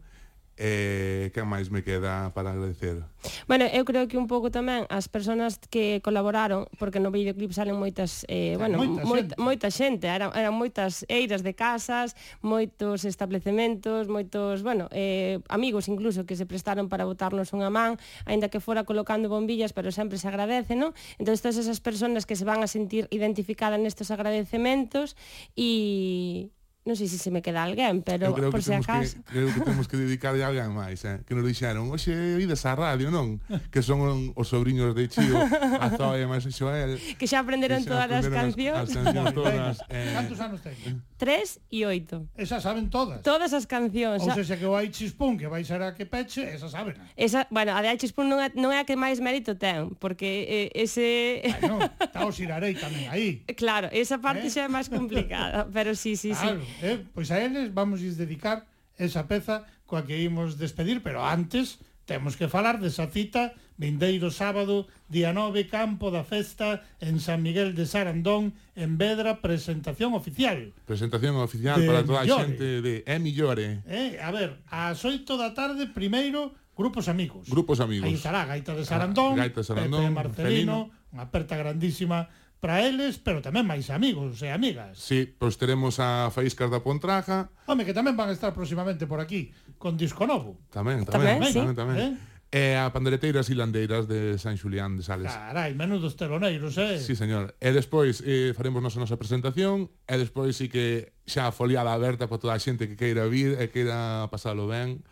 E 0.58 1.30
eh, 1.30 1.30
que 1.30 1.46
máis 1.46 1.70
me 1.70 1.86
queda 1.86 2.34
para 2.34 2.50
agradecer? 2.50 3.06
Bueno, 3.46 3.70
eu 3.70 3.86
creo 3.86 4.10
que 4.10 4.18
un 4.18 4.26
pouco 4.26 4.50
tamén 4.50 4.90
as 4.90 5.06
persoas 5.06 5.62
que 5.70 6.02
colaboraron, 6.02 6.66
porque 6.82 6.98
no 6.98 7.14
videoclip 7.14 7.54
salen 7.54 7.78
moitas, 7.78 8.26
eh, 8.26 8.58
bueno, 8.58 8.82
moita, 8.82 9.06
moita, 9.06 9.34
xente. 9.38 9.38
moita 9.38 9.68
xente, 9.70 10.04
eran, 10.10 10.34
eran 10.34 10.50
moitas 10.58 11.06
eiras 11.06 11.46
de 11.46 11.54
casas, 11.54 12.18
moitos 12.42 13.06
establecementos, 13.06 14.10
moitos, 14.10 14.66
bueno, 14.66 14.90
eh, 14.90 15.38
amigos 15.46 15.86
incluso 15.86 16.26
que 16.26 16.34
se 16.34 16.42
prestaron 16.42 16.90
para 16.90 17.06
botarnos 17.06 17.54
unha 17.54 17.70
man, 17.70 17.94
aínda 18.26 18.50
que 18.50 18.58
fora 18.58 18.82
colocando 18.82 19.30
bombillas, 19.30 19.70
pero 19.70 19.94
sempre 19.94 20.18
se 20.18 20.26
agradece, 20.26 20.74
non? 20.74 20.90
Entón, 21.22 21.38
todas 21.38 21.54
esas 21.54 21.78
persoas 21.78 22.26
que 22.26 22.34
se 22.34 22.42
van 22.42 22.66
a 22.66 22.68
sentir 22.68 23.06
identificadas 23.14 23.78
nestes 23.78 24.10
agradecementos 24.10 25.14
e, 25.54 26.50
non 26.88 26.96
sei 26.96 27.04
se 27.04 27.20
se 27.20 27.28
me 27.28 27.44
queda 27.44 27.68
alguén, 27.68 28.00
pero 28.00 28.32
creo 28.32 28.48
por 28.48 28.64
se 28.64 28.72
acaso... 28.72 29.20
Que, 29.28 29.44
creo 29.44 29.52
que 29.52 29.60
temos 29.60 29.84
que 29.84 30.00
dedicarle 30.00 30.40
a 30.40 30.48
alguén 30.48 30.72
máis, 30.72 31.04
eh? 31.04 31.20
que 31.28 31.36
nos 31.36 31.44
dixeron, 31.44 31.92
oxe, 31.92 32.16
ides 32.40 32.64
a 32.64 32.72
radio, 32.72 33.12
non? 33.12 33.36
Que 33.68 33.84
son 33.84 34.32
os 34.32 34.48
sobrinhos 34.48 34.96
de 34.96 35.04
Chío, 35.12 35.36
a 35.36 35.92
Zoe, 35.92 36.24
máis 36.24 36.48
Xoel... 36.48 36.96
Que 37.20 37.28
xa 37.28 37.44
aprenderon 37.44 37.84
que 37.84 37.92
xa 37.92 38.08
todas 38.08 38.24
aprenderon 38.24 38.32
as 38.32 38.40
cancións. 38.40 38.78
As, 38.80 38.88
as 38.88 38.96
cancións 38.96 39.34
todas. 39.36 39.76
eh... 39.92 40.16
Cantos 40.16 40.40
anos 40.40 40.60
teñen? 40.64 40.94
Tres 41.20 41.60
e 41.68 41.84
oito. 41.84 42.24
Esas 42.32 42.64
saben 42.64 42.88
todas? 42.88 43.20
Todas 43.20 43.52
as 43.52 43.68
cancións. 43.68 44.24
Ou 44.24 44.32
seja, 44.32 44.56
que 44.56 44.64
o 44.64 44.72
Aichispun, 44.72 45.36
que 45.36 45.50
vai 45.50 45.68
ser 45.68 45.84
a 45.84 45.92
que 45.92 46.08
peche, 46.08 46.48
esa 46.48 46.72
saben. 46.72 46.96
Esa, 47.20 47.44
bueno, 47.52 47.76
a 47.76 47.84
de 47.84 47.92
Aichispun 47.92 48.32
non, 48.32 48.40
é, 48.40 48.48
non 48.56 48.72
é 48.72 48.80
a 48.80 48.88
que 48.88 48.96
máis 48.96 49.20
mérito 49.20 49.60
ten, 49.60 49.92
porque 50.00 50.72
eh, 50.72 50.72
ese... 50.72 51.44
Bueno, 51.60 51.84
está 52.00 52.24
o 52.24 52.32
Xirarei 52.32 52.72
tamén 52.72 53.12
aí. 53.12 53.44
Claro, 53.58 53.90
esa 53.90 54.22
parte 54.22 54.46
eh? 54.46 54.54
xa 54.54 54.64
é 54.64 54.70
máis 54.70 54.86
complicada, 54.86 55.66
pero 55.74 55.98
sí, 55.98 56.14
sí, 56.14 56.30
claro. 56.30 56.62
sí. 56.62 56.77
Eh, 56.82 57.02
pois 57.14 57.30
a 57.30 57.42
eles 57.42 57.74
vamos 57.74 58.00
ir 58.00 58.14
dedicar 58.14 58.66
esa 58.98 59.26
peza 59.26 59.66
coa 59.86 60.04
que 60.04 60.18
imos 60.20 60.58
despedir, 60.58 61.02
pero 61.02 61.24
antes 61.24 61.80
temos 62.04 62.36
que 62.36 62.48
falar 62.48 62.80
desa 62.80 63.08
cita 63.12 63.52
vindeiro 63.78 64.34
sábado, 64.34 64.90
día 65.06 65.30
9, 65.30 65.70
campo 65.70 66.10
da 66.10 66.26
festa 66.26 66.82
en 66.98 67.22
San 67.22 67.46
Miguel 67.46 67.78
de 67.78 67.86
Sarandón, 67.86 68.52
en 68.74 68.98
Vedra, 68.98 69.38
presentación 69.38 70.18
oficial. 70.18 70.74
Presentación 70.82 71.38
oficial 71.38 71.78
de 71.78 71.86
para 71.86 72.02
toda 72.02 72.26
Millore. 72.26 72.42
a 72.42 72.46
xente 72.46 72.82
de 72.82 72.94
É 73.06 73.22
Millore. 73.22 73.86
Eh, 73.86 74.18
a 74.18 74.34
ver, 74.34 74.58
ás 74.66 75.06
8 75.06 75.38
da 75.38 75.54
tarde, 75.54 75.86
primeiro, 75.94 76.52
Grupos 76.74 77.06
Amigos. 77.06 77.46
Grupos 77.50 77.78
Amigos. 77.78 78.06
Aí 78.06 78.14
estará 78.14 78.46
Gaita 78.46 78.74
de 78.74 78.82
ah, 78.82 78.90
Sarandón, 78.90 79.38
ah, 79.38 79.46
Gaita 79.46 79.62
de 79.62 79.66
Sarandón 79.66 80.02
Pepe 80.02 80.14
Marcelino, 80.14 80.76
Marcelino, 80.90 81.14
unha 81.14 81.24
aperta 81.26 81.54
grandísima 81.54 82.26
para 82.60 82.82
eles, 82.82 83.22
pero 83.22 83.38
tamén 83.38 83.62
máis 83.62 83.86
amigos 83.94 84.42
e 84.42 84.50
amigas. 84.50 84.98
Sí, 84.98 85.26
pois 85.26 85.54
teremos 85.54 86.02
a 86.02 86.30
Faíscas 86.34 86.66
da 86.70 86.82
Pontraja. 86.82 87.54
Home, 87.70 87.86
que 87.86 87.94
tamén 87.94 88.18
van 88.18 88.30
a 88.30 88.34
estar 88.34 88.50
próximamente 88.50 89.06
por 89.06 89.22
aquí, 89.22 89.54
con 89.78 89.94
disco 89.94 90.26
novo. 90.26 90.58
Tamén, 90.74 91.06
tamén, 91.06 91.38
tamén, 91.38 91.38
tamén. 91.38 91.52
Sí. 91.54 91.60
tamén, 91.62 91.76
tamén. 91.78 91.96
¿Eh? 91.98 92.38
E 92.48 92.80
a 92.80 92.88
Pandereteiras 92.96 93.52
e 93.52 93.54
Landeiras 93.54 94.08
de 94.08 94.40
San 94.40 94.56
Xulián 94.56 94.96
de 94.96 95.04
Sales. 95.04 95.28
Carai, 95.28 95.76
menudos 95.76 96.16
teloneiros, 96.16 96.80
eh? 96.80 96.96
Sí, 96.96 97.12
señor. 97.12 97.52
E 97.60 97.70
despois 97.76 98.24
eh, 98.24 98.56
faremos 98.56 98.80
nosa 98.80 98.96
nosa 98.96 99.20
presentación 99.20 99.92
e 100.08 100.16
despois 100.16 100.56
sí 100.56 100.72
que 100.72 101.12
xa 101.28 101.46
a 101.46 101.52
foliada 101.52 101.92
aberta 101.92 102.24
para 102.24 102.40
toda 102.40 102.56
a 102.56 102.60
xente 102.60 102.88
que 102.88 102.96
queira 102.96 103.28
vir 103.28 103.60
e 103.60 103.68
queira 103.68 104.32
pasalo 104.32 104.64
ben. 104.64 105.04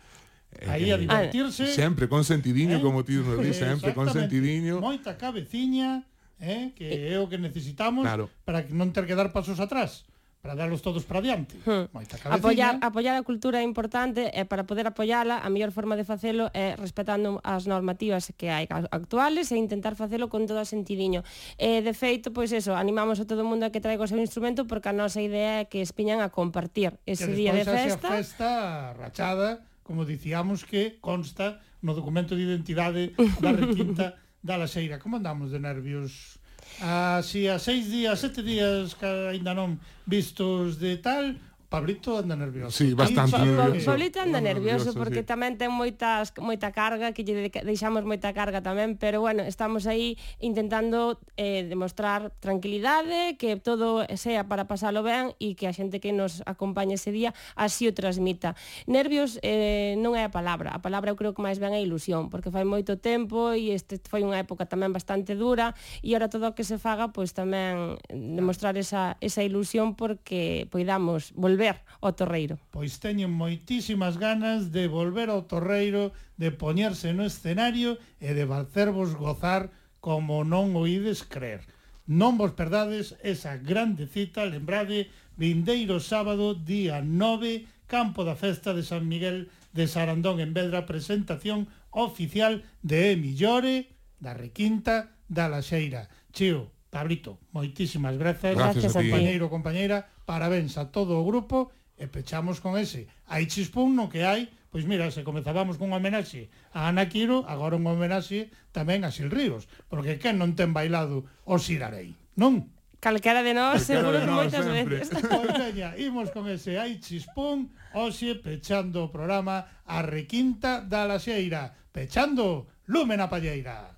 E 0.49 0.65
aí 0.65 0.89
a 0.89 0.97
divertirse. 0.97 1.69
Sempre 1.69 2.09
con 2.09 2.25
sentidiño, 2.25 2.81
eh? 2.81 2.83
como 2.83 3.05
ti 3.05 3.21
nos 3.21 3.37
di, 3.37 3.53
sempre 3.53 3.93
con 3.93 4.09
sentidiño. 4.09 4.81
Moita 4.81 5.13
cabeciña 5.13 6.09
eh? 6.39 6.73
que 6.77 6.87
eh. 6.87 7.13
é 7.13 7.19
o 7.19 7.29
que 7.29 7.37
necesitamos 7.37 8.05
claro. 8.05 8.29
para 8.45 8.65
que 8.65 8.73
non 8.73 8.93
ter 8.93 9.05
que 9.09 9.17
dar 9.17 9.33
pasos 9.33 9.57
atrás 9.57 10.05
para 10.47 10.55
darlos 10.55 10.81
todos 10.81 11.03
para 11.03 11.19
diante. 11.19 11.57
Hmm. 11.65 11.91
Apoiar, 12.31 12.79
apoiar 12.79 13.19
a 13.19 13.23
cultura 13.23 13.59
é 13.59 13.65
importante 13.67 14.31
e 14.31 14.45
para 14.47 14.63
poder 14.63 14.87
apoiala 14.87 15.43
a 15.43 15.49
mellor 15.51 15.75
forma 15.75 15.99
de 15.99 16.07
facelo 16.07 16.47
é 16.55 16.77
respetando 16.79 17.43
as 17.43 17.67
normativas 17.67 18.31
que 18.37 18.47
hai 18.47 18.63
actuales 18.69 19.51
e 19.51 19.59
intentar 19.59 19.99
facelo 19.99 20.31
con 20.31 20.47
todo 20.47 20.63
sentidiño. 20.63 21.25
E, 21.59 21.83
de 21.83 21.91
feito, 21.91 22.31
pois 22.31 22.55
eso, 22.55 22.77
animamos 22.79 23.19
a 23.19 23.27
todo 23.27 23.43
mundo 23.43 23.67
a 23.67 23.73
que 23.73 23.83
traiga 23.83 24.05
o 24.05 24.07
seu 24.07 24.21
instrumento 24.23 24.63
porque 24.63 24.87
a 24.87 24.95
nosa 24.95 25.19
idea 25.19 25.65
é 25.65 25.67
que 25.67 25.83
espiñan 25.83 26.23
a 26.23 26.31
compartir 26.31 26.95
ese 27.03 27.27
día 27.27 27.51
de 27.51 27.67
festa. 27.67 28.07
Que 28.07 28.23
festa 28.23 28.95
rachada, 28.95 29.67
como 29.83 30.07
dicíamos 30.07 30.63
que 30.63 31.01
consta 31.03 31.59
no 31.83 31.91
documento 31.91 32.39
de 32.39 32.47
identidade 32.47 33.11
da 33.43 33.51
requinta 33.57 34.15
da 34.47 34.55
laxeira, 34.55 34.95
Como 35.03 35.19
andamos 35.19 35.51
de 35.51 35.59
nervios? 35.59 36.39
Ah, 36.79 37.19
Así 37.19 37.47
a 37.51 37.59
seis 37.59 37.91
días, 37.91 38.19
sete 38.19 38.39
días, 38.39 38.95
que 38.95 39.05
ainda 39.05 39.51
non 39.51 39.75
vistos 40.07 40.79
de 40.79 40.95
tal, 41.03 41.35
Pablito 41.69 42.17
anda 42.17 42.35
nervioso. 42.37 42.71
Sí, 42.71 42.93
bastante 42.93 43.35
pa 43.35 43.43
nervioso. 43.43 43.91
Pablito 43.91 44.21
anda 44.21 44.39
nervioso, 44.39 44.87
nervioso 44.87 44.95
porque 44.95 45.19
sí. 45.19 45.27
tamén 45.27 45.59
ten 45.59 45.67
moitas 45.67 46.31
moita 46.39 46.71
carga, 46.71 47.11
que 47.11 47.27
lle 47.27 47.51
deixamos 47.67 48.07
moita 48.07 48.31
carga 48.31 48.63
tamén, 48.63 48.95
pero 48.95 49.19
bueno, 49.19 49.43
estamos 49.43 49.83
aí 49.83 50.15
intentando 50.39 51.19
eh, 51.35 51.67
demostrar 51.67 52.31
tranquilidade, 52.39 53.35
que 53.35 53.59
todo 53.59 54.07
sea 54.15 54.47
para 54.47 54.63
pasalo 54.71 55.03
ben 55.03 55.35
e 55.43 55.59
que 55.59 55.67
a 55.67 55.75
xente 55.75 55.99
que 55.99 56.15
nos 56.15 56.39
acompaña 56.47 56.95
ese 56.95 57.11
día 57.11 57.35
así 57.59 57.83
o 57.83 57.91
transmita. 57.91 58.55
Nervios 58.87 59.35
eh, 59.43 59.99
non 59.99 60.15
é 60.15 60.23
a 60.23 60.31
palabra, 60.31 60.71
a 60.71 60.79
palabra 60.79 61.11
eu 61.11 61.19
creo 61.19 61.35
que 61.35 61.43
máis 61.43 61.59
ben 61.59 61.75
é 61.75 61.83
ilusión, 61.83 62.31
porque 62.31 62.47
fai 62.47 62.63
moito 62.63 62.95
tempo 62.95 63.51
e 63.51 63.75
este 63.75 63.99
foi 64.07 64.23
unha 64.23 64.39
época 64.39 64.71
tamén 64.71 64.95
bastante 64.95 65.35
dura 65.35 65.75
e 65.99 66.15
ahora 66.15 66.31
todo 66.31 66.47
o 66.47 66.55
que 66.55 66.63
se 66.63 66.79
faga, 66.79 67.11
pois 67.11 67.35
tamén 67.35 67.99
demostrar 68.07 68.79
esa, 68.79 69.19
esa 69.19 69.43
ilusión 69.43 69.99
porque 69.99 70.63
poidamos 70.71 71.35
volver 71.35 71.56
volver 71.57 71.81
ao 72.05 72.13
Torreiro. 72.13 72.61
Pois 72.69 73.01
teñen 73.01 73.33
moitísimas 73.33 74.21
ganas 74.21 74.69
de 74.69 74.85
volver 74.85 75.33
ao 75.33 75.49
Torreiro, 75.49 76.13
de 76.37 76.53
poñerse 76.53 77.17
no 77.17 77.25
escenario 77.25 77.97
e 78.21 78.37
de 78.37 78.45
facervos 78.45 79.17
gozar 79.17 79.73
como 79.97 80.45
non 80.45 80.77
o 80.77 80.85
ides 80.85 81.25
creer. 81.25 81.65
Non 82.05 82.37
vos 82.37 82.53
perdades 82.53 83.17
esa 83.25 83.57
grande 83.57 84.05
cita, 84.05 84.45
lembrade, 84.45 85.09
vindeiro 85.33 85.97
sábado, 85.97 86.53
día 86.53 87.01
9, 87.01 87.65
Campo 87.89 88.21
da 88.21 88.37
Festa 88.37 88.77
de 88.77 88.85
San 88.85 89.09
Miguel 89.09 89.49
de 89.73 89.89
Sarandón 89.89 90.37
en 90.37 90.53
Vedra, 90.53 90.85
presentación 90.85 91.65
oficial 91.89 92.61
de 92.85 93.17
Emillore, 93.17 93.97
da 94.21 94.37
Requinta, 94.37 95.17
da 95.25 95.49
Laxeira. 95.49 96.05
Cheo, 96.29 96.69
Pablito, 96.97 97.37
moitísimas 97.53 98.17
grazas. 98.17 98.57
Gracias, 98.57 98.89
gracias 98.89 98.93
compañeiro, 98.97 99.53
compañeira, 99.53 100.09
parabéns 100.25 100.81
a 100.81 100.89
todo 100.89 101.21
o 101.21 101.23
grupo 101.29 101.69
e 101.93 102.09
pechamos 102.09 102.57
con 102.57 102.73
ese. 102.73 103.05
Hai 103.29 103.45
chispón 103.45 103.93
no 103.93 104.09
que 104.09 104.25
hai, 104.25 104.49
pois 104.73 104.89
mira, 104.89 105.05
se 105.13 105.21
comezábamos 105.21 105.77
con 105.77 105.93
homenaxe 105.93 106.49
a 106.73 106.89
Ana 106.89 107.05
Quiro, 107.05 107.45
agora 107.45 107.77
un 107.77 107.85
homenaxe 107.85 108.49
tamén 108.73 109.05
a 109.05 109.13
Sil 109.13 109.29
Ríos, 109.29 109.69
porque 109.93 110.17
quen 110.17 110.41
non 110.41 110.57
ten 110.57 110.73
bailado 110.73 111.29
o 111.45 111.61
Sirarei, 111.61 112.17
non? 112.33 112.73
Calquera 112.97 113.45
de 113.45 113.53
nós, 113.53 113.85
seguro 113.85 114.17
de 114.17 114.25
que 114.25 114.33
moitas 114.33 114.65
sempre. 114.65 115.05
veces. 115.05 115.21
Pois 115.29 115.53
veña, 115.53 115.93
imos 116.01 116.33
con 116.33 116.49
ese 116.49 116.81
hai 116.81 116.97
chispón, 116.97 117.69
hoxe 117.93 118.41
pechando 118.41 119.05
o 119.05 119.13
programa 119.13 119.85
a 119.85 120.01
requinta 120.01 120.81
da 120.81 121.05
laxeira, 121.05 121.77
pechando 121.93 122.73
Lumen 122.89 123.21
a 123.21 123.29
Palleira. 123.29 123.96